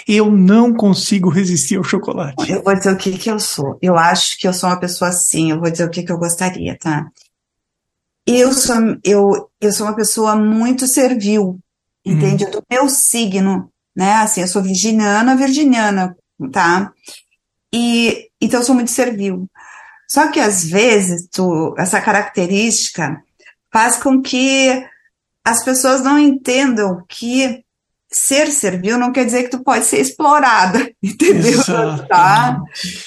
Eu 0.07 0.30
não 0.30 0.74
consigo 0.74 1.28
resistir 1.28 1.76
ao 1.76 1.84
chocolate. 1.84 2.51
Eu 2.51 2.62
vou 2.62 2.74
dizer 2.74 2.93
o 2.93 2.97
que, 2.97 3.16
que 3.16 3.30
eu 3.30 3.39
sou. 3.39 3.78
Eu 3.80 3.97
acho 3.97 4.39
que 4.39 4.47
eu 4.47 4.53
sou 4.53 4.68
uma 4.68 4.80
pessoa 4.80 5.11
assim. 5.11 5.51
Eu 5.51 5.61
vou 5.61 5.70
dizer 5.70 5.84
o 5.84 5.91
que, 5.91 6.03
que 6.03 6.11
eu 6.11 6.18
gostaria, 6.18 6.76
tá? 6.78 7.07
Eu 8.26 8.53
sou, 8.53 8.76
eu, 9.05 9.51
eu 9.61 9.72
sou 9.72 9.87
uma 9.87 9.95
pessoa 9.95 10.34
muito 10.34 10.87
servil, 10.87 11.61
entende? 12.05 12.45
Hum. 12.45 12.51
Do 12.51 12.62
meu 12.68 12.89
signo, 12.89 13.70
né? 13.95 14.14
Assim, 14.14 14.41
eu 14.41 14.49
sou 14.49 14.62
virginiana, 14.62 15.37
virginiana, 15.37 16.16
tá? 16.53 16.93
E 17.72 18.28
então 18.41 18.61
eu 18.61 18.66
sou 18.66 18.74
muito 18.74 18.91
servil. 18.91 19.49
Só 20.09 20.30
que 20.30 20.41
às 20.41 20.64
vezes 20.64 21.28
tu, 21.30 21.74
essa 21.78 22.01
característica 22.01 23.22
faz 23.72 23.97
com 23.97 24.20
que 24.20 24.84
as 25.45 25.62
pessoas 25.62 26.03
não 26.03 26.18
entendam 26.18 27.05
que 27.09 27.64
ser 28.16 28.50
servil 28.50 28.98
não 28.98 29.12
quer 29.12 29.24
dizer 29.24 29.44
que 29.44 29.50
tu 29.50 29.62
pode 29.62 29.84
ser 29.84 30.00
explorada, 30.00 30.90
entendeu? 31.02 31.58
Tá? 32.08 32.60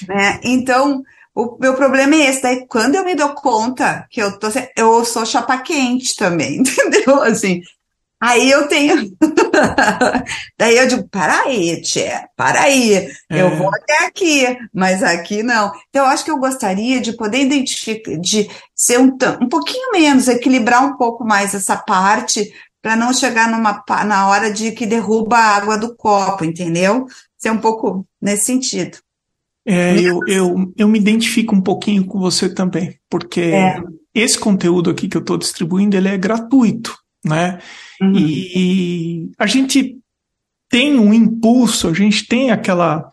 Né? 0.08 0.40
Então, 0.42 1.02
o 1.34 1.56
meu 1.60 1.74
problema 1.74 2.14
é 2.14 2.30
esse. 2.30 2.42
Daí, 2.42 2.66
quando 2.66 2.94
eu 2.94 3.04
me 3.04 3.14
dou 3.14 3.30
conta 3.30 4.06
que 4.10 4.22
eu 4.22 4.38
tô, 4.38 4.48
eu 4.76 5.04
sou 5.04 5.26
chapa 5.26 5.58
quente 5.58 6.14
também, 6.16 6.58
entendeu? 6.62 7.22
Assim, 7.22 7.60
Aí 8.22 8.50
eu 8.50 8.68
tenho. 8.68 8.96
Daí 10.58 10.76
eu 10.76 10.86
digo: 10.86 11.08
para 11.08 11.40
aí, 11.40 11.80
Tchê, 11.80 12.10
para 12.36 12.64
aí. 12.64 13.10
É. 13.30 13.40
Eu 13.40 13.56
vou 13.56 13.68
até 13.68 14.04
aqui, 14.04 14.44
mas 14.74 15.02
aqui 15.02 15.42
não. 15.42 15.72
Então, 15.88 16.04
eu 16.04 16.10
acho 16.10 16.22
que 16.22 16.30
eu 16.30 16.36
gostaria 16.36 17.00
de 17.00 17.16
poder 17.16 17.38
identificar, 17.38 18.18
de 18.18 18.46
ser 18.74 19.00
um, 19.00 19.16
um 19.40 19.48
pouquinho 19.48 19.90
menos, 19.92 20.28
equilibrar 20.28 20.84
um 20.84 20.98
pouco 20.98 21.24
mais 21.24 21.54
essa 21.54 21.78
parte, 21.78 22.52
para 22.82 22.96
não 22.96 23.12
chegar 23.12 23.50
numa, 23.50 23.82
na 24.04 24.28
hora 24.28 24.52
de 24.52 24.72
que 24.72 24.86
derruba 24.86 25.36
a 25.36 25.56
água 25.56 25.78
do 25.78 25.94
copo, 25.94 26.44
entendeu? 26.44 27.06
Ser 27.38 27.50
um 27.50 27.58
pouco 27.58 28.06
nesse 28.20 28.46
sentido. 28.46 28.98
É, 29.66 30.00
eu, 30.00 30.20
eu, 30.26 30.72
eu 30.76 30.88
me 30.88 30.98
identifico 30.98 31.54
um 31.54 31.60
pouquinho 31.60 32.04
com 32.06 32.18
você 32.18 32.48
também, 32.52 32.98
porque 33.08 33.40
é. 33.40 33.80
esse 34.14 34.38
conteúdo 34.38 34.90
aqui 34.90 35.06
que 35.06 35.16
eu 35.16 35.20
estou 35.20 35.36
distribuindo, 35.36 35.96
ele 35.96 36.08
é 36.08 36.16
gratuito, 36.16 36.96
né? 37.24 37.58
Uhum. 38.00 38.12
E 38.16 39.30
a 39.38 39.46
gente 39.46 39.98
tem 40.68 40.98
um 40.98 41.12
impulso, 41.12 41.88
a 41.88 41.92
gente 41.92 42.26
tem 42.26 42.50
aquela, 42.50 43.10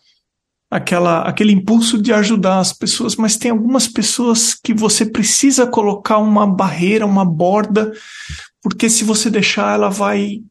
aquela, 0.72 1.22
aquele 1.24 1.52
impulso 1.52 2.02
de 2.02 2.14
ajudar 2.14 2.60
as 2.60 2.72
pessoas, 2.72 3.16
mas 3.16 3.36
tem 3.36 3.52
algumas 3.52 3.88
pessoas 3.88 4.54
que 4.54 4.74
você 4.74 5.06
precisa 5.06 5.68
colocar 5.68 6.20
uma 6.20 6.48
barreira, 6.48 7.06
uma 7.06 7.26
borda, 7.26 7.92
porque 8.70 8.90
se 8.90 9.04
você 9.04 9.30
deixar, 9.30 9.76
ela 9.76 9.90
vai 9.90 10.42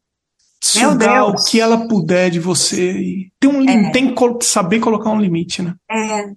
sugar 0.61 1.29
o 1.29 1.35
que 1.45 1.61
ela 1.61 1.87
puder 1.87 2.31
de 2.31 2.41
você. 2.41 3.29
Tem, 3.39 3.51
um, 3.51 3.69
é. 3.69 3.91
tem 3.91 4.15
que 4.15 4.45
saber 4.45 4.81
colocar 4.81 5.11
um 5.11 5.21
limite, 5.21 5.63
né? 5.63 5.75
É, 5.91 6.31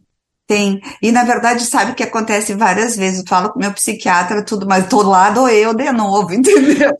tem. 0.45 0.81
E 1.01 1.11
na 1.11 1.23
verdade, 1.23 1.65
sabe 1.65 1.91
o 1.91 1.95
que 1.95 2.03
acontece 2.03 2.53
várias 2.53 2.97
vezes? 2.97 3.19
Eu 3.19 3.25
falo 3.27 3.51
com 3.51 3.59
meu 3.59 3.73
psiquiatra, 3.73 4.43
tudo, 4.43 4.67
mas 4.67 4.87
do 4.87 5.47
eu 5.47 5.73
de 5.73 5.91
novo, 5.91 6.33
entendeu? 6.35 6.91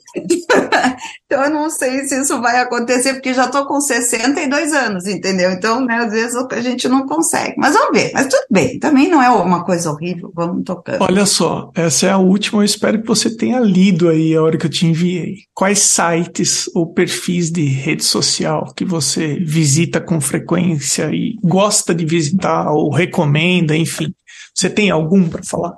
Então 1.29 1.43
eu 1.43 1.51
não 1.51 1.69
sei 1.69 2.05
se 2.05 2.19
isso 2.19 2.41
vai 2.41 2.59
acontecer, 2.59 3.13
porque 3.13 3.35
já 3.35 3.47
tô 3.47 3.63
com 3.67 3.79
62 3.79 4.73
anos, 4.73 5.05
entendeu? 5.05 5.51
Então, 5.51 5.85
né, 5.85 5.97
às 5.97 6.11
vezes 6.11 6.35
a 6.35 6.59
gente 6.59 6.89
não 6.89 7.05
consegue. 7.05 7.53
Mas 7.55 7.75
vamos 7.75 7.91
ver, 7.95 8.09
mas 8.15 8.25
tudo 8.25 8.45
bem, 8.49 8.79
também 8.79 9.07
não 9.07 9.21
é 9.21 9.29
uma 9.29 9.63
coisa 9.63 9.91
horrível, 9.91 10.31
vamos 10.33 10.63
tocando. 10.63 11.03
Olha 11.03 11.27
só, 11.27 11.69
essa 11.75 12.07
é 12.07 12.09
a 12.09 12.17
última, 12.17 12.61
eu 12.61 12.65
espero 12.65 12.99
que 12.99 13.07
você 13.07 13.29
tenha 13.29 13.59
lido 13.59 14.09
aí 14.09 14.35
a 14.35 14.41
hora 14.41 14.57
que 14.57 14.65
eu 14.65 14.71
te 14.71 14.87
enviei. 14.87 15.35
Quais 15.53 15.77
sites 15.77 16.67
ou 16.73 16.91
perfis 16.91 17.51
de 17.51 17.63
rede 17.63 18.03
social 18.03 18.73
que 18.75 18.83
você 18.83 19.35
visita 19.35 20.01
com 20.01 20.19
frequência 20.19 21.11
e 21.13 21.35
gosta 21.43 21.93
de 21.93 22.07
visitar 22.07 22.71
ou 22.71 22.91
recomenda, 22.91 23.77
enfim. 23.77 24.11
Você 24.55 24.67
tem 24.67 24.89
algum 24.89 25.29
para 25.29 25.43
falar? 25.43 25.77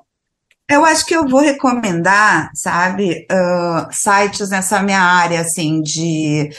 Eu 0.71 0.85
acho 0.85 1.05
que 1.05 1.13
eu 1.13 1.27
vou 1.27 1.41
recomendar, 1.41 2.49
sabe, 2.55 3.27
uh, 3.29 3.91
sites 3.91 4.49
nessa 4.49 4.81
minha 4.81 5.01
área, 5.01 5.41
assim, 5.41 5.81
de 5.81 6.49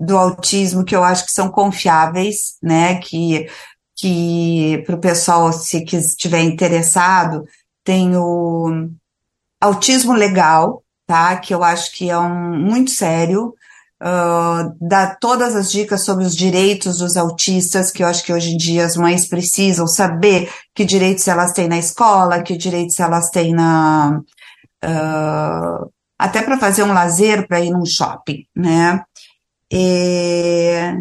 do 0.00 0.16
autismo 0.16 0.84
que 0.84 0.96
eu 0.96 1.04
acho 1.04 1.26
que 1.26 1.32
são 1.32 1.50
confiáveis, 1.50 2.56
né, 2.62 2.98
que, 3.00 3.46
que 3.94 4.82
para 4.86 4.94
o 4.94 5.00
pessoal, 5.00 5.52
se 5.52 5.84
estiver 5.84 6.40
interessado, 6.40 7.44
tem 7.84 8.16
o 8.16 8.88
Autismo 9.60 10.14
Legal, 10.14 10.82
tá, 11.06 11.36
que 11.36 11.52
eu 11.52 11.62
acho 11.62 11.92
que 11.94 12.08
é 12.08 12.16
um 12.16 12.56
muito 12.56 12.90
sério, 12.90 13.52
uh, 14.02 14.76
dá 14.80 15.14
todas 15.14 15.54
as 15.54 15.70
dicas 15.70 16.04
sobre 16.04 16.24
os 16.24 16.34
direitos 16.34 16.98
dos 16.98 17.16
autistas, 17.16 17.90
que 17.90 18.02
eu 18.02 18.06
acho 18.06 18.24
que 18.24 18.32
hoje 18.32 18.52
em 18.52 18.56
dia 18.56 18.84
as 18.84 18.96
mães 18.96 19.28
precisam 19.28 19.86
saber 19.86 20.50
que 20.74 20.84
direitos 20.84 21.26
elas 21.28 21.52
têm 21.52 21.68
na 21.68 21.78
escola, 21.78 22.42
que 22.42 22.56
direitos 22.56 22.98
elas 23.00 23.30
têm 23.30 23.52
na. 23.54 24.20
Uh, 24.84 25.90
até 26.18 26.42
para 26.42 26.58
fazer 26.58 26.82
um 26.82 26.92
lazer, 26.92 27.46
para 27.46 27.60
ir 27.60 27.70
num 27.70 27.86
shopping, 27.86 28.44
né? 28.54 29.04
E, 29.70 30.94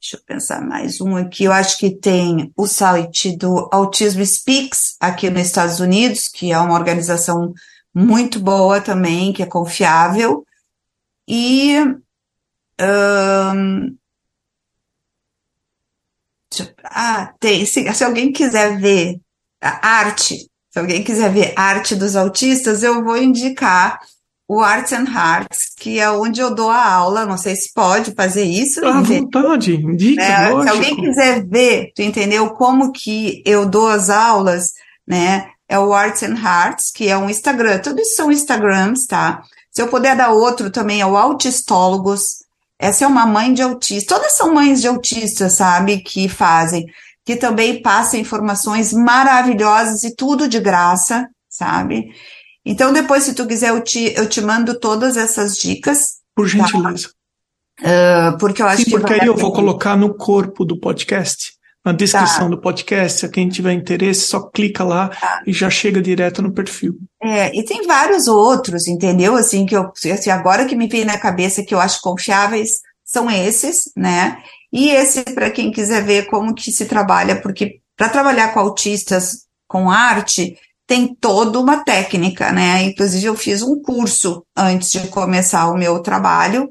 deixa 0.00 0.16
eu 0.16 0.20
pensar 0.26 0.62
mais 0.62 1.00
um 1.00 1.16
aqui. 1.16 1.44
Eu 1.44 1.52
acho 1.52 1.76
que 1.78 1.90
tem 1.90 2.50
o 2.56 2.66
site 2.66 3.36
do 3.36 3.68
Autism 3.72 4.24
Speaks 4.24 4.96
aqui 5.00 5.28
nos 5.28 5.42
Estados 5.42 5.80
Unidos, 5.80 6.28
que 6.28 6.50
é 6.50 6.58
uma 6.58 6.74
organização 6.74 7.52
muito 7.94 8.40
boa 8.40 8.80
também, 8.80 9.32
que 9.32 9.42
é 9.42 9.46
confiável. 9.46 10.46
E 11.28 11.76
ah, 16.84 17.32
tem. 17.40 17.64
Se, 17.64 17.92
se 17.92 18.04
alguém 18.04 18.32
quiser 18.32 18.78
ver 18.78 19.20
a 19.60 19.88
arte, 20.00 20.36
Se 20.70 20.78
alguém 20.78 21.02
quiser 21.02 21.30
ver 21.32 21.52
arte 21.56 21.94
dos 21.94 22.16
autistas, 22.16 22.82
eu 22.82 23.04
vou 23.04 23.16
indicar 23.16 24.00
o 24.48 24.60
Arts 24.60 24.92
and 24.92 25.06
Hearts, 25.06 25.72
que 25.78 25.98
é 25.98 26.10
onde 26.10 26.40
eu 26.40 26.54
dou 26.54 26.68
a 26.68 26.92
aula. 26.92 27.24
Não 27.24 27.38
sei 27.38 27.54
se 27.56 27.72
pode 27.72 28.12
fazer 28.12 28.44
isso. 28.44 28.84
À 28.84 29.00
vontade, 29.00 29.74
indica, 29.74 30.22
é, 30.22 30.62
Se 30.62 30.68
alguém 30.68 30.96
quiser 30.96 31.46
ver, 31.46 31.92
tu 31.94 32.02
entendeu 32.02 32.50
como 32.50 32.92
que 32.92 33.42
eu 33.46 33.64
dou 33.66 33.88
as 33.88 34.10
aulas, 34.10 34.72
né? 35.06 35.48
É 35.68 35.78
o 35.78 35.92
Arts 35.94 36.22
and 36.22 36.36
Hearts, 36.36 36.90
que 36.90 37.08
é 37.08 37.16
um 37.16 37.30
Instagram. 37.30 37.78
Todos 37.78 38.14
são 38.14 38.30
Instagrams, 38.30 39.06
tá? 39.06 39.42
Se 39.72 39.80
eu 39.80 39.88
puder 39.88 40.14
dar 40.14 40.30
outro 40.30 40.70
também, 40.70 41.00
é 41.00 41.06
o 41.06 41.16
Autistólogos. 41.16 42.42
Essa 42.78 43.04
é 43.04 43.08
uma 43.08 43.24
mãe 43.24 43.54
de 43.54 43.62
autista. 43.62 44.16
Todas 44.16 44.36
são 44.36 44.52
mães 44.52 44.80
de 44.82 44.88
autistas, 44.88 45.54
sabe? 45.54 45.98
Que 45.98 46.28
fazem. 46.28 46.84
Que 47.24 47.36
também 47.36 47.80
passa 47.80 48.18
informações 48.18 48.92
maravilhosas 48.92 50.02
e 50.02 50.14
tudo 50.14 50.48
de 50.48 50.60
graça, 50.60 51.26
sabe? 51.48 52.12
Então, 52.64 52.92
depois, 52.92 53.22
se 53.22 53.34
tu 53.34 53.46
quiser, 53.46 53.70
eu 53.70 53.80
te, 53.80 54.12
eu 54.14 54.28
te 54.28 54.40
mando 54.40 54.78
todas 54.78 55.16
essas 55.16 55.56
dicas. 55.56 56.20
Por 56.34 56.50
tá? 56.50 56.58
gentileza. 56.58 57.08
Tá? 57.08 58.34
Uh, 58.34 58.38
porque 58.38 58.60
eu 58.60 58.66
acho 58.66 58.84
Sim, 58.84 58.90
que. 58.90 58.90
Porque 58.90 59.14
aí 59.14 59.26
eu 59.26 59.36
vou 59.36 59.52
colocar 59.52 59.96
no 59.96 60.14
corpo 60.14 60.64
do 60.64 60.78
podcast, 60.78 61.52
na 61.84 61.92
descrição 61.92 62.44
tá. 62.44 62.48
do 62.48 62.60
podcast. 62.60 63.20
Se 63.20 63.28
quem 63.28 63.48
tiver 63.48 63.72
interesse, 63.72 64.22
só 64.22 64.40
clica 64.40 64.84
lá 64.84 65.08
tá. 65.08 65.42
e 65.46 65.52
já 65.52 65.68
chega 65.68 66.00
direto 66.00 66.40
no 66.42 66.52
perfil. 66.52 66.96
É, 67.22 67.56
e 67.56 67.64
tem 67.64 67.86
vários 67.86 68.28
outros, 68.28 68.86
entendeu? 68.86 69.34
Assim, 69.36 69.66
que 69.66 69.76
eu. 69.76 69.92
Assim, 70.12 70.30
agora 70.30 70.66
que 70.66 70.76
me 70.76 70.88
vem 70.88 71.04
na 71.04 71.18
cabeça 71.18 71.64
que 71.64 71.74
eu 71.74 71.80
acho 71.80 72.00
confiáveis 72.00 72.70
são 73.04 73.30
esses, 73.30 73.90
né? 73.96 74.38
E 74.72 74.90
esse, 74.90 75.22
para 75.22 75.50
quem 75.50 75.70
quiser 75.70 76.02
ver 76.04 76.26
como 76.26 76.54
que 76.54 76.72
se 76.72 76.86
trabalha, 76.86 77.40
porque 77.40 77.80
para 77.96 78.08
trabalhar 78.08 78.54
com 78.54 78.60
autistas 78.60 79.42
com 79.68 79.90
arte, 79.90 80.56
tem 80.86 81.14
toda 81.14 81.58
uma 81.58 81.84
técnica, 81.84 82.52
né? 82.52 82.82
Inclusive, 82.84 83.26
eu 83.26 83.36
fiz 83.36 83.62
um 83.62 83.80
curso 83.80 84.44
antes 84.56 84.90
de 84.90 85.08
começar 85.08 85.70
o 85.70 85.76
meu 85.76 86.00
trabalho, 86.00 86.68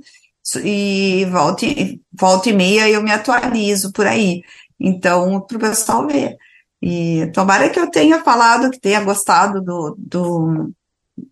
e 0.63 1.25
volta, 1.31 1.65
volta 2.11 2.49
e 2.49 2.53
meia 2.53 2.89
eu 2.89 3.03
me 3.03 3.11
atualizo 3.11 3.91
por 3.91 4.07
aí. 4.07 4.41
Então, 4.81 5.39
para 5.41 5.57
o 5.57 5.59
pessoal 5.59 6.07
ver. 6.07 6.35
E 6.81 7.29
tomara 7.33 7.69
que 7.69 7.79
eu 7.79 7.89
tenha 7.91 8.23
falado, 8.23 8.71
que 8.71 8.79
tenha 8.79 9.01
gostado 9.01 9.61
do, 9.61 9.95
do, 9.97 10.71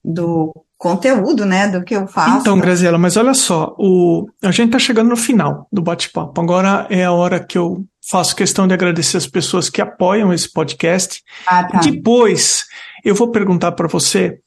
do 0.06 0.66
conteúdo, 0.78 1.46
né, 1.46 1.68
do 1.68 1.84
que 1.84 1.96
eu 1.96 2.08
faço. 2.08 2.38
Então, 2.38 2.60
Graziela, 2.60 3.00
mas 3.00 3.18
olha 3.18 3.34
só, 3.34 3.76
o, 3.80 4.30
a 4.44 4.52
gente 4.52 4.68
está 4.68 4.80
chegando 4.80 5.10
no 5.10 5.18
final 5.18 5.68
do 5.72 5.82
bate-papo. 5.82 6.40
Agora 6.40 6.86
é 6.90 7.04
a 7.04 7.12
hora 7.12 7.40
que 7.40 7.58
eu 7.58 7.84
faço 8.10 8.36
questão 8.36 8.68
de 8.68 8.74
agradecer 8.76 9.18
as 9.18 9.26
pessoas 9.26 9.70
que 9.70 9.82
apoiam 9.82 10.32
esse 10.32 10.52
podcast. 10.52 11.24
Ah, 11.48 11.64
tá. 11.64 11.80
Depois, 11.80 12.66
eu 13.04 13.16
vou 13.16 13.32
perguntar 13.32 13.72
para 13.72 13.88
você 13.88 14.40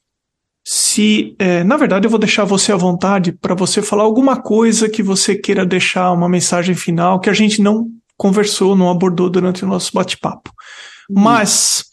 se, 0.64 1.34
é, 1.38 1.64
na 1.64 1.76
verdade, 1.76 2.07
eu 2.07 2.11
vou 2.11 2.20
deixar 2.20 2.44
você 2.44 2.72
à 2.72 2.76
vontade 2.76 3.32
para 3.32 3.55
você 3.55 3.82
falar 3.82 4.05
alguma 4.05 4.40
coisa 4.40 4.88
que 4.88 5.03
você 5.03 5.34
queira 5.34 5.66
deixar, 5.66 6.12
uma 6.12 6.28
mensagem 6.28 6.76
final 6.76 7.18
que 7.18 7.28
a 7.28 7.32
gente 7.32 7.61
não 7.61 7.88
conversou, 8.23 8.77
não 8.77 8.89
abordou 8.89 9.29
durante 9.29 9.64
o 9.64 9.66
nosso 9.66 9.91
bate-papo. 9.93 10.53
Uhum. 11.11 11.20
Mas, 11.20 11.85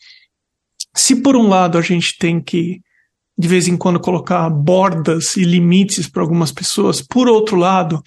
se 0.95 1.15
por 1.15 1.35
um 1.35 1.47
lado 1.47 1.75
a 1.75 1.81
gente 1.81 2.19
tem 2.19 2.39
que 2.39 2.81
de 3.35 3.47
vez 3.47 3.67
em 3.69 3.75
quando 3.77 3.99
colocar 3.99 4.47
bordas 4.49 5.37
e 5.37 5.43
limites 5.43 6.09
para 6.09 6.21
algumas 6.21 6.51
pessoas. 6.51 7.01
Por 7.01 7.29
outro 7.29 7.55
lado, 7.55 8.03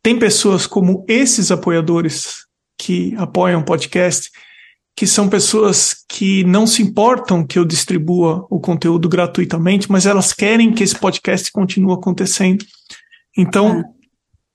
tem 0.00 0.16
pessoas 0.16 0.68
como 0.68 1.04
esses 1.08 1.50
apoiadores 1.50 2.46
que 2.78 3.12
apoiam 3.16 3.60
o 3.60 3.64
podcast, 3.64 4.30
que 4.96 5.04
são 5.04 5.28
pessoas 5.28 5.96
que 6.08 6.44
não 6.44 6.64
se 6.64 6.80
importam 6.80 7.44
que 7.44 7.58
eu 7.58 7.64
distribua 7.64 8.46
o 8.48 8.60
conteúdo 8.60 9.08
gratuitamente, 9.08 9.90
mas 9.90 10.06
elas 10.06 10.32
querem 10.32 10.72
que 10.72 10.84
esse 10.84 10.96
podcast 10.96 11.50
continue 11.50 11.94
acontecendo. 11.94 12.64
Então, 13.36 13.80
é. 13.80 14.01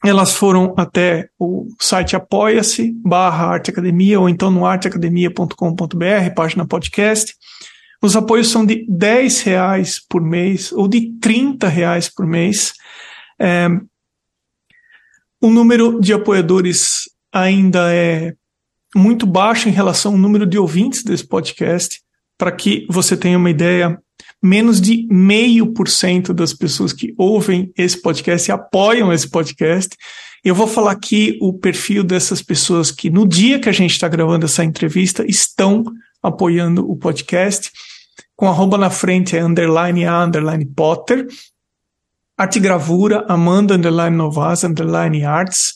Elas 0.04 0.34
foram 0.34 0.74
até 0.78 1.30
o 1.40 1.68
site 1.80 2.16
apoia-se 2.16 2.94
barra 3.04 3.48
Arte 3.48 3.72
Academia 3.72 4.20
ou 4.20 4.30
então 4.30 4.52
no 4.52 4.66
arteacademia.com.br, 4.66 6.34
página 6.36 6.68
podcast, 6.68 7.36
os 8.02 8.16
apoios 8.16 8.50
são 8.50 8.66
de 8.66 8.86
10 8.88 9.42
reais 9.42 10.00
por 10.08 10.22
mês 10.22 10.72
ou 10.72 10.88
de 10.88 11.18
30 11.20 11.68
reais 11.68 12.08
por 12.08 12.28
mês. 12.28 12.74
É, 13.40 13.68
o 15.42 15.50
número 15.50 16.00
de 16.00 16.14
apoiadores 16.14 17.10
ainda 17.32 17.94
é 17.94 18.34
muito 18.96 19.26
baixo 19.26 19.68
em 19.68 19.72
relação 19.72 20.14
ao 20.14 20.18
número 20.18 20.46
de 20.46 20.58
ouvintes 20.58 21.04
desse 21.04 21.28
podcast. 21.28 22.02
Para 22.38 22.52
que 22.52 22.86
você 22.88 23.18
tenha 23.18 23.38
uma 23.38 23.50
ideia, 23.50 24.00
menos 24.42 24.80
de 24.80 25.08
meio 25.10 25.74
por 25.74 25.90
cento 25.90 26.34
das 26.34 26.54
pessoas 26.54 26.94
que 26.94 27.14
ouvem 27.18 27.72
esse 27.78 28.02
podcast 28.02 28.50
e 28.50 28.52
apoiam 28.52 29.12
esse 29.12 29.30
podcast. 29.30 29.96
Eu 30.44 30.54
vou 30.54 30.68
falar 30.68 30.92
aqui 30.92 31.38
o 31.42 31.54
perfil 31.54 32.04
dessas 32.04 32.42
pessoas 32.42 32.92
que, 32.92 33.10
no 33.10 33.28
dia 33.28 33.60
que 33.60 33.70
a 33.70 33.74
gente 33.74 33.92
está 33.92 34.08
gravando 34.08 34.46
essa 34.46 34.64
entrevista, 34.64 35.26
estão 35.28 35.84
apoiando 36.22 36.90
o 36.90 36.96
podcast. 36.96 37.72
Com 38.36 38.48
arroba 38.48 38.78
na 38.78 38.90
frente 38.90 39.36
é 39.36 39.44
underline 39.44 40.06
a 40.06 40.24
underline 40.24 40.66
Potter. 40.66 41.28
Arte 42.38 42.60
gravura 42.60 43.26
Amanda 43.28 43.74
underline 43.74 44.16
Novas 44.16 44.64
underline 44.64 45.26
Arts. 45.26 45.74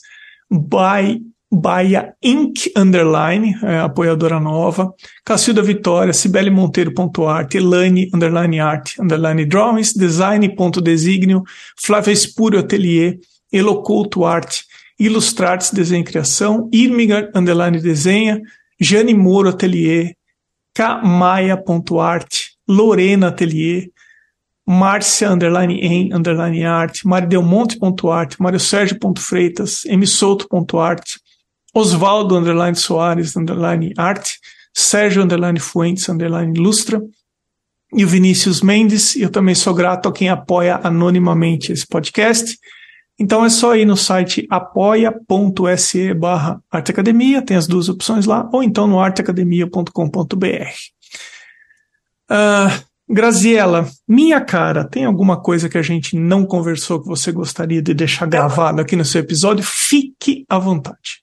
By 0.49 1.30
Baia 1.51 2.13
Inc. 2.23 2.71
Underline, 2.77 3.53
é, 3.63 3.79
apoiadora 3.79 4.39
nova, 4.39 4.93
Cacilda 5.25 5.61
Vitória, 5.61 6.13
Cibele 6.13 6.49
Monteiro.art, 6.49 7.55
Elane 7.55 8.09
Underline 8.13 8.59
Art, 8.61 8.97
Underline 8.97 9.45
Drawings, 9.45 9.93
Design.designio, 9.93 11.43
Flávia 11.77 12.13
Espúrio 12.13 12.59
Atelier, 12.59 13.19
Eloculto 13.51 14.23
Arte, 14.23 14.63
Ilustrates 14.97 15.71
Desenho 15.71 16.01
e 16.01 16.05
Criação, 16.05 16.69
Irmigar 16.71 17.29
Underline 17.35 17.81
Desenha, 17.81 18.41
Jane 18.79 19.13
Moro 19.13 19.49
Atelier, 19.49 20.15
kmaia.art, 20.73 22.51
Lorena 22.65 23.27
Atelier, 23.27 23.89
Márcia 24.65 25.29
underline 25.29 25.81
em 25.81 26.13
underline 26.13 26.63
art, 26.63 27.03
maridelmonte.art, 27.03 28.37
mariosergio.freitas, 28.39 29.83
msouto.art, 29.85 31.19
Osvaldo 31.74 32.38
underline 32.38 32.76
Soares 32.76 33.36
underline 33.36 33.93
art, 33.97 34.32
Sérgio 34.74 35.24
underline 35.24 35.59
Fuentes 35.59 36.07
underline 36.09 36.53
e 37.93 38.03
o 38.03 38.07
Vinícius 38.07 38.61
Mendes. 38.61 39.15
Eu 39.15 39.30
também 39.30 39.55
sou 39.55 39.74
grato 39.74 40.09
a 40.09 40.11
quem 40.11 40.30
apoia 40.30 40.80
anonimamente 40.84 41.72
esse 41.72 41.86
podcast. 41.86 42.57
Então 43.19 43.45
é 43.45 43.49
só 43.49 43.76
ir 43.76 43.86
no 43.86 43.95
site 43.95 44.47
apoia.se 44.49 46.13
barra 46.13 46.59
arteacademia, 46.72 47.41
tem 47.41 47.55
as 47.55 47.67
duas 47.67 47.88
opções 47.88 48.26
lá, 48.26 48.49
ou 48.51 48.63
então 48.63 48.88
no 48.88 48.99
arteacademia.com.br. 48.99 50.72
Uh, 52.32 52.91
Graziela, 53.07 53.88
minha 54.07 54.39
cara, 54.41 54.86
tem 54.86 55.05
alguma 55.05 55.39
coisa 55.39 55.69
que 55.69 55.78
a 55.78 55.82
gente 55.82 56.15
não 56.15 56.45
conversou 56.45 57.01
que 57.01 57.07
você 57.07 57.32
gostaria 57.32 57.82
de 57.82 57.93
deixar 57.93 58.26
gravado 58.26 58.82
aqui 58.82 58.95
no 58.95 59.05
seu 59.05 59.22
episódio? 59.22 59.63
Fique 59.63 60.45
à 60.49 60.57
vontade. 60.57 61.20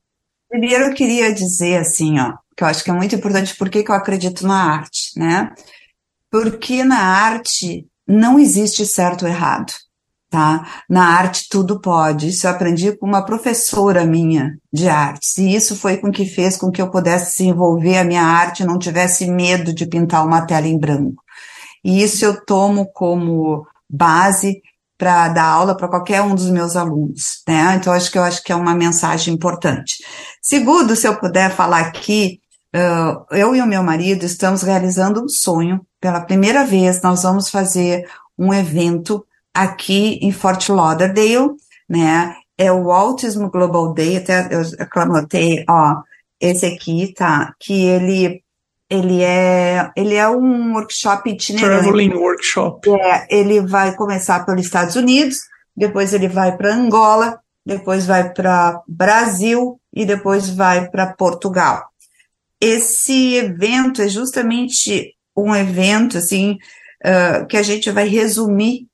Primeiro 0.48 0.84
eu 0.84 0.94
queria 0.94 1.32
dizer 1.32 1.78
assim, 1.78 2.18
ó, 2.18 2.34
que 2.56 2.64
eu 2.64 2.68
acho 2.68 2.82
que 2.82 2.90
é 2.90 2.94
muito 2.94 3.14
importante 3.14 3.54
porque 3.56 3.82
que 3.82 3.90
eu 3.90 3.94
acredito 3.94 4.46
na 4.46 4.72
arte, 4.72 5.12
né? 5.16 5.52
Porque 6.30 6.84
na 6.84 7.00
arte 7.00 7.86
não 8.06 8.38
existe 8.38 8.86
certo 8.86 9.22
ou 9.22 9.28
errado 9.28 9.72
tá? 10.30 10.82
Na 10.88 11.06
arte 11.06 11.48
tudo 11.48 11.80
pode. 11.80 12.28
Isso 12.28 12.46
eu 12.46 12.50
aprendi 12.50 12.96
com 12.96 13.06
uma 13.06 13.24
professora 13.24 14.04
minha 14.04 14.58
de 14.72 14.88
artes. 14.88 15.38
E 15.38 15.54
isso 15.54 15.76
foi 15.76 15.96
com 15.96 16.10
que 16.10 16.26
fez 16.26 16.56
com 16.56 16.70
que 16.70 16.80
eu 16.80 16.90
pudesse 16.90 17.38
desenvolver 17.38 17.98
a 17.98 18.04
minha 18.04 18.22
arte 18.22 18.62
e 18.62 18.66
não 18.66 18.78
tivesse 18.78 19.26
medo 19.30 19.72
de 19.74 19.86
pintar 19.86 20.24
uma 20.26 20.46
tela 20.46 20.66
em 20.66 20.78
branco. 20.78 21.22
E 21.84 22.02
isso 22.02 22.24
eu 22.24 22.44
tomo 22.44 22.90
como 22.92 23.66
base 23.88 24.60
para 24.98 25.28
dar 25.28 25.44
aula 25.44 25.76
para 25.76 25.88
qualquer 25.88 26.20
um 26.20 26.34
dos 26.34 26.50
meus 26.50 26.74
alunos, 26.74 27.42
né? 27.48 27.76
Então 27.76 27.92
acho 27.92 28.10
que 28.10 28.18
eu 28.18 28.22
acho 28.24 28.42
que 28.42 28.52
é 28.52 28.56
uma 28.56 28.74
mensagem 28.74 29.32
importante. 29.32 30.04
Segundo, 30.42 30.96
se 30.96 31.06
eu 31.06 31.16
puder 31.16 31.52
falar 31.52 31.80
aqui, 31.80 32.40
eu 33.30 33.54
e 33.54 33.62
o 33.62 33.66
meu 33.66 33.82
marido 33.82 34.24
estamos 34.24 34.62
realizando 34.62 35.22
um 35.24 35.28
sonho. 35.28 35.80
Pela 36.00 36.20
primeira 36.20 36.64
vez, 36.64 37.00
nós 37.00 37.22
vamos 37.22 37.48
fazer 37.48 38.08
um 38.36 38.52
evento 38.52 39.24
aqui 39.54 40.18
em 40.20 40.32
Fort 40.32 40.68
Lauderdale, 40.68 41.50
né? 41.88 42.34
É 42.56 42.72
o 42.72 42.90
Autism 42.90 43.46
Global 43.46 43.94
Day, 43.94 44.16
até 44.16 44.48
eu 44.50 44.62
anotei, 45.00 45.64
ó, 45.68 46.02
esse 46.40 46.66
aqui, 46.66 47.14
tá? 47.14 47.54
Que 47.58 47.84
ele 47.84 48.42
ele 48.90 49.22
é 49.22 49.90
ele 49.96 50.14
é 50.14 50.28
um 50.28 50.74
workshop 50.74 51.30
itinerante. 51.30 51.82
Traveling 51.82 52.14
workshop. 52.14 52.90
É, 52.90 53.26
ele 53.30 53.60
vai 53.60 53.94
começar 53.94 54.44
pelos 54.44 54.64
Estados 54.64 54.96
Unidos, 54.96 55.38
depois 55.76 56.14
ele 56.14 56.28
vai 56.28 56.56
para 56.56 56.74
Angola, 56.74 57.38
depois 57.64 58.06
vai 58.06 58.32
para 58.32 58.82
Brasil 58.88 59.78
e 59.92 60.06
depois 60.06 60.48
vai 60.48 60.88
para 60.88 61.12
Portugal. 61.12 61.84
Esse 62.60 63.34
evento 63.34 64.02
é 64.02 64.08
justamente 64.08 65.14
um 65.36 65.54
evento 65.54 66.18
assim 66.18 66.58
uh, 67.04 67.46
que 67.46 67.56
a 67.56 67.62
gente 67.62 67.90
vai 67.90 68.08
resumir 68.08 68.88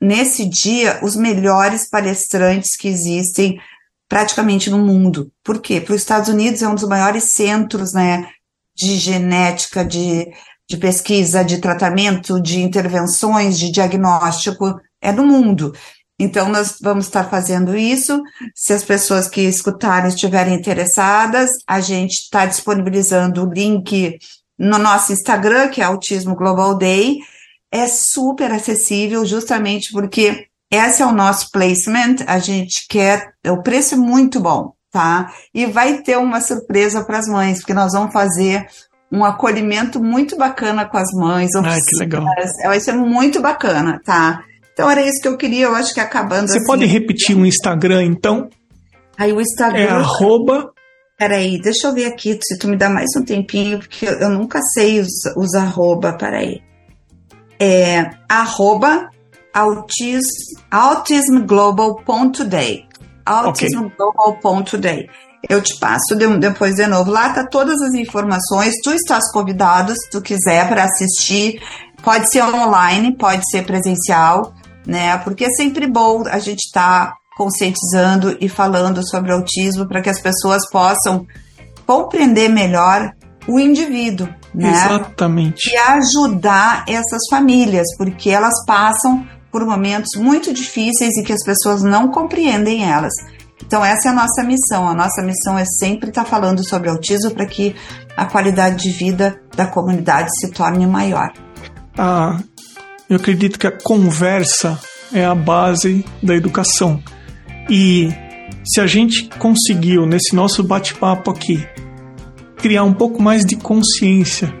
nesse 0.00 0.48
dia 0.48 0.98
os 1.02 1.14
melhores 1.14 1.88
palestrantes 1.88 2.74
que 2.76 2.88
existem 2.88 3.60
praticamente 4.08 4.70
no 4.70 4.78
mundo. 4.78 5.30
Por 5.44 5.60
quê? 5.60 5.80
Para 5.80 5.94
os 5.94 6.00
Estados 6.00 6.28
Unidos 6.28 6.62
é 6.62 6.68
um 6.68 6.74
dos 6.74 6.88
maiores 6.88 7.32
centros 7.32 7.92
né, 7.92 8.28
de 8.76 8.96
genética, 8.96 9.84
de, 9.84 10.26
de 10.68 10.76
pesquisa, 10.76 11.44
de 11.44 11.58
tratamento, 11.58 12.40
de 12.40 12.60
intervenções, 12.60 13.58
de 13.58 13.70
diagnóstico, 13.70 14.80
é 15.00 15.12
no 15.12 15.26
mundo. 15.26 15.72
Então, 16.18 16.50
nós 16.50 16.76
vamos 16.82 17.06
estar 17.06 17.30
fazendo 17.30 17.74
isso. 17.74 18.22
Se 18.54 18.74
as 18.74 18.84
pessoas 18.84 19.26
que 19.26 19.40
escutarem 19.40 20.08
estiverem 20.08 20.54
interessadas, 20.54 21.50
a 21.66 21.80
gente 21.80 22.12
está 22.12 22.44
disponibilizando 22.44 23.42
o 23.42 23.50
link 23.50 24.18
no 24.58 24.78
nosso 24.78 25.14
Instagram, 25.14 25.68
que 25.68 25.80
é 25.80 25.84
Autismo 25.84 26.36
Global 26.36 26.76
Day. 26.76 27.20
É 27.72 27.86
super 27.86 28.52
acessível, 28.52 29.24
justamente 29.24 29.90
porque 29.92 30.48
esse 30.70 31.00
é 31.00 31.06
o 31.06 31.12
nosso 31.12 31.50
placement. 31.50 32.16
A 32.26 32.38
gente 32.38 32.86
quer, 32.86 33.32
o 33.46 33.62
preço 33.62 33.94
é 33.94 33.96
muito 33.96 34.38
bom, 34.40 34.74
tá? 34.90 35.32
E 35.54 35.66
vai 35.66 36.02
ter 36.02 36.18
uma 36.18 36.40
surpresa 36.40 37.04
para 37.04 37.18
as 37.18 37.26
mães, 37.26 37.58
porque 37.58 37.74
nós 37.74 37.92
vamos 37.92 38.12
fazer 38.12 38.66
um 39.12 39.24
acolhimento 39.24 40.02
muito 40.02 40.36
bacana 40.36 40.84
com 40.86 40.96
as 40.96 41.12
mães. 41.14 41.50
Ah, 41.56 41.76
que 41.88 41.98
legal. 41.98 42.24
Vai 42.64 42.80
ser 42.80 42.92
muito 42.92 43.40
bacana, 43.40 44.00
tá? 44.04 44.42
Então 44.72 44.88
era 44.90 45.02
isso 45.02 45.20
que 45.20 45.28
eu 45.28 45.36
queria, 45.36 45.66
eu 45.66 45.74
acho 45.74 45.92
que 45.92 46.00
acabando 46.00 46.48
Você 46.48 46.56
assim, 46.58 46.66
pode 46.66 46.86
repetir 46.86 47.36
o 47.36 47.44
Instagram, 47.44 48.04
então? 48.04 48.48
Aí 49.18 49.32
o 49.32 49.40
Instagram... 49.40 49.82
É 49.82 49.90
arroba... 49.90 50.70
Peraí, 51.18 51.60
deixa 51.60 51.88
eu 51.88 51.92
ver 51.92 52.06
aqui, 52.06 52.38
se 52.42 52.58
tu 52.58 52.66
me 52.66 52.78
dá 52.78 52.88
mais 52.88 53.10
um 53.14 53.22
tempinho, 53.22 53.78
porque 53.78 54.06
eu, 54.06 54.30
nunca 54.30 54.58
sei 54.72 55.00
os, 55.00 55.10
os 55.36 55.54
arroba, 55.54 56.14
peraí. 56.14 56.62
É 57.60 58.08
arroba 58.26 59.10
autism, 59.52 60.56
autismglobal.day. 60.70 62.88
Autismglobal.day. 63.24 65.08
Eu 65.48 65.62
te 65.62 65.78
passo 65.78 66.14
de, 66.16 66.26
depois 66.38 66.74
de 66.74 66.86
novo. 66.86 67.10
Lá 67.10 67.30
tá 67.30 67.46
todas 67.46 67.80
as 67.80 67.94
informações. 67.94 68.74
Tu 68.82 68.92
estás 68.92 69.30
convidado, 69.32 69.92
se 69.92 70.10
tu 70.10 70.20
quiser, 70.20 70.68
para 70.68 70.84
assistir. 70.84 71.60
Pode 72.02 72.30
ser 72.30 72.42
online, 72.42 73.16
pode 73.16 73.42
ser 73.50 73.64
presencial, 73.64 74.54
né? 74.86 75.16
Porque 75.18 75.44
é 75.44 75.50
sempre 75.50 75.86
bom 75.86 76.24
a 76.26 76.38
gente 76.38 76.66
estar 76.66 77.06
tá 77.06 77.14
conscientizando 77.36 78.36
e 78.40 78.48
falando 78.48 79.06
sobre 79.08 79.32
autismo 79.32 79.86
para 79.86 80.02
que 80.02 80.10
as 80.10 80.20
pessoas 80.20 80.68
possam 80.70 81.26
compreender 81.86 82.48
melhor 82.48 83.12
o 83.46 83.58
indivíduo, 83.58 84.28
né? 84.54 84.70
Exatamente. 84.70 85.70
E 85.70 85.76
ajudar 85.76 86.84
essas 86.86 87.22
famílias, 87.30 87.86
porque 87.96 88.30
elas 88.30 88.64
passam 88.66 89.26
por 89.50 89.64
momentos 89.64 90.20
muito 90.20 90.52
difíceis 90.52 91.16
e 91.16 91.22
que 91.22 91.32
as 91.32 91.44
pessoas 91.44 91.82
não 91.82 92.08
compreendem 92.08 92.84
elas. 92.84 93.12
Então, 93.64 93.84
essa 93.84 94.08
é 94.08 94.10
a 94.10 94.14
nossa 94.14 94.42
missão. 94.42 94.88
A 94.88 94.94
nossa 94.94 95.22
missão 95.22 95.58
é 95.58 95.64
sempre 95.78 96.08
estar 96.08 96.24
falando 96.24 96.66
sobre 96.66 96.88
autismo 96.88 97.30
para 97.30 97.46
que 97.46 97.74
a 98.16 98.24
qualidade 98.24 98.82
de 98.82 98.90
vida 98.90 99.40
da 99.56 99.66
comunidade 99.66 100.28
se 100.40 100.50
torne 100.50 100.86
maior. 100.86 101.32
Ah, 101.96 102.38
eu 103.08 103.16
acredito 103.16 103.58
que 103.58 103.66
a 103.66 103.72
conversa 103.72 104.78
é 105.12 105.24
a 105.24 105.34
base 105.34 106.04
da 106.22 106.34
educação. 106.34 107.02
E 107.68 108.08
se 108.64 108.80
a 108.80 108.86
gente 108.86 109.28
conseguiu, 109.38 110.06
nesse 110.06 110.34
nosso 110.34 110.62
bate-papo 110.62 111.30
aqui, 111.30 111.66
criar 112.56 112.84
um 112.84 112.92
pouco 112.92 113.22
mais 113.22 113.44
de 113.44 113.56
consciência, 113.56 114.52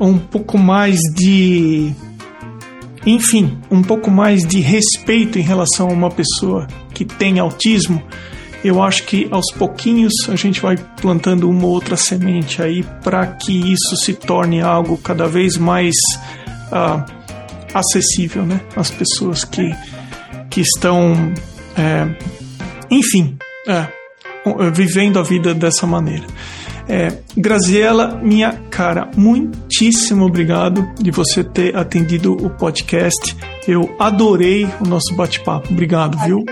um 0.00 0.18
pouco 0.18 0.58
mais 0.58 0.98
de 1.14 1.94
enfim, 3.04 3.58
um 3.70 3.82
pouco 3.82 4.10
mais 4.10 4.46
de 4.46 4.60
respeito 4.60 5.38
em 5.38 5.42
relação 5.42 5.88
a 5.88 5.92
uma 5.92 6.10
pessoa 6.10 6.66
que 6.94 7.04
tem 7.04 7.38
autismo, 7.38 8.02
eu 8.64 8.80
acho 8.80 9.04
que 9.04 9.26
aos 9.30 9.52
pouquinhos 9.56 10.12
a 10.28 10.36
gente 10.36 10.60
vai 10.60 10.76
plantando 11.00 11.50
uma 11.50 11.66
outra 11.66 11.96
semente 11.96 12.62
aí 12.62 12.84
para 13.02 13.26
que 13.26 13.72
isso 13.72 13.96
se 13.96 14.14
torne 14.14 14.60
algo 14.60 14.96
cada 14.98 15.26
vez 15.26 15.56
mais 15.56 15.94
uh, 16.68 17.04
acessível, 17.74 18.46
né? 18.46 18.60
Às 18.76 18.90
pessoas 18.90 19.44
que, 19.44 19.74
que 20.48 20.60
estão, 20.60 21.32
é, 21.76 22.06
enfim, 22.88 23.36
é, 23.66 23.88
vivendo 24.72 25.18
a 25.18 25.22
vida 25.22 25.54
dessa 25.54 25.86
maneira. 25.86 26.24
É, 26.92 27.10
Graziela, 27.34 28.20
minha 28.22 28.52
cara, 28.70 29.10
muitíssimo 29.16 30.26
obrigado 30.26 30.86
de 31.00 31.10
você 31.10 31.42
ter 31.42 31.74
atendido 31.74 32.34
o 32.34 32.50
podcast. 32.50 33.34
Eu 33.66 33.96
adorei 33.98 34.68
o 34.78 34.86
nosso 34.86 35.14
bate-papo. 35.14 35.72
Obrigado, 35.72 36.18
viu? 36.18 36.44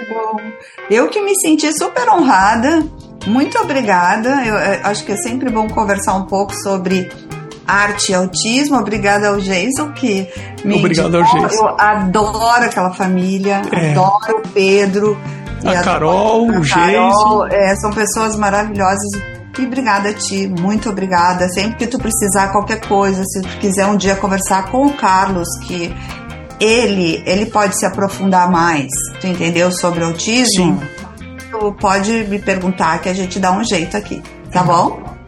Eu 0.90 1.10
que 1.10 1.20
me 1.20 1.38
senti 1.42 1.70
super 1.78 2.08
honrada. 2.08 2.82
Muito 3.26 3.58
obrigada. 3.58 4.30
Eu, 4.46 4.54
eu 4.54 4.56
é, 4.56 4.80
acho 4.82 5.04
que 5.04 5.12
é 5.12 5.16
sempre 5.18 5.50
bom 5.50 5.68
conversar 5.68 6.14
um 6.14 6.24
pouco 6.24 6.54
sobre 6.62 7.12
arte 7.66 8.12
e 8.12 8.14
autismo. 8.14 8.78
Obrigada 8.78 9.28
ao 9.28 9.36
Jason 9.36 9.92
que 9.92 10.26
me 10.64 10.76
Obrigado 10.76 11.18
ao 11.18 11.22
Jason. 11.22 11.66
Eu 11.66 11.78
adoro 11.78 12.64
aquela 12.64 12.94
família, 12.94 13.60
é. 13.70 13.90
adoro 13.90 14.38
o 14.38 14.48
Pedro. 14.48 15.18
A 15.66 15.82
Carol, 15.82 16.48
o 16.48 16.60
Jason. 16.62 17.46
É, 17.50 17.76
são 17.76 17.90
pessoas 17.90 18.36
maravilhosas 18.36 19.39
e 19.58 19.66
obrigada 19.66 20.10
a 20.10 20.14
ti, 20.14 20.46
muito 20.46 20.88
obrigada. 20.88 21.48
Sempre 21.48 21.76
que 21.76 21.86
tu 21.86 21.98
precisar 21.98 22.48
qualquer 22.48 22.80
coisa, 22.86 23.22
se 23.24 23.42
tu 23.42 23.48
quiser 23.58 23.86
um 23.86 23.96
dia 23.96 24.16
conversar 24.16 24.70
com 24.70 24.86
o 24.86 24.92
Carlos, 24.94 25.48
que 25.66 25.94
ele, 26.60 27.22
ele 27.26 27.46
pode 27.46 27.78
se 27.78 27.86
aprofundar 27.86 28.50
mais, 28.50 28.88
tu 29.20 29.26
entendeu, 29.26 29.72
sobre 29.72 30.04
autismo? 30.04 30.46
Sim. 30.46 30.80
Tu 31.50 31.72
pode 31.80 32.24
me 32.28 32.38
perguntar 32.38 33.00
que 33.00 33.08
a 33.08 33.14
gente 33.14 33.40
dá 33.40 33.50
um 33.50 33.64
jeito 33.64 33.96
aqui, 33.96 34.22
tá 34.52 34.62
bom? 34.62 35.19